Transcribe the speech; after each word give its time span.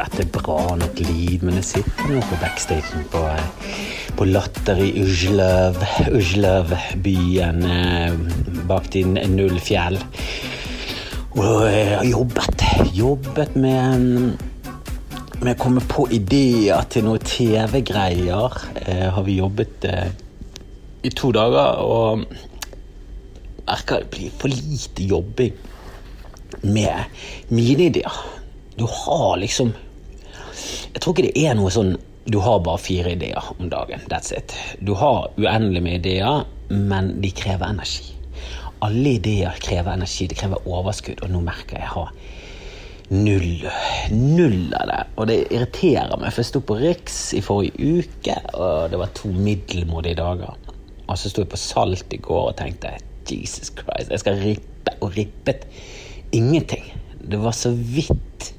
dette 0.00 0.26
bra 0.32 0.74
nok 0.80 1.00
liv, 1.04 1.44
men 1.44 1.58
jeg 1.60 1.68
sitter 1.68 2.12
nå 2.12 2.22
på 2.24 2.38
backstagen 2.40 3.06
på, 3.12 3.24
på 4.16 4.28
Latter 4.28 4.80
i 4.80 4.90
Ujløv, 5.02 5.80
Ujløv-byen 6.08 7.66
eh, 7.68 8.14
bak 8.70 8.88
din 8.94 9.18
Nullfjell. 9.34 10.00
Og 11.38 11.66
jeg 11.68 11.90
har 11.94 12.06
jobbet, 12.08 12.64
jobbet 12.96 13.58
med 13.60 14.48
med 15.40 15.54
å 15.54 15.60
komme 15.60 15.80
på 15.88 16.04
ideer 16.12 16.84
til 16.92 17.06
noen 17.06 17.22
TV-greier. 17.24 18.56
Eh, 18.82 19.06
har 19.08 19.24
vi 19.24 19.38
jobbet 19.38 19.86
eh, 19.88 20.10
i 21.00 21.12
to 21.16 21.30
dager 21.32 21.80
og 21.80 22.26
merker 23.64 24.02
det 24.02 24.10
blir 24.12 24.34
for 24.36 24.52
lite 24.52 25.06
jobbing 25.08 25.54
med 26.66 27.48
mine 27.48 27.88
ideer. 27.88 28.20
Du 28.76 28.84
har 28.84 29.38
liksom 29.40 29.72
Jeg 30.94 31.02
tror 31.02 31.14
ikke 31.14 31.28
det 31.30 31.44
er 31.46 31.58
noe 31.58 31.72
sånn 31.74 31.96
du 32.30 32.38
har 32.44 32.60
bare 32.62 32.78
fire 32.78 33.14
ideer 33.16 33.46
om 33.58 33.70
dagen. 33.72 34.02
That's 34.10 34.32
it. 34.36 34.54
Du 34.84 34.92
har 34.94 35.30
uendelig 35.40 35.82
med 35.82 36.00
ideer, 36.02 36.44
men 36.68 37.14
de 37.22 37.30
krever 37.34 37.72
energi. 37.72 38.12
Alle 38.84 39.16
ideer 39.16 39.56
krever 39.62 39.96
energi. 39.96 40.28
Det 40.30 40.38
krever 40.38 40.68
overskudd, 40.68 41.24
og 41.24 41.32
nå 41.32 41.40
merker 41.46 41.78
jeg 41.78 41.86
jeg 41.86 41.94
har 41.94 42.12
null. 43.10 43.64
Null 44.12 44.74
av 44.78 44.86
det. 44.92 45.00
Og 45.16 45.30
det 45.30 45.38
irriterer 45.48 46.14
meg, 46.20 46.30
for 46.30 46.42
jeg 46.44 46.50
sto 46.52 46.62
på 46.64 46.78
Riks 46.78 47.18
i 47.38 47.42
forrige 47.44 47.96
uke, 48.00 48.36
og 48.54 48.92
det 48.92 49.00
var 49.00 49.14
to 49.16 49.32
middelmådige 49.34 50.20
dager. 50.20 50.54
Og 51.06 51.18
så 51.18 51.32
sto 51.32 51.42
jeg 51.42 51.50
på 51.50 51.58
Salt 51.58 52.14
i 52.14 52.20
går 52.22 52.52
og 52.52 52.58
tenkte 52.60 52.94
Jesus 53.30 53.70
Christ, 53.74 54.10
jeg 54.10 54.22
skal 54.22 54.38
rippe 54.42 54.94
og 55.00 55.12
rippet 55.14 55.66
ingenting. 56.34 56.86
Det 57.20 57.38
var 57.42 57.54
så 57.54 57.70
vidt 57.70 58.52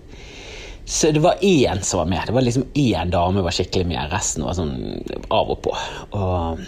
Så 0.86 1.12
det 1.12 1.22
var 1.24 1.42
én 1.42 1.82
som 1.82 2.02
var 2.02 2.10
med. 2.10 2.24
Det 2.28 2.34
var 2.34 2.42
liksom 2.42 2.66
én 2.74 3.12
dame 3.12 3.44
var 3.46 3.56
skikkelig 3.56 3.88
med. 3.88 4.12
Resten 4.12 4.46
var 4.46 4.58
sånn 4.58 4.76
av 5.30 5.52
og 5.54 5.62
på. 5.64 5.76
Og 6.18 6.64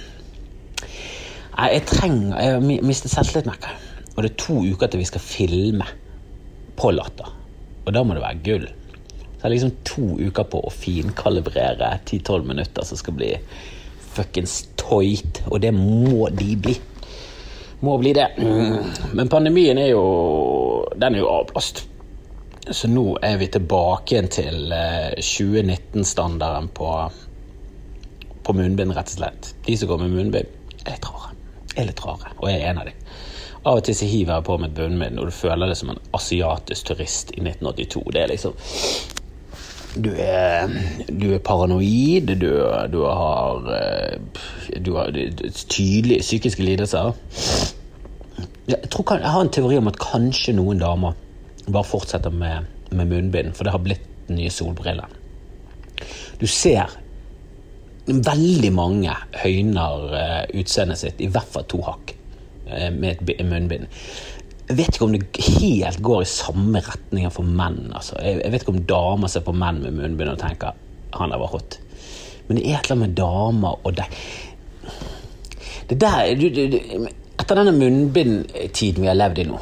Nei, 1.53 1.67
jeg 1.75 1.83
trenger 1.85 2.39
Jeg 2.41 2.53
har 2.55 2.63
mistet 2.65 3.13
selvtillit, 3.13 3.45
merker 3.45 3.69
jeg. 3.69 3.91
Og 4.13 4.23
det 4.23 4.31
er 4.31 4.39
to 4.41 4.55
uker 4.61 4.89
til 4.89 5.01
vi 5.01 5.09
skal 5.09 5.21
filme 5.25 5.85
på 6.77 6.91
Latter. 6.93 7.29
Og 7.83 7.93
da 7.93 8.03
må 8.05 8.15
det 8.15 8.23
være 8.23 8.41
gull. 8.45 8.65
Så 8.65 9.35
jeg 9.37 9.43
har 9.43 9.53
liksom 9.53 9.75
to 9.85 10.07
uker 10.21 10.47
på 10.49 10.61
å 10.63 10.73
finkalibrere 10.73 11.89
10-12 12.05 12.47
minutter 12.47 12.87
som 12.87 12.99
skal 12.99 13.17
bli 13.17 13.31
fuckings 14.13 14.59
toit. 14.79 15.41
Og 15.49 15.61
det 15.61 15.73
må 15.75 16.29
de 16.33 16.55
bli. 16.57 16.77
Må 17.83 17.97
bli 17.99 18.13
det. 18.15 18.29
Men 18.39 19.29
pandemien 19.29 19.77
er 19.81 19.91
jo 19.91 20.05
Den 20.95 21.17
er 21.17 21.23
jo 21.25 21.31
avblåst. 21.33 21.83
Så 22.71 22.87
nå 22.87 23.17
er 23.21 23.37
vi 23.41 23.49
tilbake 23.51 24.15
igjen 24.15 24.29
til 24.31 24.71
2019-standarden 24.71 26.69
på, 26.71 26.89
på 28.43 28.55
munnbind, 28.55 28.93
rett 28.95 29.11
og 29.11 29.17
slett. 29.17 29.49
De 29.65 29.75
som 29.77 29.89
går 29.91 29.99
med 30.05 30.13
munnbind, 30.15 30.53
er 30.85 30.95
litt 30.95 31.09
rare. 31.09 31.33
Er 31.75 31.89
litt 31.89 32.03
rare, 32.05 32.31
og 32.37 32.47
jeg 32.47 32.61
er 32.61 32.69
en 32.71 32.79
av 32.79 32.87
dem. 32.87 33.09
Av 33.63 33.79
og 33.79 33.83
til 33.87 33.95
så 33.95 34.07
hiver 34.07 34.37
jeg 34.37 34.45
på 34.47 34.55
meg 34.59 34.71
et 34.71 34.77
bunnbind, 34.77 35.19
og 35.19 35.27
du 35.27 35.35
føler 35.35 35.71
deg 35.71 35.79
som 35.79 35.91
en 35.91 35.99
asiatisk 36.15 36.87
turist 36.87 37.33
i 37.35 37.43
1982. 37.43 38.05
Det 38.15 38.23
er 38.23 38.31
liksom 38.31 38.55
Du 39.93 40.09
er, 40.17 40.71
du 41.09 41.27
er 41.35 41.43
paranoid, 41.43 42.31
du, 42.31 42.47
du, 42.95 43.03
har 43.05 43.67
Du 44.79 44.95
har 44.95 45.11
tydelige 45.11 46.23
psykiske 46.23 46.63
lidelser. 46.63 47.11
Jeg, 48.67 48.79
tror, 48.89 49.17
jeg 49.19 49.31
har 49.35 49.41
en 49.41 49.51
teori 49.51 49.77
om 49.77 49.91
at 49.91 49.99
kanskje 49.99 50.55
noen 50.55 50.79
damer 50.79 51.19
bare 51.67 51.87
fortsetter 51.87 52.33
med, 52.33 52.67
med 52.91 53.11
munnbind, 53.11 53.53
for 53.55 53.65
det 53.65 53.75
har 53.75 53.83
blitt 53.83 54.09
den 54.27 54.39
nye 54.39 54.51
solbriller. 54.53 55.07
Du 56.39 56.47
ser 56.47 56.91
veldig 58.07 58.71
mange 58.75 59.13
høyner 59.39 60.47
utseendet 60.59 60.99
sitt 60.99 61.21
i 61.23 61.29
hvert 61.31 61.47
fall 61.53 61.67
to 61.71 61.79
hakk 61.85 62.15
med 62.91 63.29
et 63.29 63.45
munnbind. 63.47 63.87
Jeg 64.63 64.77
vet 64.79 64.95
ikke 64.95 65.07
om 65.07 65.15
det 65.15 65.45
helt 65.59 65.99
går 66.03 66.21
i 66.23 66.29
samme 66.31 66.79
retning 66.83 67.27
for 67.35 67.47
menn. 67.47 67.91
Altså. 67.91 68.15
Jeg 68.23 68.51
vet 68.51 68.63
ikke 68.63 68.75
om 68.75 68.85
damer 68.87 69.31
ser 69.31 69.43
på 69.43 69.55
menn 69.55 69.81
med 69.83 69.97
munnbind 69.97 70.31
og 70.31 70.39
tenker 70.39 70.77
han 71.13 71.33
der 71.33 71.41
var 71.41 71.51
hot. 71.51 71.77
Men 72.47 72.57
det 72.57 72.63
er 72.65 72.79
et 72.79 72.87
eller 72.87 72.97
annet 72.97 73.07
med 73.07 73.17
damer 73.19 73.85
og 73.87 73.93
deg 73.95 74.15
Det 75.87 75.95
der 76.01 76.33
du, 76.35 76.47
du, 76.51 77.07
Etter 77.39 77.59
denne 77.59 77.73
munnbindtiden 77.75 79.03
vi 79.03 79.09
har 79.09 79.15
levd 79.17 79.43
i 79.43 79.45
nå, 79.47 79.59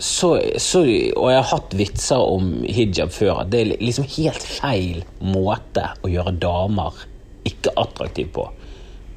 så, 0.00 0.30
så, 0.56 0.80
og 0.80 1.26
jeg 1.28 1.40
har 1.42 1.48
hatt 1.50 1.74
vitser 1.76 2.22
om 2.24 2.52
hijab 2.64 3.12
før, 3.12 3.42
at 3.42 3.50
det 3.52 3.60
er 3.60 3.72
liksom 3.84 4.08
helt 4.16 4.44
feil 4.48 5.02
måte 5.20 5.90
å 6.00 6.08
gjøre 6.08 6.32
damer 6.40 7.02
ikke 7.48 7.74
attraktive 7.80 8.32
på. 8.32 8.46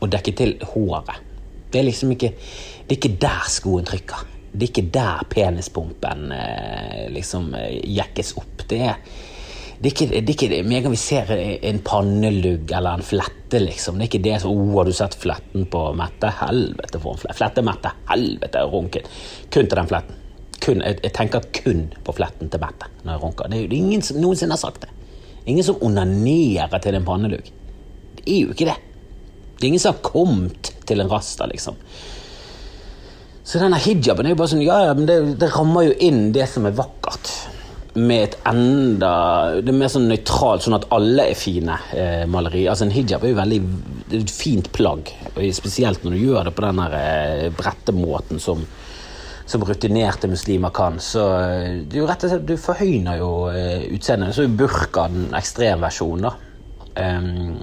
Å 0.04 0.10
dekke 0.12 0.34
til 0.36 0.58
håret. 0.74 1.22
Det 1.72 1.80
er 1.80 1.88
liksom 1.88 2.12
ikke 2.14 2.34
Det 2.84 2.92
er 2.92 3.00
ikke 3.00 3.18
der 3.24 3.46
skoen 3.50 3.86
trykker. 3.88 4.26
Det 4.52 4.66
er 4.66 4.70
ikke 4.70 4.90
der 4.94 5.22
penispumpen 5.32 6.34
eh, 6.36 7.06
liksom 7.16 7.54
jekkes 7.56 8.34
opp. 8.38 8.66
Det 8.70 8.82
er, 8.90 8.98
det 9.80 9.88
er 9.88 9.94
ikke, 9.94 10.50
det 10.52 10.60
er 10.60 10.68
Med 10.68 10.82
en 10.82 10.84
gang 10.86 10.94
vi 10.94 11.00
ser 11.00 11.32
en 11.32 11.80
pannelugg 11.88 12.76
eller 12.76 13.00
en 13.00 13.08
flette, 13.08 13.62
liksom. 13.64 13.98
Det 13.98 14.06
er 14.06 14.12
ikke 14.12 14.26
det 14.28 14.42
som 14.44 14.52
oh, 14.52 14.76
'Har 14.76 14.92
du 14.92 14.94
sett 14.94 15.16
fletten 15.16 15.66
på 15.66 15.86
Mette?' 15.96 16.34
Helvete, 16.44 17.00
for 17.00 17.16
en 17.16 17.24
flette. 17.24 17.38
Flette-Mette. 17.40 17.96
Helvete, 18.12 18.68
runken. 18.68 19.10
Kun 19.50 19.72
til 19.72 19.80
den 19.80 19.90
fletten. 19.96 20.22
Kun, 20.63 20.79
jeg, 20.79 21.00
jeg, 21.03 21.12
tenker 21.16 21.44
kun 21.56 21.85
på 22.06 22.16
fletten 22.16 22.51
til 22.51 22.62
Mette 22.63 22.90
når 23.03 23.16
jeg 23.16 23.24
runker. 23.25 23.51
Det 23.51 23.59
er 23.59 23.66
jo 23.66 23.79
ingen 23.81 24.03
som 24.06 24.19
noensinne 24.24 24.56
har 24.56 24.62
sagt 24.62 24.85
det. 24.85 24.91
Ingen 25.50 25.66
som 25.68 25.81
onanerer 25.84 26.79
til 26.84 26.96
en 26.96 27.07
pannelugg. 27.07 27.50
Det 28.19 28.24
er 28.24 28.46
jo 28.46 28.53
ikke 28.56 28.69
det. 28.69 28.78
Det 29.57 29.66
er 29.66 29.72
ingen 29.73 29.84
som 29.84 29.96
har 29.96 30.06
kommet 30.06 30.72
til 30.88 31.03
en 31.03 31.12
rasta, 31.12 31.47
liksom. 31.52 31.75
Så 33.44 33.59
denne 33.59 33.79
hijaben 33.84 34.28
er 34.28 34.34
jo 34.34 34.40
bare 34.40 34.53
sånn 34.53 34.63
Ja, 34.63 34.78
ja, 34.88 34.94
men 34.96 35.07
det, 35.07 35.18
det 35.41 35.52
rammer 35.52 35.90
jo 35.90 35.97
inn 36.07 36.29
det 36.35 36.47
som 36.52 36.68
er 36.68 36.78
vakkert. 36.78 37.31
Med 37.94 38.23
et 38.29 38.38
enda 38.50 39.12
Det 39.59 39.69
er 39.69 39.78
mer 39.78 39.91
sånn 39.91 40.07
nøytralt, 40.09 40.63
sånn 40.66 40.78
at 40.79 40.88
alle 40.96 41.28
er 41.34 41.38
fine 41.38 41.75
eh, 41.91 42.23
maleri. 42.29 42.63
Altså 42.72 42.88
En 42.88 42.96
hijab 42.96 43.25
er 43.25 43.34
jo 43.34 43.41
veldig 43.41 43.59
det 44.13 44.18
er 44.19 44.23
et 44.28 44.34
fint 44.35 44.68
plagg, 44.75 45.09
spesielt 45.56 46.03
når 46.03 46.13
du 46.13 46.19
gjør 46.22 46.47
det 46.47 46.52
på 46.53 46.63
den 46.66 46.81
eh, 46.85 47.46
brettemåten 47.57 48.41
som 48.41 48.62
som 49.46 49.64
rutinerte 49.68 50.30
muslimer 50.31 50.72
kan. 50.76 51.00
Så 51.04 51.24
det 51.90 52.00
er 52.00 52.08
rett 52.08 52.26
og 52.26 52.34
slett, 52.34 52.48
du 52.48 52.56
forhøyner 52.59 53.20
jo 53.20 53.30
uh, 53.52 53.84
utseendet. 53.94 54.36
Så 54.36 54.48
er 54.48 54.58
burka 54.58 55.08
den 55.12 55.30
ekstremversjonen, 55.36 56.30
da. 56.30 56.34
Um, 56.94 57.58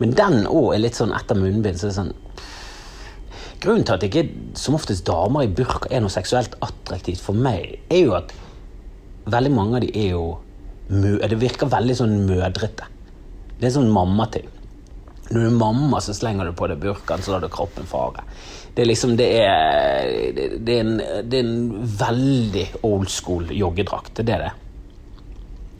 men 0.00 0.14
den 0.18 0.46
òg 0.50 0.72
er 0.74 0.82
litt 0.82 0.98
sånn 0.98 1.14
etter 1.14 1.38
munnbind. 1.38 1.78
så 1.78 1.92
sånn 1.94 2.14
Grunnen 3.64 3.86
til 3.86 3.94
at 3.94 4.02
ikke 4.04 4.24
som 4.60 4.76
oftest 4.76 5.06
damer 5.08 5.46
i 5.46 5.52
burka 5.52 5.88
er 5.88 6.02
noe 6.04 6.12
seksuelt 6.12 6.56
attraktivt 6.64 7.22
for 7.24 7.38
meg, 7.38 7.78
er 7.88 8.02
jo 8.02 8.16
at 8.18 8.34
veldig 9.30 9.52
mange 9.54 9.78
av 9.78 9.86
de 9.86 9.92
er 9.96 10.10
jo 10.12 10.24
Det 10.84 11.38
virker 11.40 11.70
veldig 11.72 11.94
sånn 11.96 12.18
mødrete. 12.28 12.84
Det 13.56 13.70
er 13.70 13.72
sånn 13.72 13.88
mammating. 13.88 14.50
Når 15.30 15.40
du 15.40 15.46
er 15.46 15.56
mamma, 15.56 16.00
så 16.04 16.14
slenger 16.14 16.50
du 16.50 16.56
på 16.56 16.68
deg 16.68 16.82
burkaen, 16.82 17.22
så 17.24 17.32
lar 17.32 17.44
du 17.44 17.48
kroppen 17.52 17.86
fare. 17.88 18.26
Det 18.74 18.82
er 18.82 18.90
liksom 18.90 19.16
Det 19.16 19.28
er, 19.38 20.10
det 20.58 20.74
er, 20.74 20.82
en, 20.82 20.98
det 21.30 21.38
er 21.38 21.46
en 21.46 21.88
veldig 21.98 22.66
old 22.82 23.08
school 23.10 23.48
joggedrakt. 23.54 24.20
Det 24.20 24.34
er 24.34 24.48
det. 24.48 24.52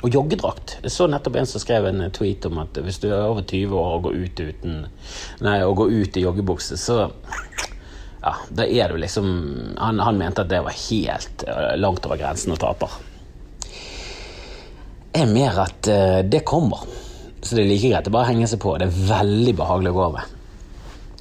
Og 0.05 0.13
joggedrakt. 0.13 0.79
Jeg 0.85 0.93
så 0.93 1.09
nettopp 1.09 1.37
en 1.41 1.49
som 1.49 1.63
skrev 1.63 1.89
en 1.89 2.07
tweet 2.13 2.45
om 2.49 2.61
at 2.63 2.77
hvis 2.85 3.01
du 3.03 3.09
er 3.11 3.25
over 3.25 3.43
20 3.43 3.77
år 3.81 3.95
og 3.97 4.03
går 4.09 4.19
ut 4.21 4.43
uten 4.45 4.83
Nei, 5.45 5.59
og 5.65 5.79
går 5.81 5.95
ut 5.97 6.19
i 6.19 6.25
joggebukse, 6.25 6.77
så 6.81 7.07
ja, 8.25 8.35
da 8.49 8.65
er 8.65 8.93
du 8.93 9.01
liksom 9.01 9.27
han, 9.77 10.01
han, 10.01 10.21
mente 10.21 10.45
at 10.45 10.53
det 10.53 10.63
var 10.65 10.77
helt 10.77 11.45
langt 11.77 12.07
over 12.09 12.21
grensen 12.21 12.55
og 12.55 12.61
taper. 12.63 13.01
Er 15.15 15.31
mer 15.31 15.61
at 15.67 15.89
uh, 15.89 16.21
det 16.27 16.45
kommer. 16.49 16.85
Så 17.45 17.57
det 17.57 17.65
er 17.65 17.69
like 17.69 17.91
greit 17.93 18.09
å 18.09 18.15
bare 18.15 18.31
henge 18.31 18.49
seg 18.49 18.61
på. 18.63 18.73
Det 18.81 18.89
er 18.89 19.03
veldig 19.11 19.55
behagelig 19.59 19.93
å 19.93 19.97
gå 19.99 20.05
over. 20.09 20.33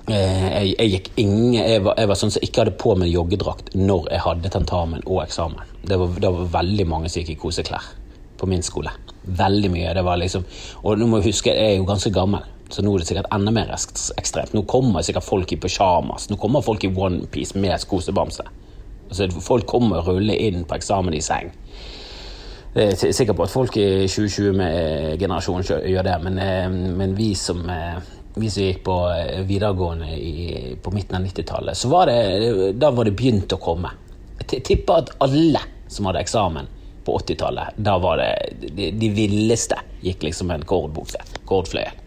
Jeg, 0.03 0.73
jeg, 0.73 0.87
gikk 0.91 1.09
ingen, 1.21 1.53
jeg, 1.55 1.79
var, 1.83 1.95
jeg 1.99 2.09
var 2.11 2.19
sånn 2.19 2.31
som 2.35 2.43
ikke 2.43 2.63
hadde 2.63 2.75
på 2.79 2.95
meg 2.99 3.11
joggedrakt 3.11 3.69
når 3.75 4.09
jeg 4.11 4.23
hadde 4.25 4.51
tentamen 4.51 5.03
og 5.05 5.21
eksamen. 5.23 5.69
Det 5.87 5.99
var, 5.99 6.15
det 6.19 6.31
var 6.35 6.49
veldig 6.59 6.87
mange 6.91 7.11
som 7.11 7.21
gikk 7.21 7.35
i 7.35 7.39
koseklær 7.39 7.87
på 8.39 8.49
min 8.51 8.63
skole. 8.65 8.91
Veldig 9.23 9.71
mye. 9.71 9.93
det 9.95 10.03
var 10.03 10.19
liksom, 10.19 10.43
Og 10.83 10.99
nå 10.99 11.07
må 11.07 11.21
jeg 11.21 11.31
huske, 11.31 11.53
jeg 11.55 11.75
er 11.75 11.77
jo 11.79 11.87
ganske 11.87 12.11
gammel, 12.11 12.43
så 12.67 12.83
nå 12.83 12.91
er 12.91 13.03
det 13.03 13.07
sikkert 13.07 13.31
enda 13.35 13.53
mer 13.55 13.71
ekstremt. 13.71 14.55
Nå 14.55 14.65
kommer 14.67 15.05
sikkert 15.05 15.27
folk 15.27 15.51
i 15.55 15.59
pysjamas. 15.61 16.27
Nå 16.31 16.39
kommer 16.41 16.65
folk 16.65 16.83
i 16.83 16.91
onepiece 16.91 17.59
med 17.59 17.87
kosebamse. 17.87 18.43
Altså, 19.07 19.29
folk 19.45 19.67
kommer 19.69 20.01
og 20.01 20.09
ruller 20.09 20.39
inn 20.39 20.63
på 20.67 20.75
eksamen 20.79 21.15
i 21.15 21.23
seng. 21.23 21.51
Jeg 22.73 22.95
er 23.05 23.13
sikker 23.13 23.35
på 23.37 23.45
at 23.45 23.53
folk 23.53 23.75
i 23.77 24.07
2020-generasjonen 24.09 25.83
gjør 25.91 26.07
det, 26.07 26.15
men, 26.25 26.39
men 26.97 27.11
vi, 27.13 27.35
som, 27.37 27.61
vi, 28.33 28.49
som, 28.49 28.63
gikk 28.65 28.79
på 28.87 28.95
videregående 29.45 30.09
i, 30.17 30.71
på 30.81 30.93
midten 30.95 31.19
av 31.19 31.27
90-tallet, 31.27 31.77
så 31.77 31.91
var 31.91 32.09
det, 32.09 32.71
da 32.81 32.89
var 32.89 33.05
det 33.05 33.13
begynt 33.19 33.53
å 33.53 33.61
komme. 33.61 33.93
Jeg 34.41 34.63
tipper 34.65 35.03
at 35.03 35.13
alle 35.21 35.61
som 35.85 36.09
hadde 36.09 36.25
eksamen 36.25 36.71
på 37.05 37.19
80-tallet, 37.19 37.77
da 37.77 37.99
var 38.01 38.17
det 38.23 38.31
de, 38.73 38.89
de 38.97 39.13
villeste 39.21 39.77
gikk 40.01 40.25
liksom 40.31 40.51
en 40.55 40.65
kordbukse. 40.65 41.21
Kordfløyel. 41.45 42.01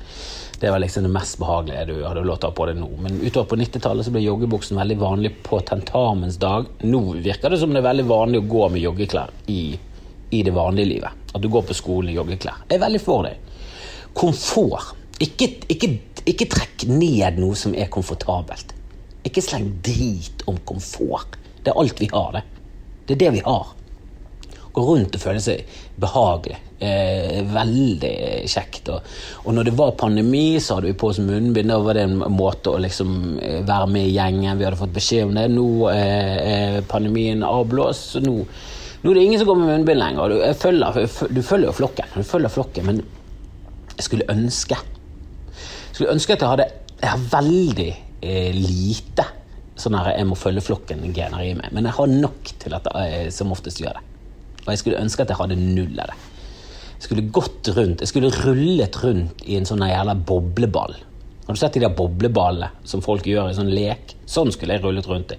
Det 0.59 0.71
var 0.73 0.81
liksom 0.81 1.05
det 1.05 1.13
mest 1.13 1.39
behagelige 1.39 1.85
du 1.93 1.97
hadde 2.01 2.23
lov 2.25 2.39
til 2.41 2.49
å 2.49 2.51
ha 2.51 2.57
på 2.57 2.67
deg 2.67 2.79
nå. 2.81 2.89
Men 3.05 3.19
utover 3.21 3.51
på 3.51 3.59
90-tallet 3.61 4.07
så 4.07 4.13
ble 4.15 4.25
joggebuksen 4.25 4.79
veldig 4.81 4.97
vanlig 4.99 5.37
på 5.45 5.61
tentamensdag. 5.69 6.71
Nå 6.89 7.03
virker 7.21 7.53
det 7.53 7.61
som 7.61 7.75
det 7.75 7.83
er 7.83 7.91
veldig 7.91 8.07
vanlig 8.09 8.41
å 8.41 8.49
gå 8.51 8.71
med 8.73 8.83
joggeklær 8.83 9.35
i, 9.53 9.77
i 10.31 10.43
det 10.43 10.55
vanlige 10.55 10.91
livet. 10.95 11.27
At 11.35 11.43
du 11.43 11.49
går 11.53 11.67
på 11.69 11.77
skolen 11.77 12.11
i 12.11 12.17
joggeklær. 12.17 12.65
Jeg 12.69 12.79
er 12.79 12.85
veldig 12.87 13.03
for 13.03 13.29
det. 13.29 13.37
Komfort. 14.17 14.95
Ikke, 15.23 15.49
ikke, 15.73 15.93
ikke 16.29 16.49
trekk 16.53 16.87
ned 16.91 17.39
noe 17.41 17.57
som 17.57 17.75
er 17.77 17.89
komfortabelt. 17.93 18.75
Ikke 19.27 19.43
sleng 19.43 19.71
drit 19.85 20.45
om 20.51 20.59
komfort. 20.69 21.39
Det 21.63 21.73
er 21.73 21.81
alt 21.81 22.01
vi 22.01 22.11
har, 22.13 22.37
det. 22.37 22.45
Det 23.07 23.17
er 23.17 23.25
det 23.25 23.33
vi 23.39 23.43
har. 23.47 23.73
Gå 24.77 24.83
rundt 24.85 25.17
og 25.17 25.23
føle 25.23 25.41
seg 25.41 25.79
behagelig. 25.97 26.59
Eh, 26.79 27.41
veldig 27.49 28.13
kjekt. 28.53 28.91
Og, 28.93 29.07
og, 29.45 29.55
når 29.57 29.71
det 29.71 29.75
var 29.79 29.95
pandemi, 29.97 30.61
så 30.61 30.77
hadde 30.77 30.91
vi 30.91 30.99
på 31.01 31.09
oss 31.09 31.21
munnbind. 31.25 31.73
Da 31.73 31.79
var 31.81 31.97
det 31.97 32.05
en 32.05 32.19
måte 32.37 32.75
å 32.75 32.83
liksom 32.85 33.39
eh, 33.41 33.63
være 33.67 33.89
med 33.95 34.11
i 34.11 34.13
gjengen. 34.13 34.59
Vi 34.59 34.67
hadde 34.69 34.81
fått 34.83 34.95
beskjed 34.99 35.31
om 35.31 35.35
det. 35.39 35.47
Nå 35.55 35.69
eh, 35.95 36.37
er 36.53 36.89
pandemien 36.91 37.47
avblåst, 37.47 38.11
så 38.13 38.23
nå, 38.25 38.43
nå, 39.03 39.11
er 39.11 39.15
det 39.15 39.25
ingen 39.27 39.41
som 39.41 39.49
går 39.51 39.59
med 39.61 39.71
munnbind 39.71 40.01
lenger. 40.01 40.33
Du, 40.33 40.37
følger, 40.61 41.01
du 41.31 41.43
følger 41.45 41.71
jo 41.71 41.77
flokken, 41.77 42.13
du 42.15 42.27
følger 42.27 42.53
flokken, 42.53 42.89
men 42.89 43.03
jeg 43.97 44.05
skulle 44.05 44.29
ønske 44.29 44.77
Jeg 44.77 45.95
skulle 45.97 46.13
ønske 46.13 46.35
at 46.35 46.43
jeg 46.45 46.51
hadde 46.51 46.67
Jeg 47.01 47.09
har 47.09 47.23
veldig 47.33 47.91
eh, 48.21 48.57
lite 48.57 49.25
sånn 49.77 49.97
her 49.99 50.15
jeg 50.17 50.29
må 50.29 50.37
følge 50.41 50.65
flokken-gener 50.65 51.43
i 51.45 51.53
meg, 51.57 51.73
men 51.77 51.85
jeg 51.85 51.97
har 51.99 52.09
nok 52.09 52.53
til 52.63 52.77
at 52.77 52.87
jeg 52.97 53.33
som 53.37 53.51
oftest 53.53 53.83
gjør 53.83 53.99
det. 53.99 54.05
Og 54.63 54.71
jeg 54.73 54.81
skulle 54.81 55.03
ønske 55.03 55.25
at 55.25 55.33
jeg 55.33 55.37
hadde 55.37 55.59
null 55.61 56.01
av 56.01 56.09
det. 56.09 56.17
Jeg 56.95 57.05
skulle 57.05 57.27
gått 57.29 57.69
rundt, 57.77 58.01
jeg 58.01 58.09
skulle 58.09 58.31
rullet 58.39 58.97
rundt 59.03 59.45
i 59.45 59.59
en 59.59 59.69
sånn 59.69 59.85
jævla 59.85 60.15
bobleball. 60.17 60.97
Har 61.47 61.55
du 61.55 61.61
sett 61.61 61.77
de 61.77 61.85
der 61.85 61.93
bobleballene 61.95 62.73
som 62.89 63.05
folk 63.05 63.29
gjør 63.29 63.53
i 63.53 63.59
sånn 63.59 63.71
lek? 63.71 64.17
Sånn 64.27 64.49
skulle 64.55 64.79
jeg 64.79 64.83
rullet 64.83 65.07
rundt 65.07 65.37
i. 65.37 65.39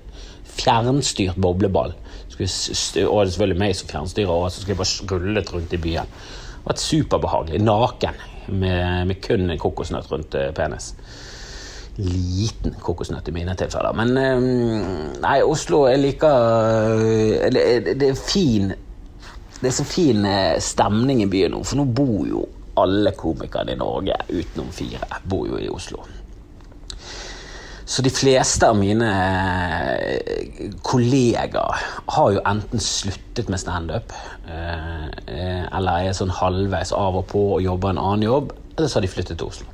Fjernstyrt 0.57 1.41
bobleball. 1.41 1.97
Og 2.39 2.47
det 2.93 3.03
er 3.03 3.31
selvfølgelig 3.33 3.59
meg 3.59 3.75
som 3.77 3.89
fjernstyrer, 3.89 4.33
og 4.33 4.51
så 4.51 4.61
skulle 4.61 4.75
jeg 4.75 4.81
bare 4.81 4.93
skrullet 4.93 5.53
rundt 5.53 5.73
i 5.73 5.81
byen. 5.81 6.11
Det 6.57 6.65
var 6.65 6.81
superbehagelig. 6.81 7.61
Naken. 7.63 8.25
Med, 8.47 9.07
med 9.09 9.17
kun 9.19 9.49
kokosnøtt 9.59 10.07
rundt 10.07 10.35
eh, 10.39 10.53
penis 10.55 10.93
liten 11.97 12.77
kokosnøtt 12.79 13.27
i 13.27 13.33
mine 13.35 13.55
tilfeller. 13.59 13.91
Men 13.97 14.13
eh, 14.21 14.45
nei, 15.19 15.41
Oslo 15.43 15.81
er 15.89 15.97
like 15.99 16.29
eh, 16.29 17.49
det, 17.51 17.65
det, 17.89 18.13
er 18.13 18.21
fin 18.21 18.71
Det 19.57 19.67
er 19.67 19.75
så 19.75 19.83
fin 19.83 20.23
stemning 20.63 21.25
i 21.25 21.27
byen 21.27 21.57
nå, 21.57 21.59
for 21.67 21.81
nå 21.81 21.89
bor 21.91 22.23
jo 22.29 22.45
alle 22.77 23.11
komikerne 23.17 23.73
i 23.73 23.79
Norge 23.81 24.15
utenom 24.29 24.69
fire 24.71 25.19
bor 25.27 25.47
jo 25.49 25.59
i 25.59 25.67
Oslo. 25.73 26.05
Så 27.87 28.03
de 28.03 28.11
fleste 28.11 28.67
av 28.67 28.75
mine 28.75 29.07
kollegaer 30.83 31.83
har 32.17 32.31
jo 32.35 32.41
enten 32.43 32.81
sluttet 32.83 33.47
med 33.47 33.61
standup, 33.61 34.11
eller 34.43 36.09
er 36.09 36.17
sånn 36.17 36.33
halvveis 36.35 36.91
av 36.91 37.21
og 37.21 37.29
på 37.31 37.43
og 37.55 37.63
jobber 37.63 37.93
en 37.93 38.01
annen 38.01 38.25
jobb, 38.27 38.51
eller 38.75 38.91
så 38.91 38.99
har 38.99 39.07
de 39.07 39.11
flyttet 39.13 39.39
til 39.39 39.47
Oslo. 39.47 39.71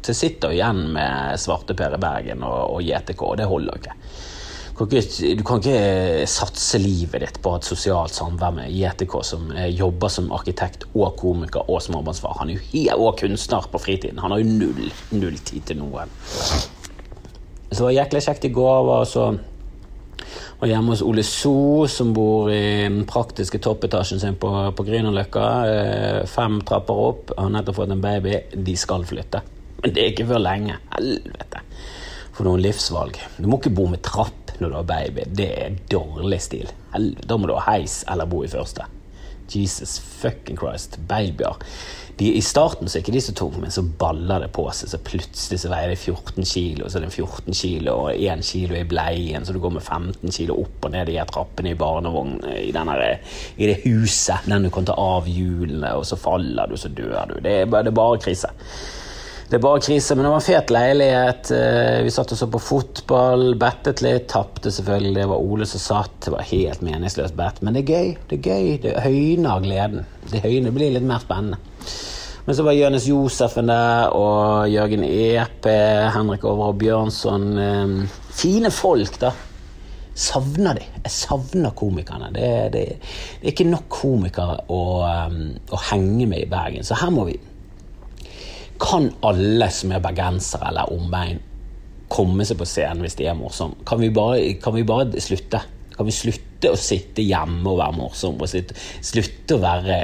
Så 0.00 0.14
jeg 0.14 0.20
sitter 0.22 0.54
igjen 0.54 0.80
med 0.94 1.36
Svarte-Per 1.42 1.98
i 1.98 2.00
Bergen 2.00 2.46
og, 2.46 2.78
og 2.78 2.80
JTK, 2.86 3.26
og 3.26 3.36
det 3.36 3.50
holder 3.50 3.82
ikke. 3.82 3.94
Du 4.76 5.42
kan 5.44 5.60
ikke 5.60 6.26
satse 6.28 6.80
livet 6.80 7.22
ditt 7.24 7.38
på 7.44 7.54
et 7.56 7.68
sosialt 7.68 8.12
samvær 8.16 8.52
med 8.58 8.72
JTK, 8.72 9.14
som 9.24 9.52
jobber 9.72 10.12
som 10.12 10.32
arkitekt 10.36 10.88
og 10.94 11.16
komiker 11.20 11.68
og 11.68 11.80
småbarnsfar. 11.84 12.36
Han 12.40 12.52
er 12.52 12.58
jo 12.58 12.66
helt, 12.72 12.96
og 12.96 13.20
kunstner 13.20 13.68
på 13.72 13.80
fritiden. 13.80 14.20
Han 14.24 14.32
har 14.32 14.40
jo 14.40 14.56
null, 14.56 14.90
null 15.16 15.38
tid 15.48 15.68
til 15.68 15.80
noe. 15.80 16.08
Så 17.70 17.80
det 17.80 17.86
var 17.88 17.98
jæklig 17.98 18.22
kjekt 18.22 18.48
i 18.48 18.54
går. 18.54 18.84
var 18.86 19.04
så 19.04 19.26
var 20.58 20.70
hjemme 20.70 20.94
hos 20.94 21.02
Ole 21.04 21.22
So, 21.26 21.86
som 21.90 22.12
bor 22.16 22.50
i 22.52 22.86
den 22.86 23.02
praktiske 23.08 23.60
toppetasjen 23.62 24.20
sin 24.20 24.38
på, 24.40 24.50
på 24.76 24.86
Grünerløkka. 24.86 25.44
Eh, 25.68 26.20
fem 26.30 26.60
trapper 26.64 27.02
opp. 27.10 27.34
Har 27.36 27.52
nettopp 27.52 27.80
fått 27.82 27.92
en 27.92 28.04
baby. 28.04 28.38
De 28.54 28.76
skal 28.78 29.04
flytte. 29.08 29.42
Men 29.82 29.92
det 29.92 30.02
er 30.02 30.12
ikke 30.14 30.28
før 30.32 30.42
lenge. 30.42 30.78
Helvete. 30.94 31.62
For 32.36 32.48
noen 32.48 32.64
livsvalg. 32.64 33.20
Du 33.36 33.48
må 33.50 33.60
ikke 33.60 33.76
bo 33.76 33.88
med 33.92 34.04
trapp 34.04 34.56
når 34.60 34.72
du 34.72 34.78
har 34.78 34.88
baby. 34.88 35.28
Det 35.28 35.50
er 35.66 35.80
dårlig 35.92 36.40
stil. 36.44 36.72
Da 36.92 37.36
må 37.36 37.48
du 37.48 37.56
ha 37.58 37.66
heis 37.74 38.02
eller 38.08 38.28
bo 38.30 38.42
i 38.44 38.52
første. 38.52 38.88
Jesus 39.52 39.98
fucking 39.98 40.58
Christ. 40.58 40.98
Babyer. 41.08 41.56
De, 42.16 42.30
I 42.32 42.40
starten 42.40 42.88
så 42.88 42.96
er 42.96 43.02
ikke 43.04 43.12
de 43.12 43.20
så 43.20 43.34
tunge, 43.36 43.60
men 43.60 43.72
så 43.72 43.82
baller 44.00 44.46
det 44.46 44.48
på 44.56 44.64
seg. 44.72 44.88
Så 44.88 45.00
plutselig 45.04 45.60
så 45.60 45.70
veier 45.72 45.92
de 45.92 45.98
14 45.98 46.48
kilo, 46.48 46.88
så 46.88 46.98
er 46.98 47.04
det 47.04 47.12
14 47.12 47.58
kilo 47.58 47.96
og 48.06 48.16
1 48.16 48.44
kilo 48.48 48.78
i 48.78 48.86
bleien, 48.88 49.44
så 49.44 49.52
du 49.52 49.60
går 49.60 49.74
med 49.76 49.84
15 49.84 50.32
kilo 50.32 50.56
opp 50.62 50.88
og 50.88 50.94
ned 50.96 51.12
i 51.12 51.18
trappene 51.28 51.74
i 51.74 51.78
barnevogn 51.78 52.38
i, 52.56 52.70
denne, 52.72 52.96
i 53.56 53.68
det 53.68 53.82
huset. 53.84 54.48
Den 54.48 54.64
du 54.64 54.72
kan 54.72 54.88
ta 54.88 54.96
av 54.96 55.28
hjulene, 55.28 55.92
og 55.92 56.06
så 56.08 56.16
faller 56.20 56.72
du, 56.72 56.78
så 56.80 56.88
dør 56.88 57.34
du. 57.34 57.40
Det 57.44 57.58
det 57.66 57.92
er 57.92 58.00
bare 58.00 58.22
krise. 58.22 58.48
Det 59.46 59.60
er 59.60 59.62
bare 59.62 59.78
krise, 59.78 60.14
men 60.16 60.24
det 60.26 60.30
var 60.32 60.40
en 60.40 60.42
fet 60.42 60.70
leilighet. 60.74 61.50
Eh, 61.54 62.00
vi 62.02 62.10
satt 62.10 62.32
og 62.34 62.38
så 62.40 62.48
på 62.50 62.58
fotball, 62.58 63.52
bettet 63.60 64.02
litt, 64.02 64.26
tapte 64.32 64.72
selvfølgelig. 64.74 65.12
Det 65.20 65.26
var 65.30 65.44
Ole 65.52 65.68
som 65.70 65.82
satt. 65.84 66.16
Det 66.24 66.32
var 66.34 66.48
helt 66.48 66.82
meningsløst 66.82 67.36
bett, 67.38 67.60
men 67.62 67.78
det 67.78 67.84
er 67.84 67.92
gøy. 67.92 68.10
Det 68.26 68.40
er 68.40 68.50
gøy. 68.50 68.72
Det 68.82 68.96
høyner 69.04 69.62
gleden. 69.62 70.02
Det 70.32 70.42
høyner, 70.42 70.74
blir 70.74 70.96
litt 70.96 71.06
mer 71.06 71.22
spennende. 71.22 71.60
Men 72.46 72.58
så 72.58 72.66
var 72.66 72.74
Jonis 72.74 73.06
Josefen 73.06 73.70
der, 73.70 74.10
og 74.18 74.66
Jørgen 74.70 75.06
Epe, 75.06 75.78
Henrik 76.14 76.42
Overhaug 76.46 76.82
Bjørnson. 76.82 77.48
Eh, 77.62 78.20
fine 78.42 78.74
folk, 78.74 79.22
da. 79.22 79.30
Savner 80.16 80.80
de. 80.80 80.90
Jeg 81.04 81.18
savner 81.22 81.70
komikerne. 81.76 82.34
Det, 82.34 82.54
det, 82.74 82.86
det 82.98 83.46
er 83.46 83.54
ikke 83.54 83.70
nok 83.70 83.86
komikere 83.94 84.64
å, 84.66 84.86
um, 85.06 85.42
å 85.70 85.86
henge 85.92 86.26
med 86.26 86.48
i 86.48 86.48
Bergen, 86.50 86.86
så 86.86 86.98
her 86.98 87.14
må 87.14 87.28
vi 87.28 87.36
kan 88.80 89.10
alle 89.26 89.68
som 89.72 89.92
er 89.94 90.02
bergensere 90.04 90.70
eller 90.70 90.92
omegn, 90.94 91.40
komme 92.12 92.44
seg 92.46 92.58
på 92.60 92.66
scenen 92.68 93.02
hvis 93.02 93.18
de 93.18 93.26
er 93.26 93.38
morsomme? 93.38 93.80
Kan 93.88 94.02
kan 94.62 94.76
vi 94.76 94.84
bare 94.86 95.22
slutte? 95.22 95.62
Kan 95.96 96.06
vi 96.06 96.12
slutte 96.12 96.70
å 96.70 96.78
sitte 96.78 97.24
hjemme 97.24 97.70
og 97.70 97.80
være 97.80 97.96
morsom? 97.96 98.36
Og 98.36 98.50
slutte, 98.50 98.76
slutte 99.00 99.56
å 99.56 99.62
være 99.62 99.96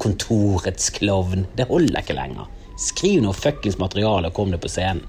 kontorets 0.00 0.90
klovn? 0.96 1.44
Det 1.56 1.68
holder 1.68 2.00
ikke 2.00 2.16
lenger. 2.16 2.48
Skriv 2.80 3.20
noe 3.20 3.36
fuckings 3.36 3.76
materiale 3.78 4.30
og 4.30 4.36
kom 4.36 4.54
deg 4.54 4.62
på 4.62 4.72
scenen. 4.72 5.04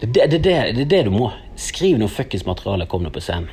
Det 0.00 0.22
er 0.24 0.30
det, 0.32 0.38
det, 0.42 0.54
det, 0.74 0.86
det, 0.88 1.02
du 1.06 1.12
må. 1.12 1.28
Skriv 1.60 1.98
noe 2.00 2.10
fuckings 2.10 2.46
materiale 2.48 2.86
og 2.88 2.90
kom 2.90 3.04
deg 3.06 3.14
på 3.14 3.22
scenen. 3.22 3.50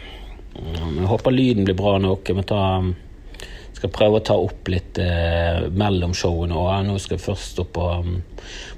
Jeg 0.57 1.09
håper 1.11 1.35
lyden 1.35 1.67
blir 1.67 1.77
bra 1.77 1.97
nok. 2.01 2.25
Jeg 2.25 2.39
må 2.39 2.45
ta 2.47 2.61
skal 3.77 3.93
prøve 3.93 4.19
å 4.19 4.25
ta 4.25 4.37
opp 4.41 4.71
litt 4.71 4.99
eh, 5.01 5.67
mellom 5.77 6.15
showene. 6.17 6.57
Og 6.57 6.87
nå 6.87 6.97
skal 7.01 7.17
jeg 7.17 7.25
først 7.27 7.55
stå 7.55 7.67
på, 7.73 7.87
um, 8.01 8.19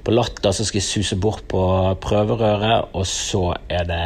på 0.04 0.14
Latter, 0.14 0.52
så 0.54 0.66
skal 0.66 0.82
jeg 0.82 0.88
suse 0.88 1.20
bort 1.20 1.46
på 1.50 1.64
prøverøret. 2.04 2.94
Og 2.94 3.06
så 3.08 3.50
er 3.68 3.88
det 3.88 4.04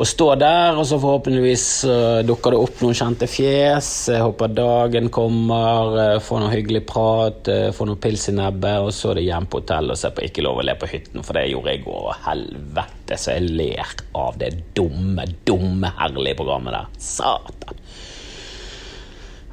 å 0.00 0.06
stå 0.08 0.30
der, 0.40 0.78
og 0.80 0.86
så 0.88 0.96
forhåpentligvis 1.00 1.64
uh, 1.84 2.20
dukker 2.24 2.54
det 2.54 2.60
opp 2.62 2.78
noen 2.80 2.96
kjente 2.96 3.26
fjes. 3.28 3.90
Jeg 4.08 4.24
håper 4.24 4.54
dagen 4.56 5.10
kommer, 5.12 5.92
uh, 5.92 6.20
får 6.24 6.40
noe 6.40 6.54
hyggelig 6.54 6.86
prat, 6.88 7.50
uh, 7.52 7.68
får 7.76 7.90
noe 7.90 8.00
pils 8.00 8.30
i 8.32 8.36
nebbet, 8.38 8.86
og 8.86 8.94
så 8.96 9.12
er 9.12 9.20
det 9.20 9.26
hjem 9.26 9.50
på 9.50 9.60
hotellet 9.60 9.92
og 9.96 10.00
se 10.00 10.12
på 10.16 10.24
Ikke 10.24 10.46
lov 10.46 10.62
å 10.62 10.64
le 10.64 10.76
på 10.80 10.88
hytten, 10.88 11.20
for 11.26 11.36
det 11.36 11.50
gjorde 11.50 11.74
jeg 11.74 11.82
i 11.82 11.84
går. 11.84 12.00
Og 12.06 12.24
helvete 12.30 13.20
så 13.20 13.36
jeg 13.36 13.52
ler 13.60 13.94
av 14.22 14.40
det 14.40 14.54
dumme, 14.78 15.28
dumme, 15.44 15.92
herlige 16.00 16.40
programmet 16.40 16.78
der. 16.78 16.88
Satan. 17.10 17.79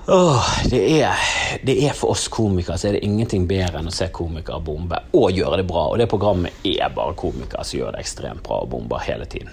Åh, 0.09 0.43
det, 0.69 1.01
er, 1.01 1.15
det 1.63 1.73
er 1.83 1.95
for 1.95 2.13
oss 2.13 2.29
komikere 2.31 2.77
så 2.79 2.87
er 2.87 2.95
det 2.95 3.03
ingenting 3.03 3.43
bedre 3.47 3.81
enn 3.81 3.89
å 3.89 3.91
se 3.91 4.05
komikere 4.15 4.61
bombe 4.63 5.01
og 5.19 5.33
gjøre 5.35 5.57
det 5.59 5.65
bra. 5.67 5.81
Og 5.91 5.97
det 5.99 6.07
programmet 6.07 6.63
er 6.63 6.93
bare 6.95 7.15
komikere 7.19 7.65
som 7.67 7.81
gjør 7.81 7.97
det 7.97 8.05
ekstremt 8.05 8.43
bra 8.45 8.61
og 8.63 8.69
bomber 8.71 9.03
hele 9.03 9.27
tiden. 9.27 9.51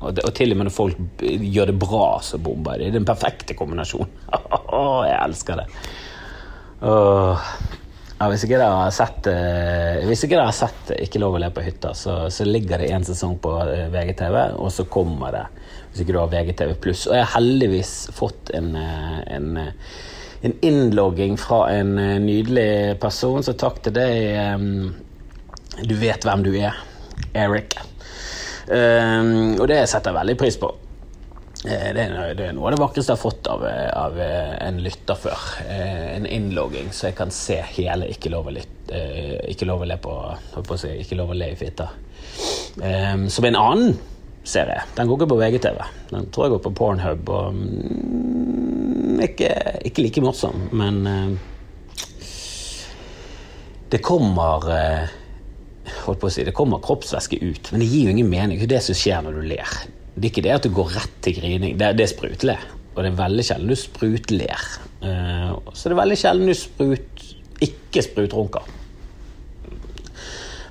Og, 0.00 0.08
det, 0.16 0.24
og, 0.26 0.32
til 0.34 0.50
og 0.50 0.58
med 0.58 0.66
når 0.66 0.74
folk 0.74 1.22
gjør 1.22 1.70
det 1.70 1.76
bra, 1.84 2.08
så 2.18 2.40
bomber 2.42 2.80
det. 2.80 2.88
Det 2.88 2.96
er 2.96 2.98
den 2.98 3.06
perfekte 3.06 3.54
kombinasjonen. 3.54 4.10
Åh, 4.80 4.98
jeg 5.06 5.20
elsker 5.20 5.62
det. 5.62 5.68
Åh. 6.82 7.46
Ja, 8.18 8.28
hvis 8.30 8.42
ikke 8.46 8.58
dere 8.58 8.74
har 8.78 8.92
sett 8.94 9.26
uh, 9.26 10.02
Hvis 10.06 10.20
ikke 10.22 10.36
dere 10.36 10.44
har 10.46 10.54
sett 10.54 10.92
Ikke 11.02 11.18
lov 11.18 11.34
å 11.34 11.40
le 11.42 11.48
på 11.50 11.64
hytta, 11.64 11.90
så, 11.98 12.28
så 12.30 12.46
ligger 12.46 12.78
det 12.78 12.92
en 12.94 13.06
sesong 13.06 13.34
på 13.42 13.50
uh, 13.66 13.88
VGTV, 13.90 14.36
og 14.62 14.70
så 14.70 14.86
kommer 14.90 15.34
det 15.34 15.46
hvis 15.92 16.02
ikke 16.02 16.16
du 16.16 16.20
har 16.22 16.32
VGTV. 16.32 16.74
Og 16.74 17.16
jeg 17.16 17.22
har 17.22 17.34
heldigvis 17.36 17.94
fått 18.16 18.52
en, 18.56 18.72
uh, 18.74 19.20
en, 19.28 19.48
en 20.42 20.56
innlogging 20.64 21.36
fra 21.40 21.66
en 21.76 21.94
nydelig 22.24 22.98
person, 23.02 23.44
så 23.44 23.54
takk 23.58 23.82
til 23.84 23.96
deg. 23.96 25.82
Du 25.86 25.94
vet 26.00 26.24
hvem 26.26 26.44
du 26.44 26.54
er. 26.56 26.80
Eric. 27.38 27.76
Og 28.72 29.66
det 29.68 29.82
setter 29.90 30.10
jeg 30.10 30.16
veldig 30.16 30.34
pris 30.40 30.56
på. 30.60 30.68
Eh, 31.62 31.92
det 31.94 32.04
er, 32.08 32.54
noe 32.56 32.66
av 32.66 32.74
det 32.74 32.80
vakreste 32.80 33.12
jeg 33.12 33.18
har 33.18 33.22
fått 33.22 33.46
av, 33.50 33.62
av 33.94 34.16
en 34.18 34.80
lytter 34.82 35.18
før. 35.18 35.44
En 35.70 36.26
innlogging, 36.26 36.90
så 36.94 37.10
jeg 37.10 37.18
kan 37.20 37.30
se 37.34 37.60
hele 37.76 38.10
Ikke 38.10 38.32
lov 38.32 38.50
å, 38.50 38.54
ikke 39.52 39.68
lov 39.68 39.84
å 39.84 39.88
le 39.88 39.98
på, 40.02 40.16
Ikke 40.96 41.18
lov 41.20 41.34
å 41.34 41.38
le 41.38 41.52
i 41.52 41.58
fitta. 41.58 41.88
Som 43.30 43.46
en 43.46 43.58
annen 43.58 43.94
serie. 44.44 44.82
Den 44.96 45.08
går 45.08 45.20
ikke 45.20 45.30
på 45.30 45.38
VGTV. 45.40 45.80
Den 46.10 46.28
tror 46.34 46.46
jeg 46.46 46.54
går 46.56 46.62
på 46.66 46.74
Pornhub. 46.80 47.32
Og, 47.32 47.54
mm, 47.54 49.22
ikke, 49.28 49.50
ikke, 49.86 50.02
like 50.02 50.24
morsom, 50.24 50.68
men 50.74 51.02
det 53.92 54.00
kommer 54.02 54.66
holdt 56.06 56.20
på 56.22 56.28
å 56.28 56.32
si, 56.32 56.44
Det 56.46 56.54
kommer 56.56 56.82
kroppsvæske 56.82 57.38
ut, 57.42 57.72
men 57.72 57.82
det 57.82 57.90
gir 57.90 58.06
jo 58.06 58.14
ingen 58.14 58.30
mening. 58.30 58.58
Det 58.58 58.68
er 58.68 58.76
det 58.76 58.84
som 58.86 58.98
skjer 58.98 59.24
når 59.24 59.38
du 59.38 59.48
ler. 59.52 59.74
Det 60.14 60.26
er 60.26 60.30
ikke 60.30 60.44
det 60.44 60.54
at 60.54 60.66
du 60.66 60.72
går 60.74 60.94
rett 60.96 61.18
til 61.24 61.36
grining. 61.38 61.76
Det, 61.80 61.92
det 61.96 62.06
er 62.06 62.12
sprutle. 62.12 62.56
Og 62.92 63.00
det 63.00 63.12
er 63.12 63.20
veldig 63.22 63.44
sjelden 63.46 63.72
du 63.72 63.78
sprutler. 63.78 64.68
Uh, 65.02 65.56
så 65.72 65.88
det 65.88 65.94
er 65.94 66.02
veldig 66.02 66.18
sjelden 66.20 66.50
du 66.50 66.56
sprut, 66.56 67.26
ikke 67.64 68.04
sprutrunker. 68.04 68.66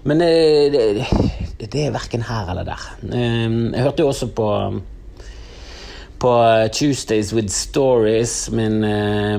Men 0.03 0.24
uh, 0.24 0.72
det, 0.74 1.05
det, 1.62 1.84
er 1.86 1.93
verken 1.93 2.25
her 2.25 2.50
eller 2.53 2.67
der. 2.67 2.88
Uh, 3.03 3.70
jeg 3.74 3.86
hørte 3.86 4.05
jo 4.05 4.10
også 4.13 4.31
på 4.36 4.50
på 6.22 6.31
Tuesdays 6.70 7.31
with 7.34 7.50
Stories, 7.50 8.51
min, 8.53 8.84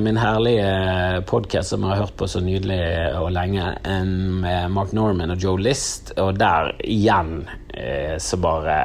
min 0.03 0.17
herlige 0.19 1.21
podkast 1.31 1.71
som 1.71 1.85
jeg 1.85 1.93
har 1.93 2.01
hørt 2.01 2.17
på 2.19 2.27
så 2.27 2.41
nydelig 2.43 2.81
og 3.21 3.29
lenge, 3.31 3.69
med 4.43 4.75
Mark 4.75 4.91
Norman 4.91 5.31
og 5.31 5.39
Joe 5.39 5.63
List. 5.63 6.11
Og 6.19 6.41
der 6.41 6.73
igjen 6.83 7.45
så 8.19 8.41
bare 8.43 8.81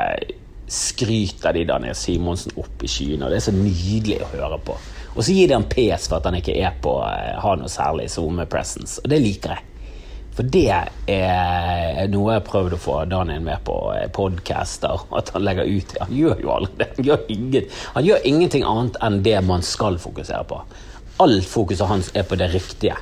skryter 0.68 1.58
de 1.58 1.66
Daniel 1.66 1.96
Simonsen 1.98 2.54
opp 2.60 2.84
i 2.84 2.92
skyene. 2.92 3.26
Og 3.26 3.34
det 3.34 3.40
er 3.40 3.48
så 3.48 3.56
nydelig 3.56 4.20
å 4.22 4.30
høre 4.36 4.60
på. 4.68 4.78
Og 5.16 5.24
så 5.26 5.34
gir 5.34 5.50
de 5.50 5.58
han 5.58 5.66
pes 5.70 6.06
for 6.06 6.20
at 6.20 6.28
han 6.30 6.38
ikke 6.38 6.58
er 6.62 6.76
på 6.84 7.00
eh, 7.08 7.34
har 7.42 7.58
noe 7.58 7.72
særlig 7.72 8.10
SoMe-presence. 8.14 9.02
Og 9.02 9.10
det 9.12 9.22
liker 9.24 9.56
jeg. 9.56 9.64
For 10.38 10.46
det 10.54 10.68
er 10.70 12.10
noe 12.14 12.36
jeg 12.36 12.42
har 12.44 12.46
prøvd 12.46 12.76
å 12.78 12.82
få 12.82 12.98
Daniel 13.10 13.42
med 13.42 13.64
på 13.66 13.76
eh, 13.96 14.06
podcaster. 14.14 15.08
At 15.18 15.32
han 15.34 15.46
legger 15.48 15.66
ut 15.66 15.96
Han 16.04 16.14
gjør 16.14 16.44
jo 16.44 16.54
aldri 16.54 16.78
det. 16.84 16.90
Han 17.00 17.10
gjør, 17.10 17.24
ingen, 17.34 17.72
han 17.96 18.06
gjør 18.06 18.28
ingenting 18.32 18.68
annet 18.70 19.00
enn 19.08 19.22
det 19.26 19.38
man 19.48 19.66
skal 19.66 19.98
fokusere 20.02 20.46
på. 20.50 20.62
Alt 21.26 21.50
fokuset 21.50 21.90
hans 21.90 22.12
er 22.14 22.28
på 22.30 22.38
det 22.38 22.52
riktige. 22.54 23.00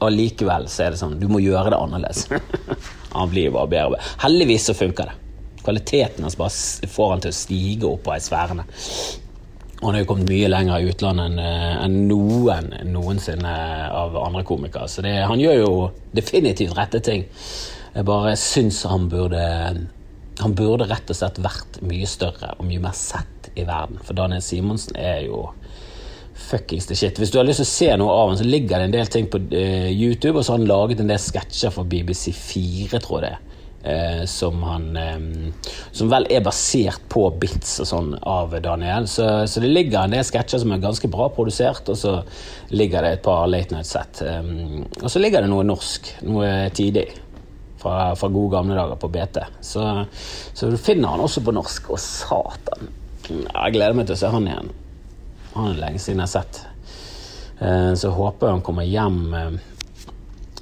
Og 0.00 0.10
likevel 0.10 0.66
så 0.72 0.86
er 0.86 0.94
det 0.94 0.98
sånn 0.98 1.18
Du 1.20 1.28
må 1.30 1.42
gjøre 1.44 1.70
det 1.70 1.78
annerledes. 1.78 2.26
han 3.14 3.30
blir 3.30 3.54
bare 3.54 3.70
bedre. 3.70 4.02
Heldigvis 4.24 4.66
så 4.72 4.74
funker 4.74 5.12
det. 5.12 5.18
Kvaliteten 5.60 6.24
hans 6.24 6.38
bare 6.40 6.90
får 6.90 7.10
han 7.14 7.22
til 7.22 7.30
å 7.30 7.36
stige 7.36 7.90
opp 7.92 8.10
av 8.10 8.22
sfærene. 8.24 8.66
Han 9.80 9.94
har 9.94 10.02
jo 10.02 10.08
kommet 10.10 10.28
mye 10.28 10.48
lenger 10.50 10.82
i 10.82 10.90
utlandet 10.92 11.30
enn 11.30 11.38
eh, 11.40 11.84
noen 12.10 12.68
noensinne 12.92 13.54
av 13.96 14.16
andre 14.20 14.44
komikere. 14.44 14.88
Så 14.92 15.04
det, 15.04 15.14
han 15.24 15.40
gjør 15.40 15.56
jo 15.62 15.72
definitivt 16.16 16.76
rette 16.76 17.00
ting. 17.04 17.24
Jeg 17.94 18.06
bare 18.06 18.36
syns 18.38 18.84
han 18.86 19.08
burde 19.10 19.40
Han 20.40 20.54
burde 20.56 20.86
rett 20.88 21.10
og 21.10 21.16
slett 21.18 21.40
vært 21.42 21.80
mye 21.84 22.06
større 22.08 22.54
og 22.56 22.64
mye 22.64 22.80
mer 22.80 22.94
sett 22.96 23.50
i 23.58 23.64
verden. 23.68 23.98
For 24.04 24.16
Daniel 24.16 24.40
Simonsen 24.44 24.96
er 24.96 25.26
jo 25.26 25.48
fuckings 26.40 26.86
the 26.88 26.96
shit. 26.96 27.18
Hvis 27.18 27.32
du 27.32 27.36
har 27.38 27.44
lyst 27.44 27.60
til 27.60 27.68
å 27.68 27.72
se 27.72 27.90
noe 28.00 28.14
av 28.14 28.30
han, 28.30 28.38
så 28.40 28.46
ligger 28.48 28.80
det 28.80 28.88
en 28.88 28.94
del 28.94 29.10
ting 29.12 29.28
på 29.28 29.40
uh, 29.52 29.90
YouTube, 29.92 30.38
og 30.38 30.46
så 30.46 30.54
har 30.54 30.62
han 30.62 30.70
laget 30.70 31.02
en 31.02 31.12
del 31.12 31.20
sketsjer 31.20 31.74
for 31.74 31.88
BBC4, 31.90 33.00
tror 33.04 33.18
jeg 33.20 33.26
det 33.26 33.32
er. 33.34 33.49
Eh, 33.82 34.24
som 34.24 34.62
han 34.62 34.96
eh, 34.96 35.20
Som 35.92 36.10
vel 36.12 36.26
er 36.28 36.42
basert 36.44 37.00
på 37.08 37.22
bits 37.40 37.78
og 37.80 37.88
sånn 37.88 38.10
av 38.28 38.52
Daniel. 38.60 39.06
Så, 39.08 39.46
så 39.48 39.62
det 39.62 39.70
ligger 39.72 40.02
en 40.04 40.12
del 40.12 40.26
sketsjer 40.26 40.60
som 40.60 40.74
er 40.74 40.82
ganske 40.82 41.08
bra 41.08 41.30
produsert, 41.32 41.88
og 41.88 41.96
så 41.96 42.18
ligger 42.76 43.06
det 43.06 43.14
et 43.14 43.24
par 43.24 43.46
late 43.48 43.72
night-sett. 43.72 44.20
Eh, 44.26 44.50
og 45.00 45.08
så 45.08 45.22
ligger 45.22 45.46
det 45.46 45.52
noe 45.52 45.64
norsk, 45.64 46.12
noe 46.28 46.52
tidig. 46.76 47.08
Fra, 47.80 48.10
fra 48.12 48.28
gode 48.28 48.52
gamle 48.52 48.74
dager 48.76 48.98
på 49.00 49.08
BT. 49.08 49.38
Så, 49.64 49.82
så, 50.52 50.68
finner 50.76 51.14
han 51.14 51.22
også 51.24 51.40
på 51.40 51.54
norsk. 51.56 51.88
Og 51.94 52.02
satan! 52.04 52.90
Jeg 53.30 53.72
gleder 53.72 53.96
meg 53.96 54.10
til 54.10 54.18
å 54.18 54.20
se 54.20 54.32
han 54.34 54.48
igjen. 54.50 54.68
Han 55.54 55.70
er 55.70 55.80
lenge 55.86 56.02
siden 56.02 56.20
jeg 56.20 56.28
har 56.28 56.34
sett. 56.34 56.60
Eh, 57.64 57.94
så 57.96 58.12
jeg 58.12 58.36
han 58.44 58.60
kommer 58.64 58.84
hjem 58.84 59.18
eh, 59.36 59.56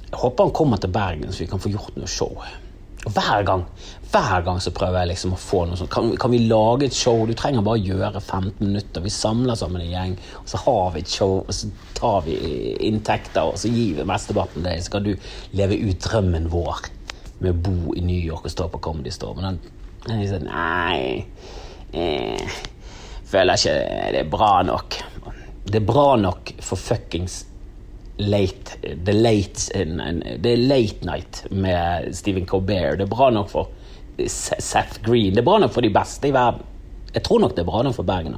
Jeg 0.05 0.19
håper 0.23 0.47
han 0.47 0.55
kommer 0.55 0.79
til 0.79 0.95
Bergen, 0.95 1.27
så 1.31 1.43
vi 1.43 1.51
kan 1.51 1.59
få 1.59 1.75
gjort 1.75 1.99
noe 1.99 2.07
show. 2.07 2.39
Hver 3.07 3.45
gang 3.47 3.63
hver 4.09 4.41
gang 4.41 4.57
så 4.61 4.71
prøver 4.73 5.03
jeg 5.03 5.11
liksom 5.11 5.35
å 5.35 5.39
få 5.39 5.63
noe 5.69 5.77
sånt. 5.77 5.91
Kan, 5.93 6.09
kan, 6.17 6.31
vi 6.33 6.39
lage 6.49 6.87
et 6.87 6.95
show? 6.97 7.19
Du 7.29 7.35
trenger 7.37 7.65
bare 7.65 7.81
gjøre 7.83 8.21
15 8.21 8.63
minutter. 8.63 9.03
Vi 9.05 9.11
samler 9.13 9.57
sammen 9.59 9.83
en 9.83 9.91
gjeng, 9.91 10.15
og 10.39 10.47
så 10.49 10.61
har 10.63 10.95
vi 10.95 11.03
et 11.03 11.13
show, 11.13 11.35
og 11.43 11.53
så 11.53 11.69
tar 11.97 12.23
vi 12.25 12.37
inntekter, 12.89 13.51
og 13.51 13.59
så 13.61 13.69
gir 13.69 13.99
vi 13.99 14.07
mesteparten 14.09 14.65
deg. 14.65 14.81
Så 14.81 14.95
kan 14.95 15.05
du 15.05 15.13
leve 15.57 15.77
ut 15.77 16.01
drømmen 16.07 16.49
vår 16.49 16.89
med 17.43 17.51
å 17.51 17.59
bo 17.69 17.93
i 17.93 18.01
New 18.01 18.17
York 18.17 18.49
og 18.49 18.55
stå 18.55 18.65
på 18.73 18.81
Comedy 18.89 19.13
Store. 19.13 19.37
Men 19.37 19.51
den, 19.51 19.77
den 20.07 20.23
liksom, 20.23 20.49
Nei 20.49 21.21
eh, 21.93 22.59
Føler 23.29 23.59
ikke 23.61 23.75
det 24.15 24.23
er 24.23 24.29
bra 24.31 24.53
nok. 24.65 24.97
Det 25.69 25.77
er 25.77 25.85
bra 25.85 26.15
nok 26.17 26.55
for 26.65 26.81
fuckings 26.81 27.43
late, 28.19 28.77
the 29.05 29.13
late, 29.13 29.69
det 30.43 30.51
er 30.53 30.57
late 30.57 31.05
night 31.07 31.45
med 31.51 32.13
Stephen 32.13 32.45
Colbert. 32.45 32.99
Det 32.99 33.07
er 33.07 33.11
bra 33.11 33.29
nok 33.33 33.49
for 33.49 33.69
Seth 34.27 35.01
Green. 35.05 35.33
Det 35.33 35.43
er 35.43 35.47
bra 35.47 35.59
nok 35.59 35.73
for 35.73 35.85
de 35.85 35.93
beste 35.93 36.27
i 36.27 36.35
verden. 36.35 36.65
Jeg 37.13 37.23
tror 37.25 37.39
nok 37.39 37.55
det 37.55 37.63
er 37.63 37.69
bra 37.71 37.83
nok 37.83 37.95
for 37.95 38.03
Bergen. 38.05 38.35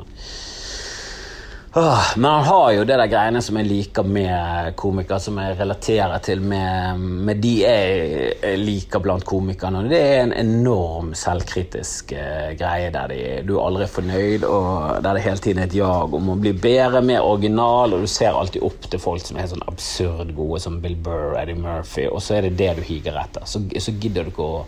Åh, 1.74 2.04
men 2.18 2.32
han 2.32 2.44
har 2.44 2.72
jo 2.72 2.84
det 2.84 2.98
der 3.00 3.08
greiene 3.08 3.40
som 3.40 3.56
jeg 3.56 3.68
liker 3.70 4.04
med 4.04 4.74
komikere, 4.76 5.22
som 5.24 5.38
jeg 5.40 5.56
relaterer 5.56 6.20
til 6.20 6.42
med, 6.44 7.00
med 7.00 7.40
de 7.40 7.54
jeg 7.62 8.58
liker 8.60 9.00
blant 9.00 9.24
komikerne. 9.24 9.86
Det 9.88 10.02
er 10.02 10.20
en 10.26 10.34
enorm 10.36 11.14
selvkritisk 11.16 12.12
uh, 12.12 12.52
greie 12.60 12.90
der 12.92 13.14
de, 13.14 13.22
du 13.48 13.54
aldri 13.64 13.88
er 13.88 13.94
fornøyd, 13.94 14.44
og 14.44 15.00
der 15.06 15.16
det 15.16 15.24
hele 15.24 15.44
tiden 15.48 15.64
er 15.64 15.70
et 15.70 15.78
jag 15.80 16.20
om 16.20 16.34
å 16.34 16.38
bli 16.44 16.52
bedre, 16.52 17.00
mer 17.08 17.24
original, 17.24 17.96
og 17.96 18.04
du 18.04 18.12
ser 18.12 18.36
alltid 18.36 18.68
opp 18.68 18.92
til 18.92 19.00
folk 19.00 19.24
som 19.24 19.40
er 19.40 19.48
sånn 19.54 19.64
absurd 19.72 20.36
gode, 20.36 20.60
som 20.60 20.82
Bill 20.84 21.00
Burr, 21.00 21.40
Eddie 21.40 21.56
Murphy, 21.56 22.10
og 22.12 22.20
så 22.20 22.42
er 22.42 22.50
det 22.50 22.58
det 22.60 22.74
du 22.82 22.84
higer 22.84 23.16
etter. 23.24 23.48
Så, 23.48 23.64
så 23.80 23.96
gidder 23.96 24.28
du 24.28 24.36
ikke 24.36 24.52
å 24.60 24.66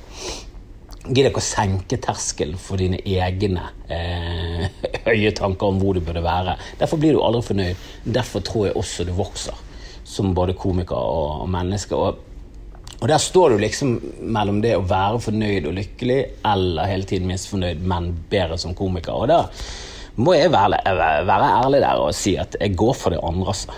gidder 1.10 1.32
ikke 1.32 1.42
å 1.42 1.46
senke 1.46 2.00
terskelen 2.02 2.60
for 2.60 2.80
dine 2.80 3.00
egne 3.04 3.66
eh, 3.92 4.68
høye 5.08 5.34
tanker 5.36 5.70
om 5.70 5.80
hvor 5.82 5.98
du 5.98 6.04
burde 6.06 6.24
være. 6.24 6.56
Derfor 6.80 7.02
blir 7.02 7.18
du 7.18 7.24
aldri 7.24 7.44
fornøyd. 7.50 7.88
Derfor 8.20 8.46
tror 8.46 8.68
jeg 8.70 8.78
også 8.80 9.08
du 9.08 9.16
vokser 9.18 9.64
som 10.08 10.34
både 10.36 10.56
komiker 10.60 10.96
og, 11.00 11.44
og 11.44 11.50
menneske. 11.52 11.98
Og, 11.98 12.20
og, 13.00 13.08
der 13.10 13.20
står 13.22 13.54
du 13.54 13.64
liksom 13.64 13.98
mellom 14.22 14.62
det 14.64 14.76
å 14.78 14.86
være 14.88 15.24
fornøyd 15.28 15.70
og 15.70 15.80
lykkelig 15.80 16.20
eller 16.54 16.92
hele 16.92 17.10
tiden 17.10 17.32
misfornøyd, 17.32 17.84
men 17.84 18.14
bedre 18.32 18.60
som 18.62 18.76
komiker. 18.78 19.16
Og 19.16 19.32
da 19.32 19.42
må 20.24 20.36
jeg 20.38 20.52
være, 20.54 20.78
være 21.26 21.52
ærlig 21.64 21.82
der 21.82 22.00
og 22.04 22.14
si 22.16 22.36
at 22.38 22.56
jeg 22.62 22.78
går 22.78 22.96
for 22.96 23.16
det 23.16 23.24
andre. 23.26 23.56
altså 23.56 23.74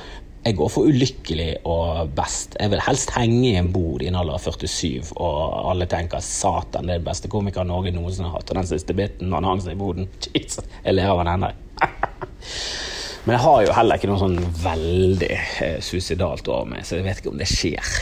jeg 0.46 0.58
går 0.60 0.70
for 0.70 0.86
ulykkelig 0.86 1.48
og 1.66 2.12
best. 2.14 2.54
Jeg 2.60 2.70
vil 2.70 2.84
helst 2.86 3.14
henge 3.16 3.48
i 3.50 3.56
en 3.58 3.72
bod 3.74 4.04
i 4.06 4.10
en 4.12 4.18
alder 4.20 4.38
av 4.38 4.44
47, 4.46 5.16
og 5.18 5.72
alle 5.72 5.88
tenker 5.90 6.22
'satan, 6.22 6.86
det 6.86 6.94
er 6.94 7.02
den 7.02 7.08
beste 7.08 7.32
komikeren 7.34 7.68
Norge 7.74 7.92
noensinne 7.92 8.30
har 8.30 8.38
hatt'. 8.38 8.52
Og 8.54 8.60
den 8.60 8.70
siste 8.70 8.94
biten 8.94 9.34
han 9.34 9.44
hang 9.44 9.62
seg 9.62 9.74
i 9.74 9.82
boden 9.82 10.08
Jesus, 10.36 10.66
Jeg 10.84 10.94
ler 10.94 11.10
av 11.10 11.24
den 11.24 11.34
ennå. 11.34 11.52
Men 13.26 13.34
jeg 13.34 13.42
har 13.42 13.66
jo 13.66 13.74
heller 13.74 13.98
ikke 13.98 14.12
noe 14.12 14.22
sånn 14.22 14.38
veldig 14.62 15.34
eh, 15.34 15.80
suicidalt 15.82 16.48
over 16.48 16.70
meg, 16.70 16.86
så 16.86 17.00
jeg 17.00 17.08
vet 17.08 17.24
ikke 17.24 17.34
om 17.34 17.42
det 17.42 17.50
skjer. 17.50 17.94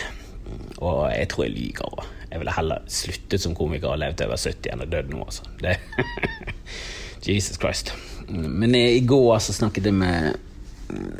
Og 0.83 1.03
jeg 1.15 1.29
tror 1.31 1.45
jeg 1.47 1.55
lyver 1.55 1.87
òg. 1.87 2.07
Jeg 2.29 2.39
ville 2.41 2.57
heller 2.57 2.87
sluttet 2.91 3.39
som 3.41 3.55
komiker 3.55 3.93
og 3.93 4.01
levd 4.03 4.27
var 4.27 4.41
70 4.41 4.73
enn 4.73 4.83
å 4.83 4.89
dødd 4.91 5.13
nå, 5.13 5.23
altså. 5.23 5.47
Det. 5.63 5.77
Jesus 7.23 7.55
Christ. 7.55 7.93
Men 8.27 8.75
i 8.75 8.99
går 8.99 9.39
så 9.39 9.55
snakket 9.55 9.87
jeg 9.87 9.95
med 9.95 10.35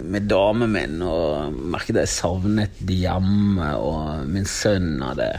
med 0.03 0.30
damen 0.32 0.72
min 0.74 1.01
og 1.06 1.56
merket 1.74 2.00
jeg 2.01 2.12
savnet 2.12 2.80
de 2.84 3.01
hjemme. 3.03 3.70
Og 3.80 4.27
min 4.30 4.48
sønn 4.50 4.98
hadde 5.03 5.30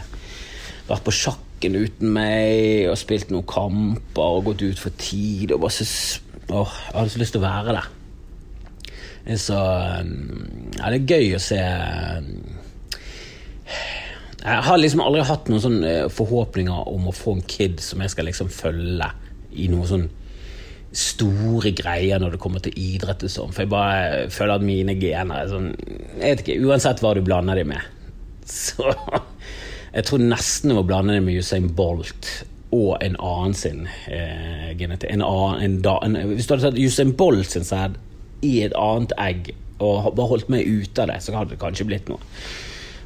vært 0.89 1.05
på 1.05 1.13
sjakken 1.15 1.77
uten 1.79 2.13
meg 2.15 2.89
og 2.91 2.99
spilt 2.99 3.31
noen 3.33 3.47
kamper 3.49 4.39
og 4.39 4.49
gått 4.51 4.65
ut 4.65 4.81
for 4.81 4.95
tid. 5.01 5.55
Og 5.55 5.63
bare 5.65 5.75
så, 5.77 5.87
åh, 6.49 6.79
jeg 6.89 6.97
hadde 6.99 7.13
så 7.13 7.23
lyst 7.23 7.37
til 7.37 7.43
å 7.43 7.47
være 7.47 7.77
der. 7.77 7.91
Så 9.41 9.57
ja, 9.57 10.89
det 10.91 10.99
er 10.99 11.07
gøy 11.09 11.31
å 11.33 11.41
se 11.41 11.57
Jeg 14.45 14.65
har 14.67 14.77
liksom 14.77 15.01
aldri 15.01 15.23
hatt 15.25 15.49
noen 15.49 15.63
sånne 15.63 15.93
forhåpninger 16.13 16.91
om 16.91 17.07
å 17.09 17.15
få 17.15 17.33
en 17.33 17.47
kid 17.49 17.81
som 17.81 18.03
jeg 18.03 18.13
skal 18.13 18.29
liksom 18.29 18.51
følge 18.53 19.09
i 19.57 19.65
noe 19.71 19.89
sånn 19.89 20.05
store 20.95 21.71
greier 21.75 22.21
når 22.21 22.35
det 22.35 22.41
kommer 22.43 22.63
til 22.63 22.75
idrett 22.79 23.23
og 23.27 23.31
sånn. 23.31 23.53
For 23.55 23.65
jeg 23.65 23.71
bare 23.73 24.25
føler 24.33 24.55
at 24.55 24.65
mine 24.65 24.95
gener 24.99 25.43
er 25.43 25.51
sånn 25.51 25.71
Jeg 25.75 26.21
vet 26.23 26.43
ikke, 26.45 26.59
Uansett 26.67 27.03
hva 27.03 27.13
du 27.17 27.21
blander 27.25 27.59
dem 27.59 27.73
med. 27.73 27.83
Så 28.45 28.87
jeg 29.95 30.07
tror 30.07 30.23
nesten 30.23 30.71
jeg 30.71 30.79
må 30.79 30.85
blande 30.87 31.15
dem 31.15 31.27
med 31.27 31.39
Usain 31.39 31.69
Bolt 31.75 32.29
og 32.75 32.97
en 32.99 33.15
annen 33.23 33.53
sin 33.55 33.85
eh, 34.11 34.71
genetikk. 34.75 35.07
En 35.13 35.23
annen, 35.23 35.61
en 35.63 35.77
da, 35.85 35.95
en, 36.03 36.17
hvis 36.33 36.47
du 36.47 36.55
hadde 36.55 36.67
tatt 36.67 36.79
Usain 36.81 37.13
Bolt 37.15 37.53
sin 37.53 37.67
sæd 37.67 37.95
i 38.43 38.57
et 38.65 38.75
annet 38.75 39.13
egg 39.21 39.53
og 39.83 40.09
bare 40.15 40.31
holdt 40.31 40.51
meg 40.51 40.67
ute 40.67 41.03
av 41.03 41.11
det, 41.11 41.21
så 41.23 41.35
hadde 41.35 41.55
det 41.55 41.61
kanskje 41.61 41.87
blitt 41.87 42.09
noe. 42.11 42.19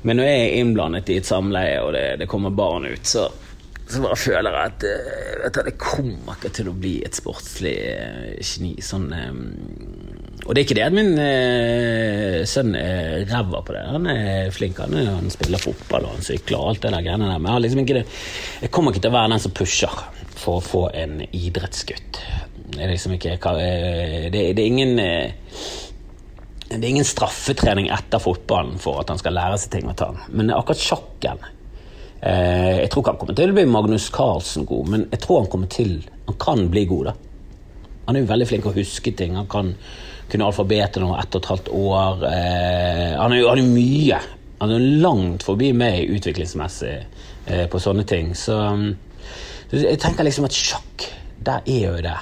Men 0.06 0.18
når 0.20 0.30
jeg 0.30 0.42
er 0.42 0.58
innblandet 0.62 1.12
i 1.12 1.20
et 1.20 1.28
samleie, 1.28 1.78
og 1.84 1.94
det, 1.94 2.06
det 2.22 2.30
kommer 2.32 2.54
barn 2.56 2.88
ut, 2.88 3.06
så, 3.10 3.28
så 3.90 4.02
bare 4.04 4.18
føler 4.22 4.54
jeg 4.54 4.70
at 4.70 4.84
eh, 4.86 5.32
vet 5.44 5.56
du, 5.56 5.62
det 5.66 5.80
kommer 5.82 6.36
ikke 6.38 6.52
til 6.54 6.68
å 6.70 6.76
bli 6.78 6.92
et 7.06 7.18
sportslig 7.18 7.74
eh, 7.90 8.36
geni. 8.38 8.76
Sånn, 8.86 9.08
eh, 9.18 9.40
og 10.46 10.54
det 10.54 10.62
er 10.62 10.68
ikke 10.68 10.78
det 10.78 10.86
at 10.86 10.96
min 10.96 11.12
sønn 12.50 12.72
er 12.78 13.26
ræva 13.30 13.64
på 13.66 13.76
det. 13.76 13.82
Han 13.90 14.06
er 14.10 14.54
flink, 14.56 14.80
han, 14.82 14.96
han 14.96 15.34
spiller 15.34 15.62
fotball 15.62 16.08
og 16.08 16.16
han 16.16 16.26
sykler 16.26 16.58
og 16.62 16.72
alt 16.72 16.86
det 16.86 16.94
der 16.96 17.06
greiene 17.06 17.28
der. 17.30 17.42
Men 17.42 17.52
jeg, 17.52 17.66
liksom 17.66 17.84
det, 17.90 18.06
jeg 18.64 18.74
kommer 18.74 18.94
ikke 18.96 19.04
til 19.04 19.14
å 19.14 19.18
være 19.18 19.34
den 19.34 19.44
som 19.44 19.58
pusher 19.58 20.00
for 20.40 20.58
å 20.58 20.66
få 20.66 20.86
en 20.96 21.20
idrettsgutt. 21.28 22.24
Det 22.70 22.82
er 22.86 22.94
liksom 22.94 23.18
ikke 23.18 23.38
Det, 23.42 24.32
det 24.34 24.48
er 24.54 24.66
ingen 24.66 24.98
det 26.70 26.78
er 26.78 26.92
ingen 26.92 27.08
straffetrening 27.08 27.90
etter 27.94 28.22
fotballen 28.22 28.78
for 28.82 29.02
at 29.02 29.10
han 29.10 29.22
skal 29.22 29.34
lære 29.34 29.58
seg 29.58 29.74
ting 29.74 29.90
og 29.90 29.98
tang. 29.98 30.20
Men 30.30 30.54
akkurat 30.54 30.82
sjakken 30.82 31.42
eh, 32.22 32.82
Jeg 32.82 32.90
tror 32.92 33.04
ikke 33.04 33.14
han 33.14 33.22
kommer 33.22 33.38
til 33.38 33.54
å 33.54 33.58
bli 33.58 33.66
Magnus 33.70 34.10
Carlsen 34.14 34.68
god, 34.70 34.92
men 34.94 35.08
jeg 35.12 35.24
tror 35.24 35.44
han 35.44 35.52
kommer 35.52 35.72
til 35.72 35.98
Han 36.28 36.38
kan 36.42 36.68
bli 36.72 36.86
god, 36.90 37.12
da. 37.12 37.16
Han 38.08 38.18
er 38.18 38.24
jo 38.24 38.32
veldig 38.32 38.48
flink 38.50 38.66
til 38.66 38.72
å 38.72 38.80
huske 38.80 39.14
ting. 39.14 39.36
Han 39.38 39.50
kan 39.50 39.76
kunne 40.30 40.46
alfabetet 40.46 41.02
nå 41.02 41.12
ett 41.18 41.36
og 41.36 41.44
et 41.44 41.50
halvt 41.52 41.70
år. 41.78 42.24
Eh, 42.30 43.14
han 43.18 43.34
er 43.34 43.44
jo 43.44 43.66
mye. 43.66 44.20
Han 44.60 44.74
er 44.76 44.88
langt 45.04 45.46
forbi 45.46 45.70
meg 45.78 46.10
utviklingsmessig 46.18 46.96
eh, 46.98 47.66
på 47.70 47.82
sånne 47.82 48.06
ting. 48.10 48.34
Så, 48.38 48.58
så 49.70 49.84
jeg 49.86 50.02
tenker 50.02 50.28
liksom 50.28 50.50
at 50.50 50.58
sjakk, 50.58 51.06
der 51.46 51.64
er 51.66 51.86
jo 51.86 51.94
det. 52.04 52.18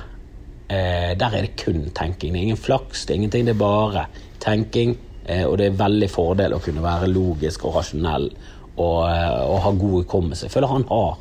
Eh, 0.67 1.11
der 1.17 1.37
er 1.39 1.47
det 1.47 1.55
kun 1.59 1.87
tenking. 1.95 2.33
Det 2.33 2.39
er 2.39 2.47
ingen 2.49 2.59
flaks, 2.59 3.05
det 3.05 3.15
er 3.15 3.21
ingenting. 3.21 3.47
Det 3.47 3.55
er 3.55 3.63
bare 3.63 4.05
tenking. 4.43 4.97
Eh, 5.25 5.43
og 5.47 5.57
det 5.59 5.71
er 5.71 5.79
veldig 5.79 6.11
fordel 6.11 6.55
å 6.55 6.61
kunne 6.63 6.83
være 6.83 7.09
logisk 7.11 7.65
og 7.67 7.79
rasjonell 7.79 8.29
og, 8.77 9.09
eh, 9.09 9.41
og 9.47 9.61
ha 9.65 9.73
god 9.73 9.95
hukommelse. 10.01 10.47
Jeg 10.47 10.53
føler 10.53 10.71
han 10.71 10.87
har 10.89 11.17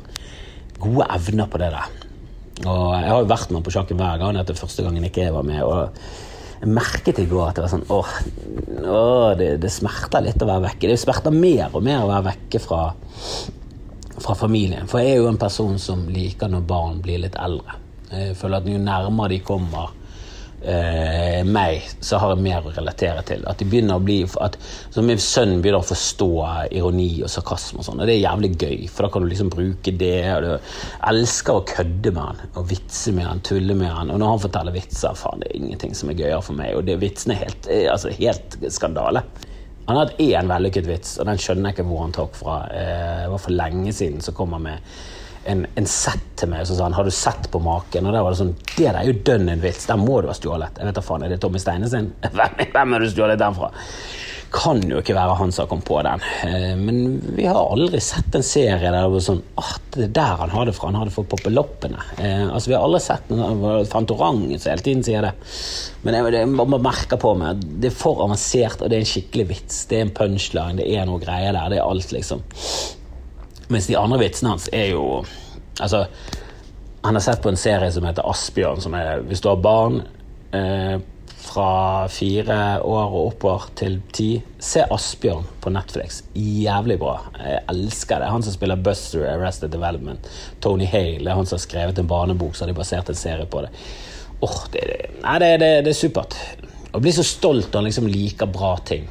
gode 0.79 1.09
evner 1.17 1.49
på 1.49 1.61
det 1.61 1.73
der. 1.73 1.91
Og 2.65 2.85
jeg 2.97 3.09
har 3.11 3.21
jo 3.21 3.29
vært 3.29 3.53
med 3.53 3.65
på 3.65 3.73
sjakken 3.73 3.99
hver 3.99 4.21
gang. 4.21 4.37
Dette 4.37 4.57
første 4.57 4.85
gangen 4.85 5.05
ikke 5.05 5.27
jeg 5.27 5.35
var 5.35 5.45
med. 5.45 5.61
og 5.63 6.01
jeg 6.57 6.73
merket 6.73 7.19
i 7.21 7.27
går 7.29 7.51
at 7.51 7.57
det 7.57 7.63
var 7.67 7.69
sånn 7.69 7.83
åh, 7.93 8.13
åh 8.81 9.33
det, 9.37 9.49
det 9.61 9.69
smerter 9.69 10.23
litt 10.25 10.41
å 10.41 10.47
være 10.49 10.63
vekke. 10.71 10.89
Det 10.89 10.97
smerter 10.97 11.35
mer 11.35 11.69
og 11.69 11.85
mer 11.85 12.01
å 12.01 12.09
være 12.09 12.31
vekke 12.31 12.61
fra, 12.63 12.81
fra 14.17 14.37
familien. 14.37 14.89
For 14.89 15.03
jeg 15.03 15.13
er 15.13 15.21
jo 15.21 15.29
en 15.29 15.37
person 15.41 15.77
som 15.81 16.07
liker 16.09 16.49
når 16.49 16.65
barn 16.69 16.97
blir 17.05 17.21
litt 17.21 17.37
eldre. 17.37 17.77
Jeg 18.09 18.37
føler 18.39 18.63
at 18.63 18.71
jo 18.71 18.81
nærmere 18.81 19.35
de 19.35 19.41
kommer 19.45 19.93
eh, 20.61 21.41
meg, 21.45 21.85
så 22.01 22.19
har 22.21 22.33
jeg 22.33 22.43
mer 22.45 22.65
å 22.65 22.73
relatere 22.75 23.23
til. 23.27 23.43
At 23.49 23.59
de 23.61 23.67
begynner 23.69 23.99
å 23.99 24.03
bli 24.03 24.19
at, 24.43 24.57
så 24.93 25.03
Min 25.05 25.21
sønn 25.21 25.59
begynner 25.61 25.83
å 25.83 25.87
forstå 25.87 26.29
ironi 26.77 27.09
og 27.23 27.31
sarkasme, 27.31 27.81
og 27.81 27.87
sånn, 27.87 28.01
og 28.01 28.09
det 28.09 28.17
er 28.17 28.23
jævlig 28.23 28.51
gøy. 28.55 28.87
For 28.91 29.05
da 29.05 29.11
kan 29.13 29.25
du 29.25 29.31
liksom 29.31 29.51
bruke 29.53 29.93
det. 30.03 30.21
og 30.35 30.47
Du 30.47 30.71
elsker 31.11 31.59
å 31.59 31.65
kødde 31.67 32.13
med 32.15 32.23
han 32.23 32.55
og 32.57 32.71
vitse 32.71 33.13
med 33.15 33.29
han, 33.29 33.43
tulle 33.45 33.77
med 33.77 33.93
han. 33.93 34.13
Og 34.13 34.21
når 34.21 34.33
han 34.33 34.45
forteller 34.47 34.77
vitser, 34.77 35.17
faen, 35.17 35.43
det 35.43 35.51
er 35.51 35.59
ingenting 35.61 35.97
som 35.97 36.11
er 36.11 36.19
gøyere 36.21 36.41
for 36.45 36.59
meg. 36.59 36.73
Og 36.77 36.87
det 36.87 36.99
vitsene 37.03 37.37
er 37.37 37.45
helt, 37.45 37.69
altså, 37.93 38.15
helt 38.17 38.59
skandale. 38.73 39.23
Han 39.87 39.95
har 39.95 40.09
hatt 40.09 40.17
én 40.19 40.49
vellykket 40.51 40.87
vits, 40.89 41.13
og 41.15 41.29
den 41.29 41.37
skjønner 41.39 41.71
jeg 41.71 41.77
ikke 41.77 41.87
hvor 41.87 42.01
han 42.03 42.15
tok 42.15 42.33
fra. 42.35 42.57
Eh, 42.75 43.21
det 43.23 43.29
var 43.31 43.39
for 43.39 43.55
lenge 43.55 43.93
siden 43.95 44.19
som 44.23 44.35
kom 44.35 44.57
han 44.57 44.65
med 44.65 44.97
en, 45.47 45.65
en 45.79 45.89
sett 45.89 46.27
til 46.37 46.51
meg 46.51 46.67
så 46.67 46.77
sa 46.77 46.87
han, 46.87 46.95
har 46.97 47.07
du 47.07 47.13
sett 47.13 47.49
på 47.51 47.61
maken. 47.63 48.07
Og 48.07 48.13
der 48.15 48.23
var 48.25 48.35
det 48.35 48.41
sånn 48.41 48.55
Det 48.75 48.85
der 48.85 49.01
er 49.01 49.09
jo 49.09 49.17
dønn 49.31 49.49
en 49.53 49.63
vits. 49.63 49.87
Den 49.89 50.05
må 50.05 50.21
du 50.21 50.29
ha 50.31 50.37
stjålet. 50.37 50.79
Jeg 50.79 50.89
vet 50.89 50.99
da 50.99 51.05
faen, 51.05 51.25
Er 51.25 51.33
det 51.33 51.41
Tommy 51.43 51.61
Steine 51.61 51.89
sin? 51.91 52.13
Hvem, 52.37 52.63
hvem 52.73 52.95
har 52.95 53.03
du 53.03 53.11
stjålet 53.11 53.41
den 53.41 53.57
fra? 53.57 53.71
Kan 54.53 54.79
jo 54.87 55.01
ikke 55.01 55.15
være 55.17 55.35
han 55.35 55.51
som 55.51 55.65
har 55.65 55.69
kommet 55.73 55.87
på 55.89 55.97
den. 56.05 56.21
Eh, 56.47 56.73
men 56.79 57.17
vi 57.35 57.47
har 57.49 57.57
aldri 57.59 57.99
sett 58.03 58.35
en 58.37 58.45
serie 58.47 58.79
der 58.79 58.95
det 58.95 59.09
var 59.11 59.23
sånn 59.25 59.41
ah, 59.59 59.73
det 59.91 60.05
er 60.05 60.13
der 60.15 60.43
han 60.43 60.53
har 60.53 60.69
det 60.69 60.75
fra. 60.77 60.91
Han 60.91 60.99
har 61.01 61.09
det 61.09 61.15
for 61.17 61.27
poppeloppene. 61.27 62.05
Eh, 62.15 62.45
altså, 62.45 62.71
vi 62.71 62.77
har 62.77 62.85
alle 62.85 63.01
sett 63.03 63.27
Fantorangen 63.27 63.89
Fantorang 63.91 64.43
som 64.55 64.71
hele 64.71 64.85
tiden 64.85 65.03
sier 65.03 65.27
det. 65.27 65.33
Men 66.05 66.15
jeg, 66.15 66.35
jeg 66.37 66.51
må 66.53 66.79
merke 66.79 67.19
på 67.19 67.33
meg 67.39 67.65
det 67.83 67.91
er 67.91 67.97
for 67.97 68.23
avansert, 68.23 68.79
og 68.79 68.87
det 68.87 68.99
er 68.99 69.03
en 69.03 69.11
skikkelig 69.11 69.49
vits. 69.51 69.81
Det 69.89 69.99
er 69.99 70.07
en 70.07 70.15
punchline, 70.15 70.79
det 70.79 70.87
er 70.95 71.09
noe 71.09 71.19
greier 71.23 71.51
der. 71.57 71.73
Det 71.73 71.81
er 71.81 71.89
alt, 71.89 72.15
liksom. 72.15 72.45
Mens 73.67 73.87
de 73.89 73.97
andre 73.99 74.21
vitsene 74.21 74.55
hans 74.55 74.69
er 74.73 74.93
jo 74.93 75.25
Altså, 75.77 76.07
han 77.03 77.13
har 77.13 77.21
sett 77.21 77.43
på 77.43 77.51
en 77.51 77.59
serie 77.59 77.91
som 77.93 78.05
heter 78.07 78.25
Asbjørn, 78.25 78.81
som 78.81 78.95
er 78.97 79.21
Hvis 79.27 79.43
du 79.43 79.51
har 79.51 79.61
barn 79.61 80.01
eh, 80.55 80.97
fra 81.47 82.07
fire 82.11 82.57
år 82.83 83.13
og 83.13 83.27
oppover 83.29 83.67
til 83.77 83.99
ti, 84.13 84.41
se 84.59 84.81
Asbjørn 84.91 85.45
på 85.63 85.71
Netflix. 85.71 86.19
Jævlig 86.35 86.97
bra. 86.99 87.13
Jeg 87.39 87.61
elsker 87.71 88.19
det. 88.19 88.31
Han 88.33 88.43
som 88.43 88.55
spiller 88.55 88.81
Buster 88.83 89.23
Arrested 89.29 89.71
Development. 89.71 90.27
Tony 90.59 90.89
Hale 90.89 91.29
er 91.29 91.37
han 91.37 91.47
som 91.47 91.55
har 91.55 91.63
skrevet 91.63 92.01
en 92.01 92.09
barnebok, 92.09 92.55
så 92.55 92.65
har 92.65 92.73
de 92.73 92.79
basert 92.81 93.13
en 93.13 93.19
serie 93.19 93.45
på 93.47 93.61
det. 93.63 93.69
Oh, 94.43 94.57
det, 94.73 94.83
det, 95.21 95.53
det, 95.61 95.71
det 95.85 95.93
er 95.93 95.97
supert. 96.01 96.35
Å 96.91 96.99
bli 96.99 97.15
så 97.15 97.23
stolt 97.25 97.69
når 97.69 97.79
han 97.79 97.89
liksom 97.91 98.11
liker 98.11 98.51
bra 98.51 98.73
ting 98.83 99.07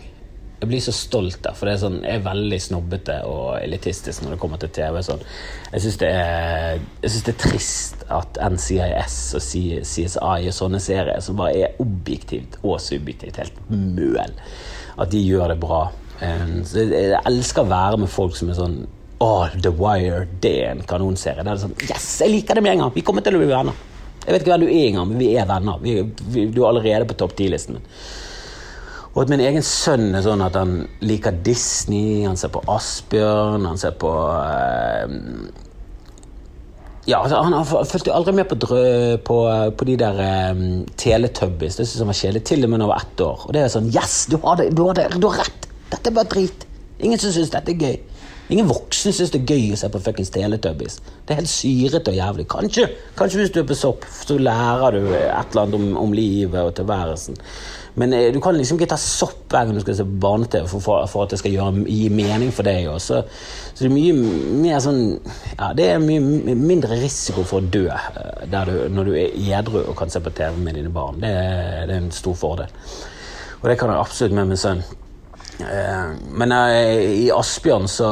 jeg 0.57 0.71
blir 0.71 0.81
så 0.81 0.92
stolt 0.95 1.42
der, 1.45 1.53
for 1.57 1.69
sånn, 1.77 1.99
jeg 2.01 2.16
er 2.16 2.25
veldig 2.25 2.59
snobbete 2.64 3.19
og 3.29 3.59
elitistisk 3.59 4.25
når 4.25 4.35
det 4.35 4.38
kommer 4.40 4.61
til 4.62 4.71
TV. 4.73 5.03
Sånn. 5.05 5.21
Jeg 5.75 5.85
syns 5.85 5.99
det, 6.01 6.12
det, 7.05 7.33
er 7.33 7.38
trist 7.42 8.07
at 8.16 8.40
NCIS 8.40 9.19
og 9.37 9.45
CSI 9.45 10.07
og 10.25 10.57
sånne 10.57 10.81
serier 10.81 11.21
som 11.25 11.37
bare 11.37 11.66
er 11.66 11.83
objektivt 11.83 12.57
og 12.62 12.81
subjektivt 12.81 13.42
helt 13.42 13.59
møl, 13.69 14.33
at 14.97 15.12
de 15.12 15.21
gjør 15.21 15.53
det 15.53 15.59
bra. 15.61 15.83
Så 16.64 16.87
jeg 16.88 17.19
elsker 17.29 17.66
å 17.66 17.69
være 17.75 18.01
med 18.01 18.09
folk 18.09 18.38
som 18.38 18.49
er 18.49 18.57
sånn 18.57 18.79
Å, 19.21 19.27
oh, 19.27 19.53
The 19.61 19.69
Wire, 19.73 20.23
det 20.40 20.55
er 20.62 20.71
en 20.75 20.81
kanonserie. 20.88 21.45
Det 21.45 21.53
er 21.53 21.61
sånn, 21.61 21.77
Yes, 21.85 22.09
jeg 22.21 22.33
liker 22.33 22.57
det 22.57 22.62
med 22.64 22.75
en 22.75 22.83
gang! 22.85 22.90
Vi 22.92 23.05
kommer 23.05 23.25
til 23.25 23.37
å 23.37 23.40
bli 23.40 23.49
venner. 23.49 23.77
Jeg 24.27 24.35
vet 24.35 24.42
ikke 24.42 24.53
hvem 24.53 24.64
du 24.66 24.73
er 24.73 24.88
engang, 24.90 25.09
men 25.09 25.21
vi 25.21 25.29
er 25.40 25.49
venner. 25.49 25.79
Vi, 25.81 25.95
vi, 26.35 26.45
du 26.53 26.59
er 26.62 26.69
allerede 26.69 27.09
på 27.09 27.16
topp 27.16 27.33
ti-listen 27.38 27.79
min. 27.79 27.87
Og 29.16 29.22
at 29.24 29.31
min 29.33 29.40
egen 29.40 29.64
sønn 29.64 30.11
er 30.12 30.20
sånn 30.26 30.44
at 30.44 30.59
han 30.61 30.83
liker 31.00 31.38
Disney, 31.44 32.26
han 32.26 32.37
ser 32.37 32.50
på 32.52 32.61
Asbjørn, 32.68 33.64
han 33.64 33.81
ser 33.81 33.94
på 33.96 34.11
uh, 34.12 35.07
ja, 37.07 37.22
altså, 37.22 37.38
Han 37.40 37.64
fulgte 37.64 38.12
aldri 38.12 38.35
med 38.37 38.48
på, 38.50 38.59
drø, 38.61 38.83
på, 39.24 39.38
på 39.79 39.87
de 39.88 39.94
der 40.02 40.20
um, 40.52 40.83
Teletubbies. 41.00 41.79
Det 41.79 41.87
synes 41.87 42.02
han 42.02 42.11
var 42.11 42.18
kjedelig. 42.18 42.42
Til 42.50 42.66
og 42.66 42.72
med 42.72 42.83
da 42.83 42.88
han 42.88 42.92
var 42.92 43.07
ett 43.07 43.22
år. 43.24 43.46
Og 43.46 43.55
det 43.57 43.62
er 43.62 43.72
sånn 43.72 43.88
Yes, 43.94 44.18
du 44.29 44.37
har, 44.42 44.59
det, 44.61 44.68
du 44.76 44.83
har, 44.85 44.98
det, 44.98 45.07
du 45.16 45.29
har 45.31 45.46
rett! 45.46 45.70
Dette 45.94 46.11
er 46.11 46.18
bare 46.18 46.33
drit. 46.35 46.66
Ingen 46.98 47.22
som 47.22 47.33
syns 47.33 47.55
dette 47.55 47.72
er 47.72 47.87
gøy. 47.87 47.96
Ingen 48.52 48.68
voksne 48.68 49.14
syns 49.14 49.33
det 49.33 49.40
er 49.44 49.55
gøy 49.55 49.72
å 49.74 49.79
se 49.79 49.88
på 49.94 50.02
fuckings 50.02 50.35
Teletubbies. 50.35 50.98
Det 51.24 51.35
er 51.35 51.40
helt 51.40 51.50
syrete 51.50 52.12
og 52.12 52.18
jævlig. 52.18 52.48
Kanskje, 52.50 52.90
kanskje 53.16 53.40
hvis 53.40 53.55
du 53.55 53.62
er 53.62 53.70
på 53.70 53.79
sopp, 53.79 54.05
så 54.12 54.37
lærer 54.42 54.98
du 54.98 55.00
et 55.07 55.22
eller 55.22 55.62
annet 55.62 55.79
om, 55.79 55.88
om 56.05 56.14
livet 56.14 56.61
og 56.61 56.74
tilværelsen. 56.79 57.38
Men 57.97 58.13
eh, 58.13 58.29
du 58.33 58.41
kan 58.45 58.57
liksom 58.57 58.77
ikke 58.77 58.91
ta 58.93 58.99
sopp 59.01 59.47
hver 59.53 59.67
gang 59.67 59.77
du 59.77 59.81
skal 59.81 59.97
se 59.97 60.05
barne-TV 60.05 60.67
for, 60.69 60.85
for, 60.85 61.07
for, 61.11 61.25
at 61.25 61.33
det 61.33 61.41
skal 61.41 61.55
gjøre, 61.55 61.85
gi 61.89 62.11
mening 62.13 62.53
for 62.55 62.69
deg. 62.69 62.89
Også. 62.93 63.23
så, 63.25 63.79
det 63.79 63.89
er 63.89 63.95
mye 63.95 64.17
mer 64.67 64.83
sånn 64.85 65.01
ja, 65.57 65.71
Det 65.77 65.89
er 65.95 66.03
mye 66.03 66.57
mindre 66.61 66.99
risiko 67.01 67.47
for 67.49 67.65
å 67.65 67.71
dø 67.73 67.87
eh, 67.89 68.45
du, 68.53 68.75
når 68.93 69.09
du 69.09 69.17
er 69.17 69.39
edru 69.61 69.81
og 69.87 69.97
kan 69.99 70.13
se 70.13 70.21
på 70.21 70.35
TV 70.37 70.61
med 70.61 70.77
dine 70.79 70.93
barn. 70.93 71.23
Det, 71.23 71.33
det 71.89 71.97
er 71.97 72.03
en 72.03 72.13
stor 72.15 72.37
fordel. 72.37 72.73
Og 73.63 73.71
det 73.71 73.79
kan 73.81 73.93
jeg 73.93 74.03
absolutt 74.03 74.37
med 74.37 74.53
min 74.53 74.61
sønn. 74.61 74.85
Eh, 75.65 76.13
men 76.37 76.53
i 76.53 77.31
Asbjørn 77.33 77.87
så 77.89 78.11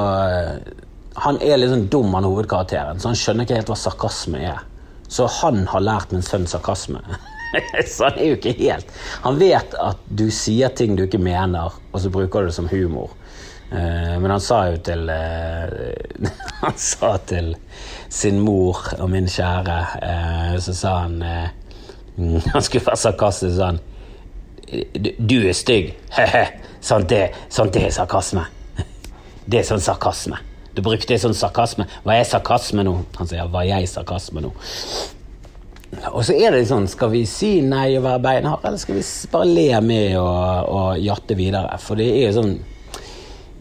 Han 1.21 1.37
er 1.45 1.59
litt 1.61 1.69
sånn 1.71 1.85
dum, 1.93 2.15
han 2.17 2.25
hovedkarakteren, 2.27 2.99
så 2.99 3.13
han 3.13 3.19
skjønner 3.19 3.47
ikke 3.47 3.61
helt 3.61 3.69
hva 3.71 3.77
sarkasme 3.79 4.41
er. 4.49 4.65
Så 5.13 5.29
han 5.43 5.61
har 5.71 5.85
lært 5.85 6.11
min 6.11 6.25
sønn 6.27 6.49
sarkasme. 6.51 7.05
så 7.95 8.09
han 8.09 8.19
er 8.19 8.31
jo 8.31 8.39
ikke 8.39 8.55
helt 8.59 8.91
Han 9.25 9.39
vet 9.41 9.77
at 9.81 10.01
du 10.09 10.27
sier 10.35 10.73
ting 10.77 10.97
du 10.97 11.05
ikke 11.07 11.23
mener, 11.23 11.75
og 11.93 12.01
så 12.01 12.11
bruker 12.13 12.45
du 12.45 12.51
det 12.51 12.57
som 12.57 12.69
humor. 12.71 13.13
Uh, 13.73 14.15
men 14.21 14.31
han 14.31 14.43
sa 14.45 14.61
jo 14.71 14.79
til 14.87 15.09
uh, 15.09 16.29
Han 16.63 16.77
sa 16.79 17.15
til 17.27 17.55
sin 18.13 18.39
mor 18.45 18.83
og 19.01 19.09
min 19.11 19.27
kjære 19.27 19.79
uh, 20.05 20.53
Så 20.63 20.75
sa 20.77 20.93
han 21.07 21.17
Han 22.53 22.63
skulle 22.63 22.85
være 22.87 23.01
sarkastisk 23.01 23.57
sånn 23.57 23.81
Du 25.19 25.39
er 25.41 25.57
stygg. 25.57 25.95
He-he. 26.15 26.45
Sånt 26.85 27.09
det, 27.11 27.31
sånt 27.53 27.77
er 27.81 27.89
sarkasme. 27.95 28.45
Det 29.45 29.61
er 29.61 29.67
sånn 29.69 29.83
sarkasme. 29.83 30.39
Du 30.75 30.83
brukte 30.83 31.13
det 31.13 31.21
sånn 31.23 31.37
sarkasme. 31.37 31.87
Hva 32.05 32.17
er 32.19 32.27
sarkasme 32.29 32.85
nå? 32.87 32.95
Han 33.19 33.31
sier 33.31 33.51
hva 33.51 33.63
er 33.63 33.85
jeg 33.85 33.91
sarkasme 33.93 34.43
nå? 34.43 34.51
Og 36.13 36.23
så 36.27 36.37
er 36.37 36.55
det 36.55 36.67
sånn, 36.69 36.87
skal 36.91 37.13
vi 37.13 37.25
si 37.29 37.57
nei 37.65 37.89
og 37.99 38.05
være 38.07 38.23
beinhard, 38.25 38.65
eller 38.65 38.81
skal 38.81 38.99
vi 38.99 39.05
bare 39.33 39.51
le 39.51 39.67
med 39.85 40.19
og, 40.21 40.71
og 40.75 41.03
jatte 41.03 41.37
videre? 41.39 41.79
For 41.83 42.01
det 42.01 42.11
er 42.13 42.29
jo 42.29 42.39
sånn 42.41 42.55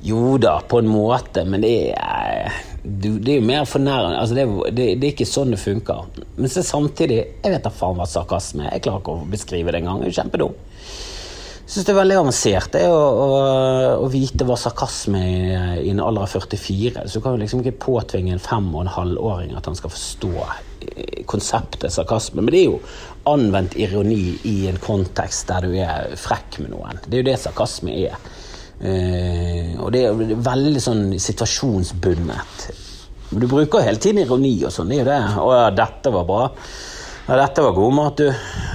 Jo 0.03 0.37
da, 0.41 0.57
på 0.67 0.81
en 0.83 0.89
måte, 0.91 1.45
men 1.47 1.63
det 1.63 1.93
er 1.95 2.51
du, 2.83 3.13
det 3.19 3.31
er 3.31 3.37
jo 3.37 3.45
mer 3.47 3.63
fornærende. 3.63 4.17
Altså, 4.19 4.35
det, 4.35 4.43
det, 4.75 4.87
det, 4.99 5.07
er 5.07 5.13
ikke 5.13 5.27
sånn 5.27 5.53
det 5.53 5.59
funker. 5.61 6.03
Men 6.35 6.51
så 6.51 6.65
samtidig 6.67 7.21
Jeg 7.21 7.53
vet 7.53 7.63
da 7.63 7.71
faen 7.71 7.95
hva 7.95 8.07
sarkasme 8.09 8.65
er. 8.65 8.73
Jeg 8.75 8.83
klarer 8.87 8.99
ikke 8.99 9.15
å 9.15 9.29
beskrive 9.31 9.71
det 9.71 9.79
engang. 9.79 10.03
Kjempedum. 10.03 10.57
Jeg 11.63 11.77
syns 11.77 11.85
det 11.87 11.93
er 11.93 11.95
veldig 12.01 12.15
avansert 12.19 12.73
det 12.75 12.81
å, 12.91 12.95
å, 12.99 13.27
å, 14.03 14.07
vite 14.11 14.43
hva 14.43 14.57
sarkasme 14.59 15.19
er 15.23 15.77
i 15.79 15.93
en 15.93 16.01
alder 16.03 16.25
av 16.25 16.33
44. 16.33 17.05
Så 17.07 17.21
du 17.21 17.23
kan 17.23 17.37
jo 17.37 17.39
liksom 17.39 17.61
ikke 17.63 17.77
påtvinge 17.85 18.33
en 18.35 18.43
fem 18.43 18.67
og 18.73 18.81
en 18.81 18.91
halvåring 18.91 19.53
at 19.55 19.69
han 19.69 19.79
skal 19.79 19.93
forstå 19.93 20.33
eh, 20.43 21.21
konseptet 21.29 21.95
sarkasme. 21.95 22.43
Men 22.43 22.51
det 22.51 22.59
er 22.65 22.67
jo 22.67 22.81
anvendt 23.31 23.77
ironi 23.79 24.35
i 24.49 24.57
en 24.67 24.81
kontekst 24.83 25.47
der 25.53 25.63
du 25.63 25.77
er 25.79 26.11
frekk 26.19 26.59
med 26.65 26.75
noen. 26.75 26.99
Det 27.05 27.15
er 27.15 27.23
jo 27.23 27.29
det 27.31 27.39
sarkasme 27.45 27.95
er. 27.95 28.19
Uh, 28.83 29.79
og 29.85 29.93
det 29.95 30.01
er 30.03 30.39
veldig 30.43 30.81
sånn 30.83 31.05
situasjonsbundet. 31.15 32.65
Du 33.31 33.45
bruker 33.47 33.85
hele 33.85 34.01
tiden 34.03 34.25
ironi 34.25 34.57
og 34.67 34.73
sånn. 34.75 34.91
Det 34.91 34.99
er 34.99 35.05
jo 35.05 35.11
det. 35.13 35.21
'Å 35.39 35.53
ja, 35.55 35.69
dette 35.79 36.11
var 36.11 36.27
bra'. 36.27 36.49
Ja, 37.23 37.37
dette 37.39 37.63
var 37.63 37.71
god 37.71 37.93
mat, 37.95 38.19
du. 38.19 38.27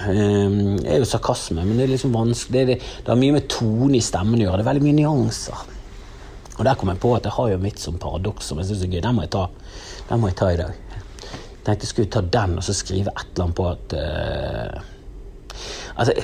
Uh, 0.09 0.77
det 0.81 0.89
er 0.89 1.03
jo 1.03 1.09
sarkasme, 1.09 1.65
men 1.67 1.77
det 1.77 1.85
er 1.85 1.91
liksom 1.93 2.15
vanskelig. 2.17 2.63
Det, 2.65 2.79
det, 2.79 2.95
det 3.05 3.13
har 3.13 3.21
mye 3.21 3.35
med 3.37 3.49
tone 3.53 3.99
i 3.99 4.05
stemmen 4.05 4.41
å 4.41 4.47
gjøre. 4.47 4.61
Det 4.61 4.65
er 4.65 4.71
veldig 4.71 4.87
mye 4.87 4.99
nyanser. 5.03 5.67
Og 6.59 6.63
der 6.67 6.79
kom 6.79 6.91
jeg 6.91 7.01
på 7.03 7.13
at 7.15 7.29
jeg 7.29 7.37
har 7.37 7.51
jo 7.53 7.59
mitt 7.63 7.83
som 7.83 7.99
paradoks 8.01 8.49
som 8.49 8.59
jeg 8.59 8.71
syns 8.71 8.87
er 8.87 8.95
gøy. 8.95 9.03
Den 9.05 9.19
må 9.19 9.27
jeg 9.27 9.35
ta 9.37 9.45
Den 10.09 10.23
må 10.23 10.31
jeg 10.31 10.39
ta 10.41 10.49
i 10.51 10.59
dag. 10.59 10.81
Jeg 10.89 11.61
tenkte 11.67 11.85
jeg 11.85 11.91
skulle 11.93 12.13
ta 12.15 12.23
den 12.39 12.57
og 12.57 12.65
så 12.65 12.75
skrive 12.75 13.13
et 13.13 13.27
eller 13.35 13.45
annet 13.45 13.59
på 13.59 13.69
at 13.69 13.95
uh, 14.01 14.79
Altså 15.99 16.15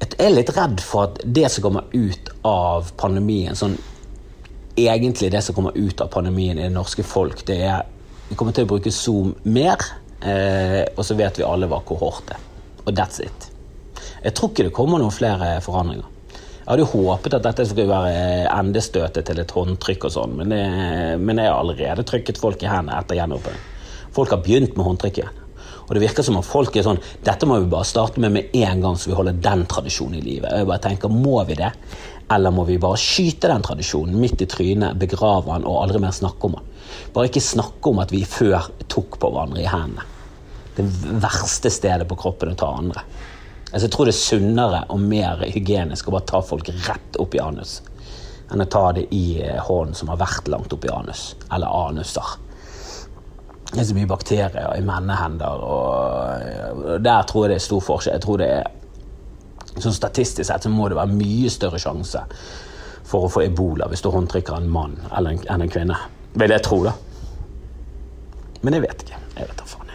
jeg 0.00 0.24
er 0.24 0.32
litt 0.32 0.50
redd 0.56 0.80
for 0.80 1.10
at 1.10 1.20
det 1.24 1.46
som 1.52 1.66
kommer 1.66 1.90
ut 1.92 2.30
av 2.48 2.88
pandemien, 3.00 3.56
sånn 3.56 3.76
egentlig 4.80 5.28
det 5.34 5.42
som 5.44 5.56
kommer 5.56 5.76
ut 5.76 6.00
av 6.00 6.08
pandemien 6.12 6.56
i 6.56 6.64
det 6.64 6.72
norske 6.72 7.04
folk, 7.04 7.44
det 7.48 7.58
er 7.68 7.88
Vi 8.30 8.36
kommer 8.38 8.54
til 8.54 8.62
å 8.62 8.70
bruke 8.70 8.92
Zoom 8.94 9.32
mer, 9.42 9.82
eh, 10.22 10.84
og 10.94 11.02
så 11.06 11.16
vet 11.18 11.40
vi 11.40 11.46
alle 11.46 11.68
hva 11.70 11.80
kohort 11.86 12.32
er. 12.34 12.46
Og 12.84 12.94
that's 12.96 13.22
it. 13.24 13.50
Jeg 14.24 14.34
tror 14.36 14.52
ikke 14.52 14.68
det 14.68 14.76
kommer 14.76 15.00
noen 15.00 15.14
flere 15.14 15.56
forandringer. 15.64 16.06
Jeg 16.60 16.68
hadde 16.68 16.84
jo 16.84 16.92
håpet 16.92 17.34
at 17.34 17.46
dette 17.48 17.66
skulle 17.66 17.90
være 17.90 18.46
endestøtet 18.52 19.26
til 19.26 19.40
et 19.42 19.52
håndtrykk 19.56 20.06
og 20.06 20.12
sånn, 20.14 20.36
men, 20.38 20.52
men 21.18 21.40
jeg 21.40 21.50
har 21.50 21.58
allerede 21.58 22.04
trykket 22.06 22.38
folk 22.38 22.62
i 22.62 22.68
hendene 22.70 23.00
etter 23.00 23.18
gjenåpning. 23.18 23.56
Folk 24.14 24.34
har 24.34 24.42
begynt 24.44 24.76
med 24.78 24.86
håndtrykk 24.86 25.18
igjen. 25.22 25.40
Og 25.90 25.96
det 25.96 26.04
virker 26.04 26.22
som 26.22 26.38
om 26.38 26.46
folk 26.46 26.76
er 26.78 26.86
sånn 26.86 27.00
Dette 27.26 27.48
må 27.50 27.56
vi 27.58 27.70
bare 27.70 27.88
starte 27.88 28.22
med 28.22 28.30
med 28.36 28.54
en 28.54 28.84
gang, 28.84 28.94
så 28.94 29.10
vi 29.10 29.16
holder 29.18 29.40
den 29.42 29.64
tradisjonen 29.66 30.20
i 30.20 30.22
livet. 30.22 30.52
Og 30.52 30.62
jeg 30.62 30.70
bare 30.70 30.84
tenker, 30.86 31.10
Må 31.10 31.42
vi 31.48 31.58
det? 31.58 31.72
Eller 32.30 32.54
må 32.54 32.62
vi 32.64 32.78
bare 32.78 32.98
skyte 33.00 33.50
den 33.50 33.64
tradisjonen 33.66 34.14
midt 34.22 34.42
i 34.44 34.46
trynet, 34.46 34.98
begrave 34.98 35.50
den 35.50 35.66
og 35.66 35.80
aldri 35.82 35.98
mer 35.98 36.14
snakke 36.14 36.46
om 36.46 36.54
den? 36.60 36.68
Bare 37.14 37.30
ikke 37.30 37.42
snakke 37.44 37.92
om 37.92 38.00
at 38.02 38.12
vi 38.14 38.24
før 38.28 38.70
tok 38.90 39.18
på 39.20 39.30
hverandre 39.30 39.62
i 39.62 39.68
hendene. 39.70 40.06
Det 40.76 40.86
verste 41.20 41.70
stedet 41.72 42.06
på 42.08 42.16
kroppen 42.18 42.52
å 42.52 42.58
ta 42.58 42.70
andre. 42.78 43.02
Altså, 43.70 43.84
jeg 43.86 43.94
tror 43.94 44.08
det 44.08 44.14
er 44.14 44.20
sunnere 44.20 44.82
og 44.90 45.02
mer 45.02 45.42
hygienisk 45.46 46.08
å 46.08 46.14
bare 46.16 46.28
ta 46.30 46.40
folk 46.42 46.70
rett 46.88 47.18
opp 47.22 47.34
i 47.36 47.42
anus 47.42 47.80
enn 48.50 48.64
å 48.64 48.66
ta 48.66 48.88
det 48.96 49.04
i 49.14 49.38
hånden 49.62 49.94
som 49.94 50.08
har 50.10 50.18
vært 50.18 50.48
langt 50.50 50.72
opp 50.74 50.82
i 50.82 50.90
anus, 50.90 51.36
eller 51.54 51.70
anuser. 51.70 52.32
Det 53.70 53.78
er 53.78 53.86
så 53.86 53.94
mye 53.94 54.10
bakterier 54.10 54.72
i 54.74 54.82
mennehender, 54.82 55.62
og 55.62 56.96
der 57.04 57.28
tror 57.30 57.46
jeg 57.46 57.52
det 57.52 57.58
er 57.60 57.66
stor 57.68 57.84
forskjell. 57.86 58.16
Jeg 58.18 58.24
tror 58.26 58.42
det 58.42 58.50
er 58.56 58.76
Sånn 59.78 59.94
Statistisk 59.94 60.48
sett 60.48 60.64
så 60.66 60.70
må 60.72 60.88
det 60.90 60.96
være 60.98 61.14
mye 61.14 61.50
større 61.52 61.78
sjanse 61.78 62.24
for 63.06 63.26
å 63.26 63.30
få 63.30 63.44
ebola 63.44 63.86
hvis 63.88 64.02
du 64.02 64.08
håndtrykker 64.10 64.56
en 64.58 64.66
mann 64.72 64.96
eller 65.14 65.36
en, 65.36 65.44
enn 65.46 65.62
en 65.62 65.70
kvinne. 65.70 65.98
Vil 66.34 66.54
jeg 66.54 66.62
tro, 66.66 66.82
da. 66.86 66.94
Men 68.62 68.76
jeg 68.76 68.84
vet 68.86 69.06
ikke. 69.06 69.20
Jeg 69.36 69.48
vet 69.48 69.58
da 69.58 69.68
faen. 69.68 69.86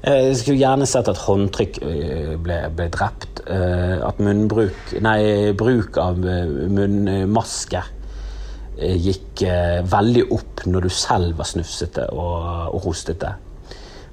Jeg 0.00 0.36
skulle 0.40 0.60
gjerne 0.60 0.86
sett 0.88 1.08
at 1.12 1.18
håndtrykk 1.26 1.80
øh, 1.84 2.34
ble, 2.40 2.60
ble 2.76 2.90
drept. 2.92 3.42
Øh, 3.50 3.98
at 4.06 4.20
munnbruk 4.22 4.94
Nei, 5.02 5.52
bruk 5.58 5.98
av 6.00 6.20
munnmaske 6.20 7.82
Eh, 8.80 8.96
gikk 8.96 9.42
eh, 9.44 9.82
veldig 9.84 10.22
opp 10.32 10.62
når 10.64 10.86
du 10.86 10.92
selv 10.94 11.36
var 11.36 11.48
snufsete 11.48 12.06
og, 12.16 12.70
og 12.72 12.84
hostete. 12.86 13.34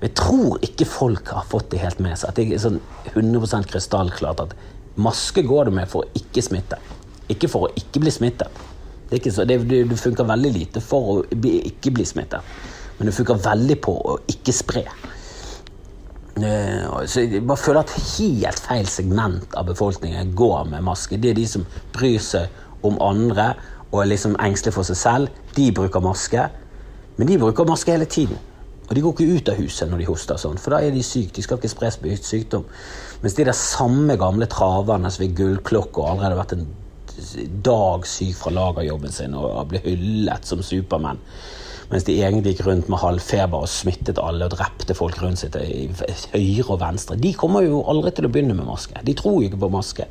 Jeg 0.01 0.13
tror 0.17 0.59
ikke 0.65 0.85
folk 0.85 1.31
har 1.33 1.47
fått 1.47 1.71
det 1.71 1.79
helt 1.81 2.01
med 2.03 2.17
seg. 2.19 2.29
At 2.29 2.39
det 2.39 2.51
er 2.51 2.61
sånn 2.61 2.81
100% 3.13 3.69
krystallklart 3.71 4.43
at 4.43 4.55
maske 4.99 5.45
går 5.47 5.69
du 5.69 5.77
med 5.77 5.87
for 5.89 6.03
å 6.03 6.19
ikke 6.19 6.43
smitte. 6.43 6.81
Ikke 7.31 7.49
for 7.51 7.67
å 7.67 7.71
ikke 7.79 8.03
bli 8.03 8.11
smittet. 8.13 8.51
Det, 9.09 9.21
så, 9.31 9.45
det, 9.47 9.61
det, 9.69 9.99
funker 9.99 10.27
veldig 10.27 10.51
lite 10.51 10.83
for 10.83 11.11
å 11.13 11.21
bli, 11.31 11.59
ikke 11.71 11.93
bli 11.95 12.05
smittet. 12.07 12.57
Men 12.97 13.09
det 13.09 13.15
funker 13.15 13.39
veldig 13.43 13.77
på 13.83 13.93
å 13.93 14.17
ikke 14.33 14.55
spre. 14.55 14.83
Eh, 16.37 17.05
så 17.07 17.23
jeg 17.23 17.41
bare 17.47 17.61
føler 17.61 17.81
at 17.85 17.95
helt 18.17 18.61
feil 18.61 18.89
segment 18.91 19.55
av 19.57 19.69
befolkningen 19.69 20.33
går 20.37 20.67
med 20.73 20.85
maske. 20.85 21.17
Det 21.17 21.31
er 21.31 21.39
de 21.39 21.47
som 21.49 21.65
bryr 21.95 22.19
seg 22.21 22.85
om 22.85 22.99
andre 23.01 23.53
og 23.87 24.01
er 24.01 24.11
liksom 24.11 24.35
engstelige 24.43 24.75
for 24.75 24.87
seg 24.87 24.99
selv, 24.99 25.41
de 25.55 25.69
bruker 25.71 26.03
maske. 26.03 26.49
Men 27.17 27.29
de 27.29 27.39
bruker 27.41 27.67
maske 27.69 27.93
hele 27.93 28.09
tiden. 28.09 28.37
Og 28.87 28.95
de 28.95 29.03
går 29.03 29.15
ikke 29.15 29.35
ut 29.35 29.49
av 29.51 29.59
huset 29.59 29.89
når 29.91 30.01
de 30.01 30.07
hoster, 30.07 30.39
sånn, 30.39 30.59
for 30.61 30.75
da 30.75 30.79
er 30.83 30.93
de 30.95 31.03
syke. 31.03 31.33
De 31.35 31.43
skal 31.43 31.59
ikke 31.59 31.71
spres 31.71 31.97
sykdom. 32.23 32.67
Mens 33.23 33.35
de 33.35 33.47
der 33.47 33.57
samme 33.57 34.15
gamle 34.19 34.47
traverne 34.51 35.11
som 35.11 35.25
er 35.25 35.33
gullklokke 35.35 36.03
og 36.03 36.11
allerede 36.13 36.35
har 36.35 36.41
vært 36.43 36.55
en 36.55 36.67
dag 37.65 38.05
syk 38.07 38.35
fra 38.37 38.51
lagerjobben 38.53 39.13
sin 39.13 39.35
og 39.37 39.69
ble 39.71 39.81
hyllet 39.85 40.45
som 40.47 40.61
Supermann, 40.65 41.19
mens 41.91 42.03
de 42.07 42.17
egentlig 42.19 42.55
gikk 42.55 42.65
rundt 42.67 42.89
med 42.91 42.99
halvfeber 42.99 43.63
og 43.63 43.71
smittet 43.71 44.19
alle 44.19 44.47
og 44.49 44.53
drepte 44.57 44.95
folk 44.97 45.21
rundt 45.23 45.39
seg 45.41 45.53
til 45.55 45.93
høyre 46.33 46.67
og 46.75 46.81
venstre, 46.83 47.15
de 47.19 47.31
kommer 47.37 47.63
jo 47.65 47.83
aldri 47.87 48.11
til 48.15 48.27
å 48.27 48.31
begynne 48.33 48.57
med 48.57 48.67
maske. 48.67 48.99
De 49.07 49.15
tror 49.17 49.39
jo 49.39 49.47
ikke 49.47 49.61
på 49.63 49.71
maske. 49.71 50.05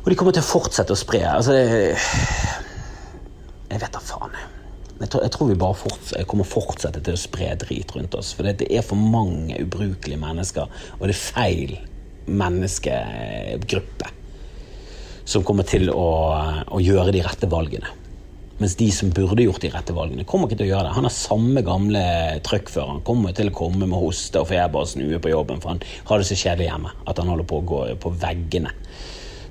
Og 0.00 0.08
de 0.10 0.16
kommer 0.18 0.34
til 0.34 0.42
å 0.42 0.50
fortsette 0.50 0.96
å 0.96 0.98
spre. 0.98 1.22
Altså, 1.28 1.54
jeg 3.70 3.78
vet 3.78 3.94
da 3.94 4.02
faen. 4.02 4.34
Jeg 5.00 5.08
tror, 5.12 5.22
jeg 5.24 5.32
tror 5.32 5.48
vi 5.48 5.60
bare 5.60 5.78
fort, 5.80 6.10
kommer 6.28 6.48
fortsette 6.48 7.00
til 7.04 7.16
å 7.16 7.20
spre 7.20 7.54
drit 7.60 7.94
rundt 7.96 8.16
oss. 8.18 8.34
For 8.36 8.44
det 8.44 8.68
er 8.68 8.84
for 8.84 8.98
mange 9.00 9.56
ubrukelige 9.62 10.20
mennesker, 10.20 10.66
og 10.98 11.04
det 11.06 11.14
er 11.14 11.22
feil 11.22 11.76
menneskegruppe 12.30 14.19
som 15.24 15.44
kommer 15.46 15.66
til 15.68 15.90
å, 15.92 16.10
å 16.66 16.82
gjøre 16.82 17.14
de 17.14 17.24
rette 17.24 17.48
valgene. 17.50 17.96
Mens 18.60 18.74
de 18.76 18.90
som 18.92 19.08
burde 19.16 19.46
gjort 19.46 19.62
de 19.64 19.70
rette 19.72 19.94
valgene, 19.96 20.26
kommer 20.28 20.50
ikke 20.50 20.58
til 20.60 20.66
å 20.68 20.72
gjøre 20.74 20.90
det. 20.90 20.96
Han 20.98 21.08
er 21.08 21.14
samme 21.16 21.62
gamle 21.64 22.02
trøkkfører. 22.44 22.90
Han 22.92 23.06
kommer 23.06 23.32
til 23.36 23.48
å 23.48 23.54
komme 23.56 23.88
med 23.88 23.96
hoste 23.96 24.42
og 24.42 24.50
feber 24.50 24.84
og 24.84 24.90
snue 24.90 25.20
på 25.22 25.32
jobben, 25.32 25.62
for 25.62 25.72
han 25.72 25.80
har 26.10 26.20
det 26.20 26.28
så 26.28 26.36
kjedelig 26.36 26.68
hjemme 26.68 26.92
at 27.08 27.22
han 27.22 27.32
holder 27.32 27.48
på 27.48 27.60
å 27.62 27.66
gå 27.70 27.80
på 28.04 28.12
veggene. 28.20 28.74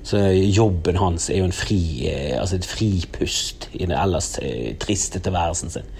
Så 0.06 0.20
jobben 0.32 0.96
hans 0.96 1.26
er 1.28 1.42
jo 1.42 1.48
en 1.48 1.54
fri, 1.54 2.06
eh, 2.08 2.38
altså 2.38 2.56
et 2.56 2.68
fripust 2.70 3.66
i 3.74 3.82
den 3.82 3.96
ellers 3.98 4.36
eh, 4.40 4.76
triste 4.80 5.20
tilværelsen 5.20 5.74
sin. 5.74 5.90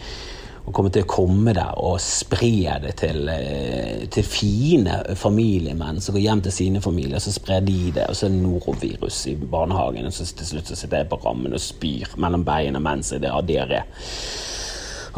Å 0.60 0.74
komme 0.76 0.90
til 0.92 1.06
å 1.06 1.08
komme 1.08 1.54
der 1.56 1.78
og 1.80 1.96
spre 2.04 2.76
det 2.82 2.92
til, 3.00 3.28
eh, 3.32 4.04
til 4.12 4.26
fine 4.26 5.00
familiemenn 5.16 6.00
som 6.04 6.14
går 6.14 6.26
hjem 6.26 6.42
til 6.44 6.52
sine 6.52 6.82
familier, 6.84 7.18
så 7.18 7.32
sprer 7.32 7.64
de 7.64 7.90
det, 7.96 8.06
og 8.08 8.16
så 8.16 8.28
er 8.28 8.34
det 8.34 8.42
norovirus 8.44 9.22
i 9.32 9.34
barnehagen, 9.40 10.06
og 10.06 10.12
så 10.12 10.28
til 10.28 10.52
slutt 10.52 10.70
så 10.70 10.76
sitter 10.76 11.02
jeg 11.02 11.10
på 11.10 11.20
rammen 11.24 11.56
og 11.56 11.64
spyr 11.64 12.12
mellom 12.20 12.44
beina 12.44 12.82
mens 12.82 13.14
jeg 13.14 13.24
har 13.24 13.46
diaré. 13.48 13.82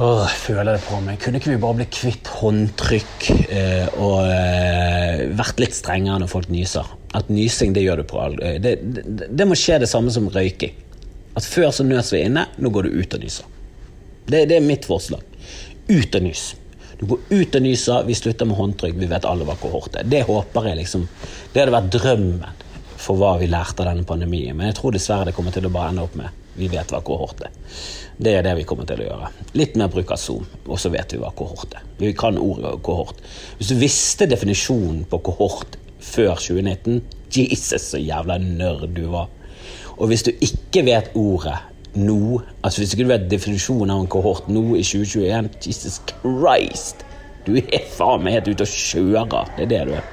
Åh, 0.00 0.22
jeg 0.24 0.38
føler 0.40 0.72
det 0.72 0.84
på 0.86 0.98
meg. 1.04 1.18
Kunne 1.20 1.36
ikke 1.36 1.50
vi 1.52 1.60
bare 1.60 1.76
bli 1.82 1.86
kvitt 1.92 2.28
håndtrykk 2.38 3.26
eh, 3.52 3.98
og 4.00 4.22
eh, 4.24 5.26
vært 5.36 5.60
litt 5.60 5.76
strengere 5.76 6.22
når 6.22 6.30
folk 6.32 6.48
nyser? 6.48 6.88
At 7.18 7.28
nysing, 7.28 7.74
det 7.76 7.82
gjør 7.84 8.00
du 8.00 8.06
på 8.08 8.22
all 8.22 8.38
det, 8.40 8.78
det, 8.80 9.26
det, 9.28 9.46
må 9.48 9.58
skje 9.58 9.82
det 9.82 9.90
samme 9.90 10.14
som 10.14 10.30
røyking. 10.32 10.78
At 11.36 11.44
før 11.44 11.68
så 11.76 11.84
nøs 11.84 12.12
vi 12.14 12.22
inne, 12.24 12.46
nå 12.56 12.72
går 12.72 12.88
du 12.88 12.96
ut 13.02 13.18
og 13.18 13.26
nyser. 13.26 13.58
Det, 14.26 14.44
det 14.50 14.58
er 14.58 14.66
mitt 14.66 14.86
forslag. 14.88 15.22
Ut 15.88 16.14
og 16.18 16.26
nys. 16.26 16.44
Du 17.00 17.06
går 17.10 17.24
ut 17.30 17.56
og 17.58 17.64
nyser, 17.64 18.04
vi 18.06 18.14
slutter 18.14 18.46
med 18.46 18.58
håndtrykk, 18.60 18.98
vi 19.00 19.08
vet 19.10 19.24
alle 19.26 19.46
hva 19.48 19.56
kohort 19.58 19.96
er. 19.98 20.06
Det 20.06 20.22
håper 20.28 20.68
jeg 20.70 20.78
liksom 20.78 21.08
Det 21.52 21.58
hadde 21.58 21.74
vært 21.74 21.90
drømmen 21.96 22.60
for 23.02 23.18
hva 23.18 23.32
vi 23.40 23.48
lærte 23.50 23.82
av 23.82 23.90
denne 23.90 24.06
pandemien. 24.06 24.54
Men 24.54 24.70
jeg 24.70 24.78
tror 24.78 24.94
dessverre 24.94 25.26
det 25.30 25.34
kommer 25.34 25.54
til 25.54 25.66
å 25.66 25.72
bare 25.74 25.90
ende 25.90 26.06
opp 26.06 26.14
med 26.20 26.38
vi 26.54 26.68
vet 26.68 26.92
hva 26.92 27.00
kohort 27.02 27.40
er. 27.46 27.52
Det 28.22 28.34
er 28.36 28.44
det 28.44 28.52
vi 28.58 28.66
kommer 28.68 28.86
til 28.86 29.00
å 29.00 29.06
gjøre. 29.06 29.30
Litt 29.58 29.74
mer 29.80 29.90
bruk 29.90 30.12
av 30.12 30.20
Zoom, 30.20 30.44
og 30.68 30.78
så 30.78 30.92
vet 30.92 31.14
vi 31.14 31.20
hva 31.22 31.32
kohort 31.34 31.74
er. 31.74 31.86
Vi 31.98 32.12
kan 32.14 32.38
ordet 32.38 32.74
kohort. 32.86 33.22
Hvis 33.58 33.72
du 33.72 33.80
visste 33.80 34.28
definisjonen 34.30 35.06
på 35.10 35.22
kohort 35.32 35.78
før 36.02 36.36
2019. 36.36 37.02
Jesus, 37.32 37.88
så 37.94 37.98
jævla 37.98 38.36
nerd 38.42 38.90
du 38.92 39.06
var. 39.12 39.30
Og 39.96 40.10
hvis 40.10 40.26
du 40.26 40.32
ikke 40.34 40.84
vet 40.84 41.14
ordet 41.16 41.56
nå, 41.98 42.40
altså 42.62 42.82
hvis 42.82 42.92
du 42.92 43.00
kunne 43.00 43.12
vet 43.12 43.30
definisjonen 43.30 43.92
av 43.92 44.02
en 44.02 44.10
kohort 44.10 44.48
nå 44.52 44.64
i 44.78 44.84
2021 44.86 45.50
Jesus 45.66 46.00
Christ! 46.08 47.04
Du 47.46 47.56
er 47.58 47.86
faen 47.90 48.22
meg 48.22 48.38
helt 48.38 48.52
ute 48.52 48.66
og 48.66 48.70
kjører. 48.70 49.48
Det 49.56 49.64
er 49.64 49.70
det 49.72 49.80
du 49.88 49.94
er. 49.98 50.10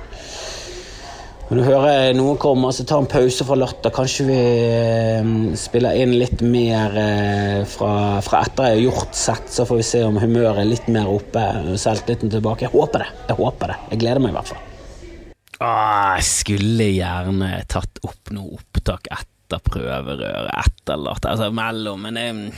Når 1.50 1.58
du 1.58 1.66
hører 1.66 2.12
noen 2.14 2.38
komme, 2.38 2.70
så 2.74 2.84
ta 2.86 3.00
en 3.02 3.08
pause 3.10 3.46
fra 3.46 3.56
Latter. 3.58 3.94
Kanskje 3.94 4.26
vi 4.28 4.38
eh, 4.38 5.30
spiller 5.58 5.98
inn 5.98 6.14
litt 6.18 6.44
mer 6.46 6.94
eh, 7.02 7.62
fra, 7.70 7.94
fra, 8.26 8.44
etter 8.46 8.70
jeg 8.70 8.76
har 8.76 8.84
gjort 8.84 9.18
sett, 9.18 9.50
så 9.54 9.66
får 9.66 9.80
vi 9.80 9.88
se 9.88 10.04
om 10.06 10.20
humøret 10.22 10.62
er 10.62 10.70
litt 10.70 10.90
mer 10.94 11.10
oppe. 11.10 11.46
Selvtilliten 11.74 12.30
tilbake. 12.34 12.68
Jeg 12.68 12.74
håper 12.76 13.06
det. 13.06 13.10
Jeg 13.32 13.40
håper 13.42 13.74
det. 13.74 13.80
Jeg 13.96 14.04
gleder 14.06 14.26
meg 14.26 14.36
i 14.36 14.38
hvert 14.38 14.52
fall. 14.54 14.62
Åh, 15.60 16.14
jeg 16.20 16.30
skulle 16.30 16.92
gjerne 16.94 17.52
tatt 17.70 18.02
opp 18.06 18.34
noe 18.36 18.54
opptak 18.60 19.10
etter 19.10 19.39
prøverøret, 19.58 20.54
etterlatt 20.54 21.26
eller 21.26 21.34
altså 21.34 21.52
mellom, 21.56 22.06
men 22.06 22.20
jeg 22.22 22.52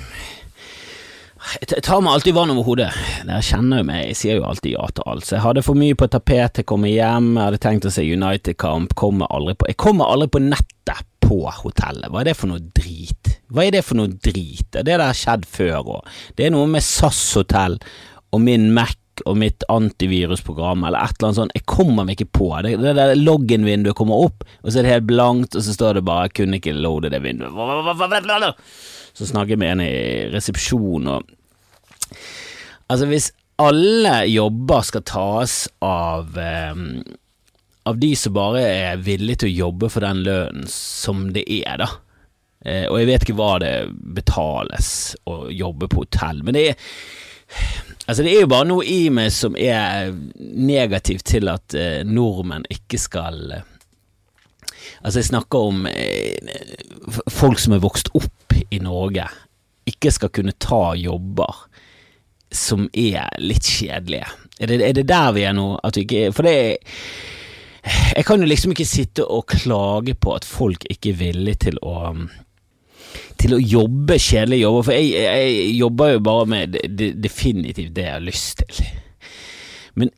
jeg 1.41 1.81
tar 1.81 2.01
meg 2.05 2.13
alltid 2.13 2.35
vann 2.37 2.51
over 2.53 2.65
hodet. 2.67 2.91
Dere 3.25 3.41
kjenner 3.41 3.81
jo 3.81 3.85
meg, 3.87 4.03
jeg 4.11 4.17
sier 4.19 4.37
jo 4.37 4.43
alltid 4.45 4.75
ja 4.75 4.83
til 4.93 5.07
alt. 5.09 5.25
Så 5.25 5.35
jeg 5.35 5.43
hadde 5.45 5.63
for 5.65 5.79
mye 5.79 5.97
på 5.97 6.07
tapetet, 6.13 6.67
komme 6.69 6.91
hjem, 6.91 7.31
jeg 7.33 7.47
hadde 7.47 7.61
tenkt 7.63 7.87
å 7.89 7.93
se 7.93 8.05
United-kamp, 8.05 8.93
kommer 8.99 9.31
aldri 9.33 9.55
på 9.57 9.71
Jeg 9.71 9.79
kommer 9.81 10.11
aldri 10.13 10.29
på 10.35 10.43
nettet 10.45 11.01
på 11.21 11.41
hotellet. 11.63 12.11
Hva 12.11 12.21
er 12.21 12.29
det 12.29 12.37
for 12.37 12.51
noe 12.51 12.61
drit? 12.77 13.33
Hva 13.49 13.65
er 13.65 13.73
det 13.73 13.83
for 13.87 13.97
noe 13.97 14.13
drit? 14.13 14.69
Det 14.75 14.85
der 14.85 15.01
har 15.01 15.17
skjedd 15.17 15.47
før 15.49 15.93
òg. 15.97 16.15
Det 16.37 16.45
er 16.45 16.53
noe 16.53 16.69
med 16.69 16.85
SAS 16.85 17.23
hotell 17.39 17.79
og 18.31 18.43
min 18.45 18.69
Mac 18.75 19.00
og 19.25 19.37
mitt 19.41 19.65
antivirusprogram 19.71 20.85
eller 20.87 21.01
et 21.01 21.15
eller 21.17 21.27
annet 21.29 21.39
sånt. 21.39 21.55
Jeg 21.57 21.67
kommer 21.69 22.07
meg 22.07 22.19
ikke 22.19 22.31
på 22.39 22.49
det. 22.65 22.75
Det 22.81 22.95
der 22.97 23.13
login-vinduet 23.19 23.97
kommer 23.97 24.25
opp, 24.27 24.45
og 24.61 24.69
så 24.71 24.79
er 24.79 24.87
det 24.87 24.95
helt 24.95 25.09
blankt, 25.09 25.55
og 25.55 25.65
så 25.65 25.75
står 25.75 25.99
det 25.99 26.05
bare 26.05 26.27
'jeg 26.27 26.33
'kunne 26.33 26.59
ikke 26.59 26.73
loade 26.73 27.09
det 27.09 27.21
vinduet'. 27.23 27.53
Så 29.13 29.25
snakker 29.25 29.51
jeg 29.51 29.59
med 29.59 29.71
en 29.71 29.81
i 29.81 30.29
resepsjon 30.33 31.07
og 31.07 31.23
Altså, 32.91 33.05
hvis 33.05 33.31
alle 33.57 34.27
jobber 34.27 34.81
skal 34.81 35.01
tas 35.01 35.69
av 35.81 36.37
eh, 36.37 36.75
av 37.83 37.97
de 37.97 38.15
som 38.15 38.33
bare 38.33 38.61
er 38.61 39.01
villige 39.01 39.43
til 39.43 39.51
å 39.51 39.59
jobbe 39.65 39.89
for 39.89 40.05
den 40.05 40.21
lønnen 40.25 40.67
som 40.69 41.29
det 41.33 41.45
er, 41.47 41.81
da. 41.81 41.89
Eh, 42.61 42.85
og 42.85 42.99
jeg 42.99 43.09
vet 43.09 43.25
ikke 43.25 43.37
hva 43.39 43.55
det 43.61 43.73
betales 44.17 45.15
å 45.29 45.47
jobbe 45.49 45.89
på 45.89 46.03
hotell, 46.03 46.43
men 46.45 46.57
det 46.57 46.65
er 46.71 46.91
Altså, 48.07 48.23
det 48.23 48.33
er 48.33 48.43
jo 48.43 48.51
bare 48.51 48.67
noe 48.67 48.85
i 48.87 49.09
meg 49.13 49.29
som 49.33 49.55
er 49.55 50.11
negativt 50.39 51.27
til 51.31 51.51
at 51.51 51.75
eh, 51.77 52.01
nordmenn 52.07 52.65
ikke 52.71 52.99
skal 53.01 53.43
eh, 53.57 53.67
Altså, 55.01 55.19
jeg 55.19 55.29
snakker 55.31 55.67
om 55.71 55.85
eh, 55.89 56.51
folk 57.29 57.61
som 57.61 57.73
er 57.73 57.81
vokst 57.81 58.11
opp 58.17 58.53
i 58.69 58.77
Norge, 58.81 59.25
ikke 59.89 60.11
skal 60.13 60.29
kunne 60.33 60.53
ta 60.61 60.91
jobber 60.97 61.63
som 62.53 62.85
er 62.93 63.29
litt 63.41 63.65
kjedelige. 63.65 64.27
Er 64.61 64.69
det, 64.69 64.81
er 64.85 64.93
det 64.97 65.07
der 65.09 65.31
vi 65.33 65.45
er 65.47 65.55
nå? 65.57 65.67
At 65.81 65.97
vi 65.97 66.03
ikke 66.05 66.33
For 66.35 66.45
det 66.45 66.55
Jeg 68.13 68.25
kan 68.27 68.43
jo 68.43 68.49
liksom 68.49 68.75
ikke 68.75 68.85
sitte 68.85 69.25
og 69.25 69.47
klage 69.49 70.13
på 70.13 70.35
at 70.35 70.45
folk 70.45 70.85
ikke 70.91 71.15
er 71.15 71.21
villige 71.23 71.63
til 71.69 71.79
å 71.81 71.95
til 73.41 73.55
å 73.55 73.61
jobbe 73.61 74.17
kjedelige 74.21 74.65
jobber, 74.65 74.87
for 74.87 74.97
jeg, 74.97 75.25
jeg 75.25 75.75
jobber 75.79 76.15
jo 76.15 76.25
bare 76.27 76.49
med 76.55 76.79
definitivt 77.23 77.95
det 77.95 78.07
jeg 78.07 78.17
har 78.17 78.25
lyst 78.25 78.61
til. 78.61 78.91
Men 79.99 80.13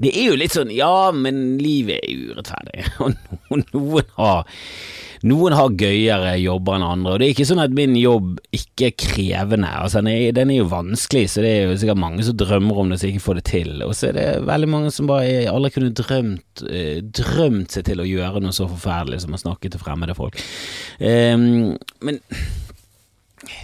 det 0.00 0.10
er 0.14 0.30
jo 0.30 0.38
litt 0.38 0.54
sånn 0.56 0.72
Ja, 0.74 1.12
men 1.14 1.58
livet 1.60 2.00
er 2.02 2.30
urettferdig, 2.30 2.86
og 3.04 3.64
noen 3.74 4.14
har 4.16 4.46
noen 5.24 5.54
har 5.56 5.72
gøyere 5.80 6.34
jobber 6.42 6.76
enn 6.76 6.84
andre, 6.84 7.14
og 7.14 7.20
det 7.20 7.26
er 7.26 7.34
ikke 7.34 7.46
sånn 7.48 7.62
at 7.62 7.74
min 7.76 7.94
jobb 7.96 8.42
ikke 8.54 8.90
er 8.90 8.96
krevende. 9.00 9.70
Altså, 9.80 10.02
den, 10.02 10.10
er, 10.12 10.34
den 10.36 10.52
er 10.52 10.58
jo 10.60 10.66
vanskelig, 10.72 11.30
så 11.32 11.44
det 11.44 11.52
er 11.52 11.70
jo 11.70 11.78
sikkert 11.80 12.02
mange 12.02 12.26
som 12.26 12.36
drømmer 12.40 12.80
om 12.82 12.92
det 12.92 12.98
som 13.00 13.08
ikke 13.08 13.24
får 13.24 13.40
det 13.40 13.44
til. 13.48 13.72
Og 13.86 13.94
så 13.96 14.10
er 14.10 14.18
det 14.18 14.26
veldig 14.50 14.68
mange 14.74 14.92
som 14.94 15.08
bare 15.08 15.46
aldri 15.48 15.72
kunne 15.78 15.94
drømt, 15.96 16.64
eh, 16.68 17.00
drømt 17.20 17.76
seg 17.76 17.88
til 17.88 18.04
å 18.04 18.08
gjøre 18.08 18.44
noe 18.44 18.56
så 18.56 18.68
forferdelig 18.68 19.22
som 19.24 19.36
å 19.36 19.40
snakke 19.40 19.72
til 19.72 19.80
fremmede 19.80 20.16
folk. 20.18 20.36
Um, 21.00 21.72
men 22.04 22.20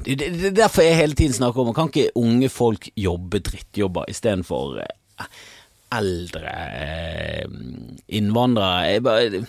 det, 0.05 0.16
det, 0.16 0.51
er 0.51 0.59
derfor 0.62 0.85
jeg 0.85 0.96
hele 0.96 1.16
tiden 1.16 1.33
snakker 1.37 1.62
om 1.62 1.73
Kan 1.77 1.88
ikke 1.88 2.12
unge 2.20 2.51
folk 2.53 2.90
jobbe 3.01 3.40
drittjobber 3.44 4.09
istedenfor 4.12 4.81
eh, 4.83 5.29
eldre 5.94 6.57
eh, 6.81 7.46
innvandrere? 8.20 9.00
Bare 9.05 9.42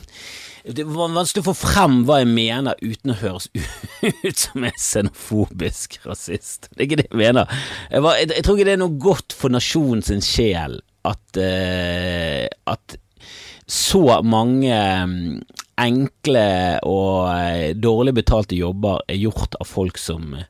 det 0.64 0.84
var 0.86 1.10
vanskelig 1.10 1.42
å 1.42 1.48
få 1.50 1.56
frem 1.58 2.02
hva 2.06 2.20
jeg 2.22 2.30
mener 2.30 2.78
uten 2.84 3.14
å 3.14 3.18
høres 3.18 3.48
ut 4.28 4.38
som 4.38 4.66
en 4.68 4.78
xenofobisk 4.78 5.98
rasist. 6.06 6.70
Det 6.70 6.84
er 6.84 6.88
ikke 6.88 7.00
det 7.02 7.08
jeg 7.10 7.22
mener. 7.24 7.56
Jeg, 7.90 8.04
var, 8.06 8.20
jeg, 8.20 8.30
jeg 8.36 8.46
tror 8.46 8.60
ikke 8.60 8.68
det 8.70 8.76
er 8.76 8.84
noe 8.84 9.02
godt 9.02 9.36
for 9.38 9.54
nasjonen 9.54 10.06
sin 10.06 10.22
sjel 10.26 10.78
at, 11.08 11.42
uh, 11.42 12.46
at 12.70 12.98
så 13.66 14.22
mange 14.28 14.76
mm, 14.76 15.42
enkle 15.82 16.46
og 16.86 17.32
uh, 17.32 17.68
dårlig 17.82 18.14
betalte 18.22 18.60
jobber 18.60 19.02
er 19.10 19.18
gjort 19.18 19.58
av 19.58 19.70
folk 19.70 19.98
som 20.02 20.36
uh, 20.38 20.46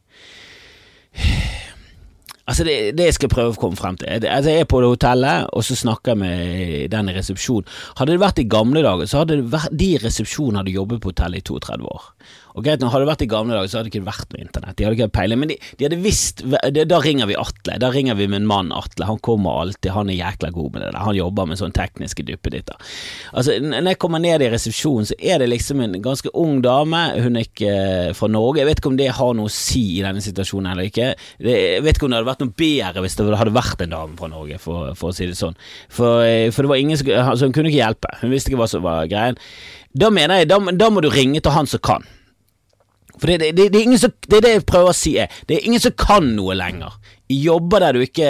Altså, 2.50 2.66
det, 2.66 2.76
det 2.98 3.10
jeg 3.10 3.18
skal 3.20 3.32
prøve 3.32 3.54
å 3.54 3.60
komme 3.60 3.78
frem 3.78 3.98
til 4.02 4.10
altså, 4.26 4.50
Jeg 4.50 4.66
er 4.66 4.70
på 4.70 4.82
hotellet, 4.84 5.50
og 5.54 5.66
så 5.66 5.78
snakker 5.78 6.16
jeg 6.16 6.22
med 6.24 6.92
den 6.94 7.12
i 7.12 7.16
resepsjonen. 7.16 7.70
Hadde 8.00 8.16
det 8.16 8.24
vært 8.24 8.42
i 8.42 8.48
gamle 8.50 8.84
dager, 8.86 9.10
så 9.10 9.22
hadde 9.22 9.38
det 9.40 9.52
vært, 9.54 9.76
de 9.78 9.92
i 9.94 10.00
resepsjonen 10.02 10.62
hadde 10.62 10.74
jobbet 10.76 11.04
på 11.04 11.14
hotellet 11.14 11.44
i 11.44 11.48
32 11.52 11.92
år. 11.92 12.08
Og 12.56 12.66
greit, 12.66 12.82
nå 12.82 12.92
Hadde 12.92 13.06
det 13.06 13.12
vært 13.12 13.24
i 13.24 13.30
gamle 13.32 13.56
dager, 13.56 13.72
så 13.72 13.80
hadde 13.80 13.88
det 13.88 13.94
ikke 13.96 14.08
vært 14.10 14.34
noe 14.34 14.44
internett. 14.44 14.76
De 14.78 14.86
hadde 14.86 14.98
ikke 14.98 15.14
peiling, 15.16 15.40
men 15.40 15.52
de, 15.54 15.58
de 15.80 15.88
hadde 15.88 16.00
visst 16.04 16.44
Da 16.76 17.00
ringer 17.04 17.30
vi 17.30 17.38
Atle. 17.40 17.78
Da 17.82 17.92
ringer 17.94 18.18
vi 18.20 18.28
min 18.32 18.48
mann 18.50 18.74
Atle. 18.76 19.08
Han 19.08 19.22
kommer 19.24 19.62
alltid, 19.62 19.94
han 19.96 20.12
er 20.12 20.20
jækla 20.20 20.52
god 20.56 20.74
med 20.74 20.84
det 20.84 20.90
der. 20.92 21.00
Han 21.06 21.18
jobber 21.18 21.48
med 21.50 21.62
sånn 21.62 21.76
tekniske 21.76 22.26
duppeditter. 22.28 22.92
Altså, 23.32 23.56
når 23.64 23.94
jeg 23.94 24.02
kommer 24.04 24.24
ned 24.24 24.44
i 24.44 24.52
resepsjonen, 24.52 25.08
så 25.10 25.18
er 25.18 25.42
det 25.42 25.50
liksom 25.52 25.84
en 25.86 25.98
ganske 26.04 26.34
ung 26.38 26.60
dame. 26.66 27.02
Hun 27.24 27.40
er 27.40 27.48
ikke 27.48 27.72
eh, 27.72 28.12
fra 28.18 28.30
Norge. 28.32 28.62
Jeg 28.62 28.70
vet 28.70 28.84
ikke 28.84 28.92
om 28.92 29.00
det 29.00 29.10
har 29.18 29.36
noe 29.38 29.52
å 29.52 29.56
si 29.56 29.84
i 29.98 30.06
denne 30.06 30.24
situasjonen 30.24 30.74
eller 30.74 30.92
ikke. 30.92 31.12
Jeg 31.42 31.84
vet 31.86 31.98
ikke 31.98 32.08
om 32.08 32.14
det 32.14 32.22
hadde 32.22 32.32
vært 32.32 32.46
noe 32.46 32.56
bedre 32.64 33.06
hvis 33.06 33.18
det 33.20 33.28
hadde 33.40 33.56
vært 33.56 33.86
en 33.86 33.96
dame 33.96 34.20
fra 34.20 34.32
Norge, 34.32 34.60
for, 34.62 34.92
for 35.00 35.12
å 35.12 35.16
si 35.16 35.30
det 35.30 35.40
sånn. 35.40 35.58
For, 35.92 36.26
eh, 36.28 36.50
for 36.52 36.66
det 36.66 36.74
var 36.74 36.82
ingen 36.82 37.00
som 37.00 37.12
altså, 37.16 37.48
Hun 37.48 37.56
kunne 37.56 37.72
ikke 37.72 37.84
hjelpe. 37.84 38.16
Hun 38.22 38.34
visste 38.34 38.52
ikke 38.52 38.62
hva 38.64 38.72
som 38.72 38.86
var 38.86 39.08
greien. 39.12 39.40
Da 39.98 40.12
mener 40.14 40.42
jeg, 40.42 40.52
da, 40.52 40.60
da 40.72 40.90
må 40.92 41.04
du 41.04 41.10
ringe 41.12 41.42
til 41.44 41.56
han 41.56 41.70
som 41.70 41.82
kan. 41.84 42.08
For 43.22 43.30
det, 43.30 43.52
det, 43.54 43.68
det, 43.70 43.84
er 43.86 44.00
som, 44.02 44.14
det, 44.26 44.40
er 44.40 44.46
det 44.48 44.52
jeg 44.56 44.66
prøver 44.66 44.90
å 44.90 44.98
si, 44.98 45.14
er 45.22 45.30
det 45.46 45.60
er 45.60 45.68
ingen 45.70 45.84
som 45.84 45.94
kan 45.94 46.32
noe 46.34 46.56
lenger. 46.58 46.96
I 47.30 47.38
jobber 47.44 47.86
der 47.86 47.96
du 47.98 48.04
ikke 48.04 48.30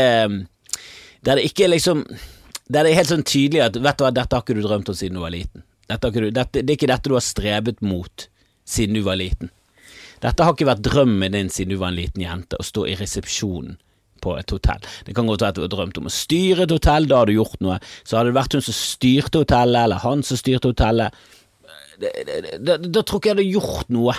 Der 1.22 1.38
det 1.38 1.46
ikke 1.48 1.70
liksom 1.72 2.04
Der 2.68 2.84
det 2.84 2.92
er 2.92 3.00
helt 3.00 3.12
sånn 3.12 3.24
tydelig 3.28 3.64
at 3.66 3.80
vet 3.80 3.98
du 4.00 4.04
hva, 4.04 4.12
dette 4.16 4.36
har 4.36 4.44
ikke 4.44 4.58
du 4.58 4.66
drømt 4.66 4.92
om 4.92 4.98
siden 4.98 5.18
du 5.18 5.24
var 5.24 5.34
liten. 5.34 5.64
Dette 5.92 6.12
dette, 6.12 6.62
det 6.62 6.70
er 6.70 6.78
ikke 6.78 6.92
dette 6.92 7.12
du 7.12 7.18
har 7.18 7.26
strebet 7.26 7.82
mot 7.84 8.28
siden 8.68 8.96
du 8.96 9.02
var 9.04 9.20
liten. 9.20 9.52
Dette 10.24 10.46
har 10.46 10.56
ikke 10.56 10.70
vært 10.70 10.84
drømmen 10.86 11.34
din 11.36 11.50
siden 11.52 11.74
du 11.74 11.82
var 11.82 11.92
en 11.92 12.00
liten 12.00 12.24
jente, 12.24 12.56
å 12.56 12.64
stå 12.64 12.86
i 12.88 12.96
resepsjonen 12.96 13.76
på 14.22 14.38
et 14.38 14.54
hotell. 14.54 14.88
Det 15.04 15.16
kan 15.18 15.28
godt 15.28 15.44
være 15.44 15.56
at 15.56 15.60
du 15.60 15.64
har 15.66 15.74
drømt 15.74 16.00
om 16.00 16.08
å 16.08 16.14
styre 16.14 16.64
et 16.64 16.72
hotell, 16.72 17.10
da 17.10 17.20
har 17.20 17.28
du 17.28 17.36
gjort 17.36 17.60
noe. 17.66 17.80
Så 18.06 18.16
hadde 18.16 18.32
det 18.32 18.38
vært 18.38 18.56
hun 18.56 18.64
som 18.64 18.78
styrte 18.78 19.42
hotellet, 19.42 19.80
eller 19.82 20.04
han 20.06 20.22
som 20.24 20.40
styrte 20.40 20.72
hotellet, 20.72 21.24
da 22.02 23.04
tror 23.04 23.20
ikke 23.20 23.34
jeg 23.34 23.36
hadde 23.36 23.50
gjort 23.52 23.92
noe 23.94 24.16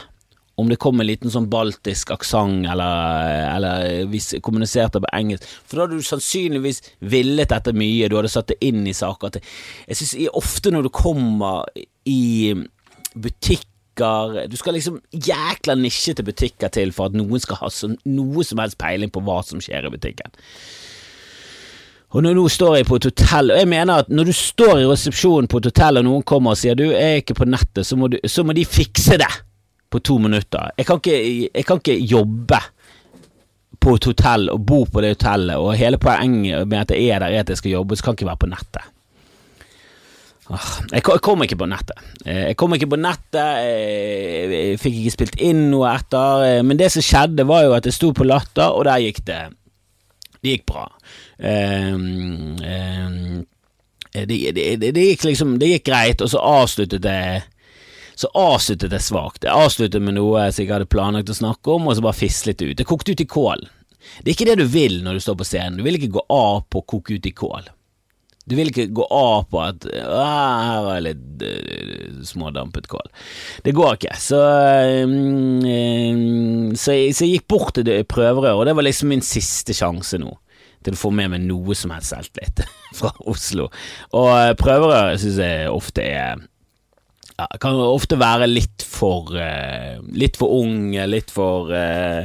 om 0.61 0.69
det 0.69 0.79
kom 0.81 1.01
en 1.01 1.09
liten 1.09 1.33
sånn 1.33 1.49
baltisk 1.53 2.13
aksent, 2.13 2.67
eller, 2.69 3.49
eller 3.55 4.05
hvis 4.13 4.35
kommuniserte 4.45 5.01
på 5.01 5.11
engelsk, 5.17 5.49
for 5.65 5.79
da 5.79 5.87
hadde 5.87 6.01
du 6.01 6.07
sannsynligvis 6.07 6.83
villet 7.13 7.53
dette 7.53 7.75
mye, 7.77 8.11
du 8.11 8.19
hadde 8.19 8.33
satt 8.33 8.53
det 8.53 8.61
inn 8.65 8.85
i 8.89 8.97
saker. 8.97 9.41
Jeg 9.89 10.01
synes 10.01 10.15
ofte 10.43 10.73
når 10.75 10.87
du 10.89 10.93
kommer 10.95 11.67
i 12.09 12.55
butikker 13.13 13.59
Du 14.49 14.55
skal 14.57 14.73
liksom 14.73 14.95
jækla 15.13 15.75
nisjete 15.77 16.25
butikker 16.25 16.71
til 16.73 16.95
for 16.97 17.11
at 17.11 17.17
noen 17.19 17.43
skal 17.43 17.59
ha 17.61 17.69
så, 17.69 17.91
noe 18.09 18.41
som 18.49 18.63
helst 18.63 18.79
peiling 18.81 19.13
på 19.13 19.21
hva 19.21 19.43
som 19.45 19.61
skjer 19.61 19.85
i 19.85 19.91
butikken. 19.93 20.33
Og 22.17 22.25
nå, 22.25 22.33
nå, 22.33 22.47
står 22.49 22.79
jeg 22.79 22.89
på 22.89 22.97
et 22.97 23.09
hotell, 23.11 23.53
og 23.53 23.61
jeg 23.61 23.69
mener 23.69 24.01
at 24.01 24.09
når 24.09 24.31
du 24.31 24.35
står 24.37 24.81
i 24.81 24.89
resepsjonen 24.89 25.49
på 25.49 25.61
et 25.61 25.69
hotell 25.69 26.01
og 26.01 26.07
noen 26.09 26.25
kommer 26.29 26.57
og 26.57 26.61
sier 26.61 26.77
du, 26.77 26.87
er 26.89 27.21
ikke 27.21 27.37
på 27.37 27.49
nettet, 27.49 27.85
så 27.89 28.01
må, 28.01 28.09
du, 28.13 28.17
så 28.25 28.45
må 28.49 28.57
de 28.57 28.65
fikse 28.69 29.21
det 29.21 29.29
på 29.93 30.01
to 30.01 30.17
minutter. 30.23 30.73
Jeg 30.79 30.89
kan 30.89 31.03
ikke, 31.03 31.19
jeg 31.53 31.67
kan 31.69 31.83
ikke 31.83 31.99
jobbe 32.01 32.61
på 33.83 33.97
et 33.99 34.09
hotell 34.13 34.51
og 34.53 34.65
bo 34.67 34.85
på 34.87 35.03
det 35.03 35.17
hotellet, 35.17 35.59
og 35.59 35.77
hele 35.79 35.99
poenget 36.01 36.67
med 36.69 36.85
at 36.85 36.95
jeg 36.95 37.11
er 37.11 37.23
der, 37.23 37.35
er 37.35 37.45
at 37.45 37.53
jeg 37.53 37.61
skal 37.61 37.77
jobbe, 37.77 37.97
så 37.97 38.05
kan 38.05 38.13
jeg 38.13 38.23
ikke 38.23 38.31
være 38.31 38.43
på 38.45 38.53
nettet. 38.53 38.91
Jeg 40.93 41.03
kom 41.25 41.43
ikke 41.43 41.57
på 41.57 41.69
nettet. 41.71 42.01
Eh, 42.27 42.49
jeg 42.51 42.57
kom 42.61 42.75
ikke 42.77 42.91
på 42.93 42.99
nettet, 43.01 43.63
jeg 43.63 44.81
fikk 44.83 44.99
ikke 45.01 45.15
spilt 45.15 45.39
inn 45.41 45.69
noe 45.73 45.95
etter, 45.95 46.45
eh, 46.49 46.63
men 46.67 46.81
det 46.81 46.91
som 46.93 47.05
skjedde, 47.05 47.47
var 47.49 47.65
jo 47.67 47.77
at 47.79 47.89
jeg 47.89 47.97
sto 47.97 48.13
på 48.17 48.27
Latter, 48.29 48.75
og 48.75 48.85
der 48.89 49.03
gikk 49.07 49.25
det 49.29 49.43
Det 50.43 50.57
gikk 50.57 50.67
bra. 50.67 50.89
Um, 51.39 52.59
um, 52.59 53.45
det, 54.13 54.27
det, 54.27 54.55
det, 54.55 54.91
det, 54.95 55.05
gikk 55.07 55.25
liksom 55.25 55.55
Det 55.59 55.69
gikk 55.71 55.85
greit, 55.87 56.23
og 56.23 56.31
så 56.31 56.43
avsluttet 56.43 57.07
jeg 57.07 57.45
så 58.19 58.31
avsluttet 58.39 58.93
jeg 58.93 59.05
svakt. 59.05 59.47
Jeg 59.47 59.53
avsluttet 59.53 60.03
med 60.05 60.19
noe 60.19 60.47
jeg 60.47 60.59
sikkert 60.59 60.81
hadde 60.81 60.93
planlagt 60.93 61.33
å 61.33 61.39
snakke 61.39 61.77
om, 61.77 61.89
og 61.89 61.97
så 61.97 62.05
bare 62.05 62.19
fislet 62.19 62.63
ut. 62.65 62.77
Det 62.79 62.89
kokte 62.89 63.15
ut 63.15 63.25
i 63.25 63.29
kål. 63.29 63.69
Det 64.23 64.33
er 64.33 64.35
ikke 64.35 64.49
det 64.51 64.59
du 64.63 64.67
vil 64.69 64.99
når 65.05 65.19
du 65.19 65.25
står 65.25 65.39
på 65.41 65.47
scenen. 65.47 65.79
Du 65.79 65.87
vil 65.87 65.99
ikke 65.99 66.17
gå 66.19 66.27
av 66.33 66.67
på 66.71 66.83
å 66.83 66.91
koke 66.95 67.17
ut 67.17 67.29
i 67.29 67.35
kål. 67.37 67.71
Du 68.43 68.57
vil 68.59 68.73
ikke 68.73 68.89
gå 68.91 69.05
av 69.15 69.45
på 69.53 69.61
at 69.63 69.85
her 69.87 70.81
var 70.83 71.03
litt 71.05 71.45
uh, 71.47 72.23
smådampet 72.27 72.89
kål. 72.91 73.11
Det 73.63 73.75
går 73.77 73.99
ikke. 73.99 74.17
Så, 74.19 74.41
um, 75.07 75.61
så, 76.75 76.97
jeg, 76.97 77.15
så, 77.15 77.27
jeg, 77.29 77.37
gikk 77.37 77.47
bort 77.55 77.77
til 77.79 77.93
prøverøret, 78.11 78.59
og 78.59 78.67
det 78.67 78.75
var 78.79 78.89
liksom 78.89 79.13
min 79.15 79.23
siste 79.23 79.77
sjanse 79.79 80.19
nå 80.21 80.35
til 80.83 80.97
å 80.97 80.99
få 80.99 81.13
med 81.15 81.31
meg 81.31 81.45
noe 81.47 81.77
som 81.79 81.93
helst 81.95 82.11
selvtillit 82.11 82.65
fra 82.99 83.13
Oslo. 83.31 83.69
Og 84.19 84.59
prøverøret 84.59 85.23
syns 85.23 85.39
jeg 85.39 85.71
ofte 85.71 86.03
er 86.03 86.43
ja, 87.43 87.61
kan 87.63 87.79
ofte 87.83 88.19
være 88.21 88.47
litt 88.51 88.85
for 88.87 89.35
uh, 89.35 89.99
Litt 90.15 90.39
for 90.41 90.63
unge, 90.63 91.07
litt 91.11 91.33
for 91.35 91.73
uh, 91.75 92.23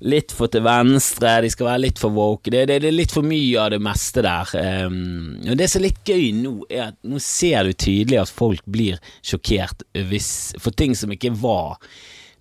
litt 0.00 0.32
for 0.32 0.48
til 0.48 0.64
venstre, 0.64 1.40
de 1.44 1.50
skal 1.52 1.68
være 1.68 1.82
litt 1.84 2.00
for 2.00 2.14
woke. 2.14 2.50
Det, 2.52 2.64
det, 2.70 2.78
det 2.84 2.90
er 2.90 2.96
litt 2.96 3.12
for 3.14 3.26
mye 3.26 3.60
av 3.60 3.70
det 3.74 3.80
meste 3.84 4.24
der. 4.24 4.52
Um, 4.86 5.36
og 5.44 5.58
Det 5.60 5.68
som 5.68 5.80
er 5.80 5.86
litt 5.88 6.00
gøy 6.08 6.26
nå, 6.38 6.54
er 6.70 6.86
at 6.88 6.98
nå 7.04 7.20
ser 7.24 7.68
du 7.68 7.74
tydelig 7.74 8.22
at 8.22 8.32
folk 8.32 8.64
blir 8.64 9.00
sjokkert 9.20 9.84
hvis, 10.08 10.30
for 10.60 10.76
ting 10.76 10.96
som 10.96 11.12
ikke 11.12 11.34
var 11.40 11.76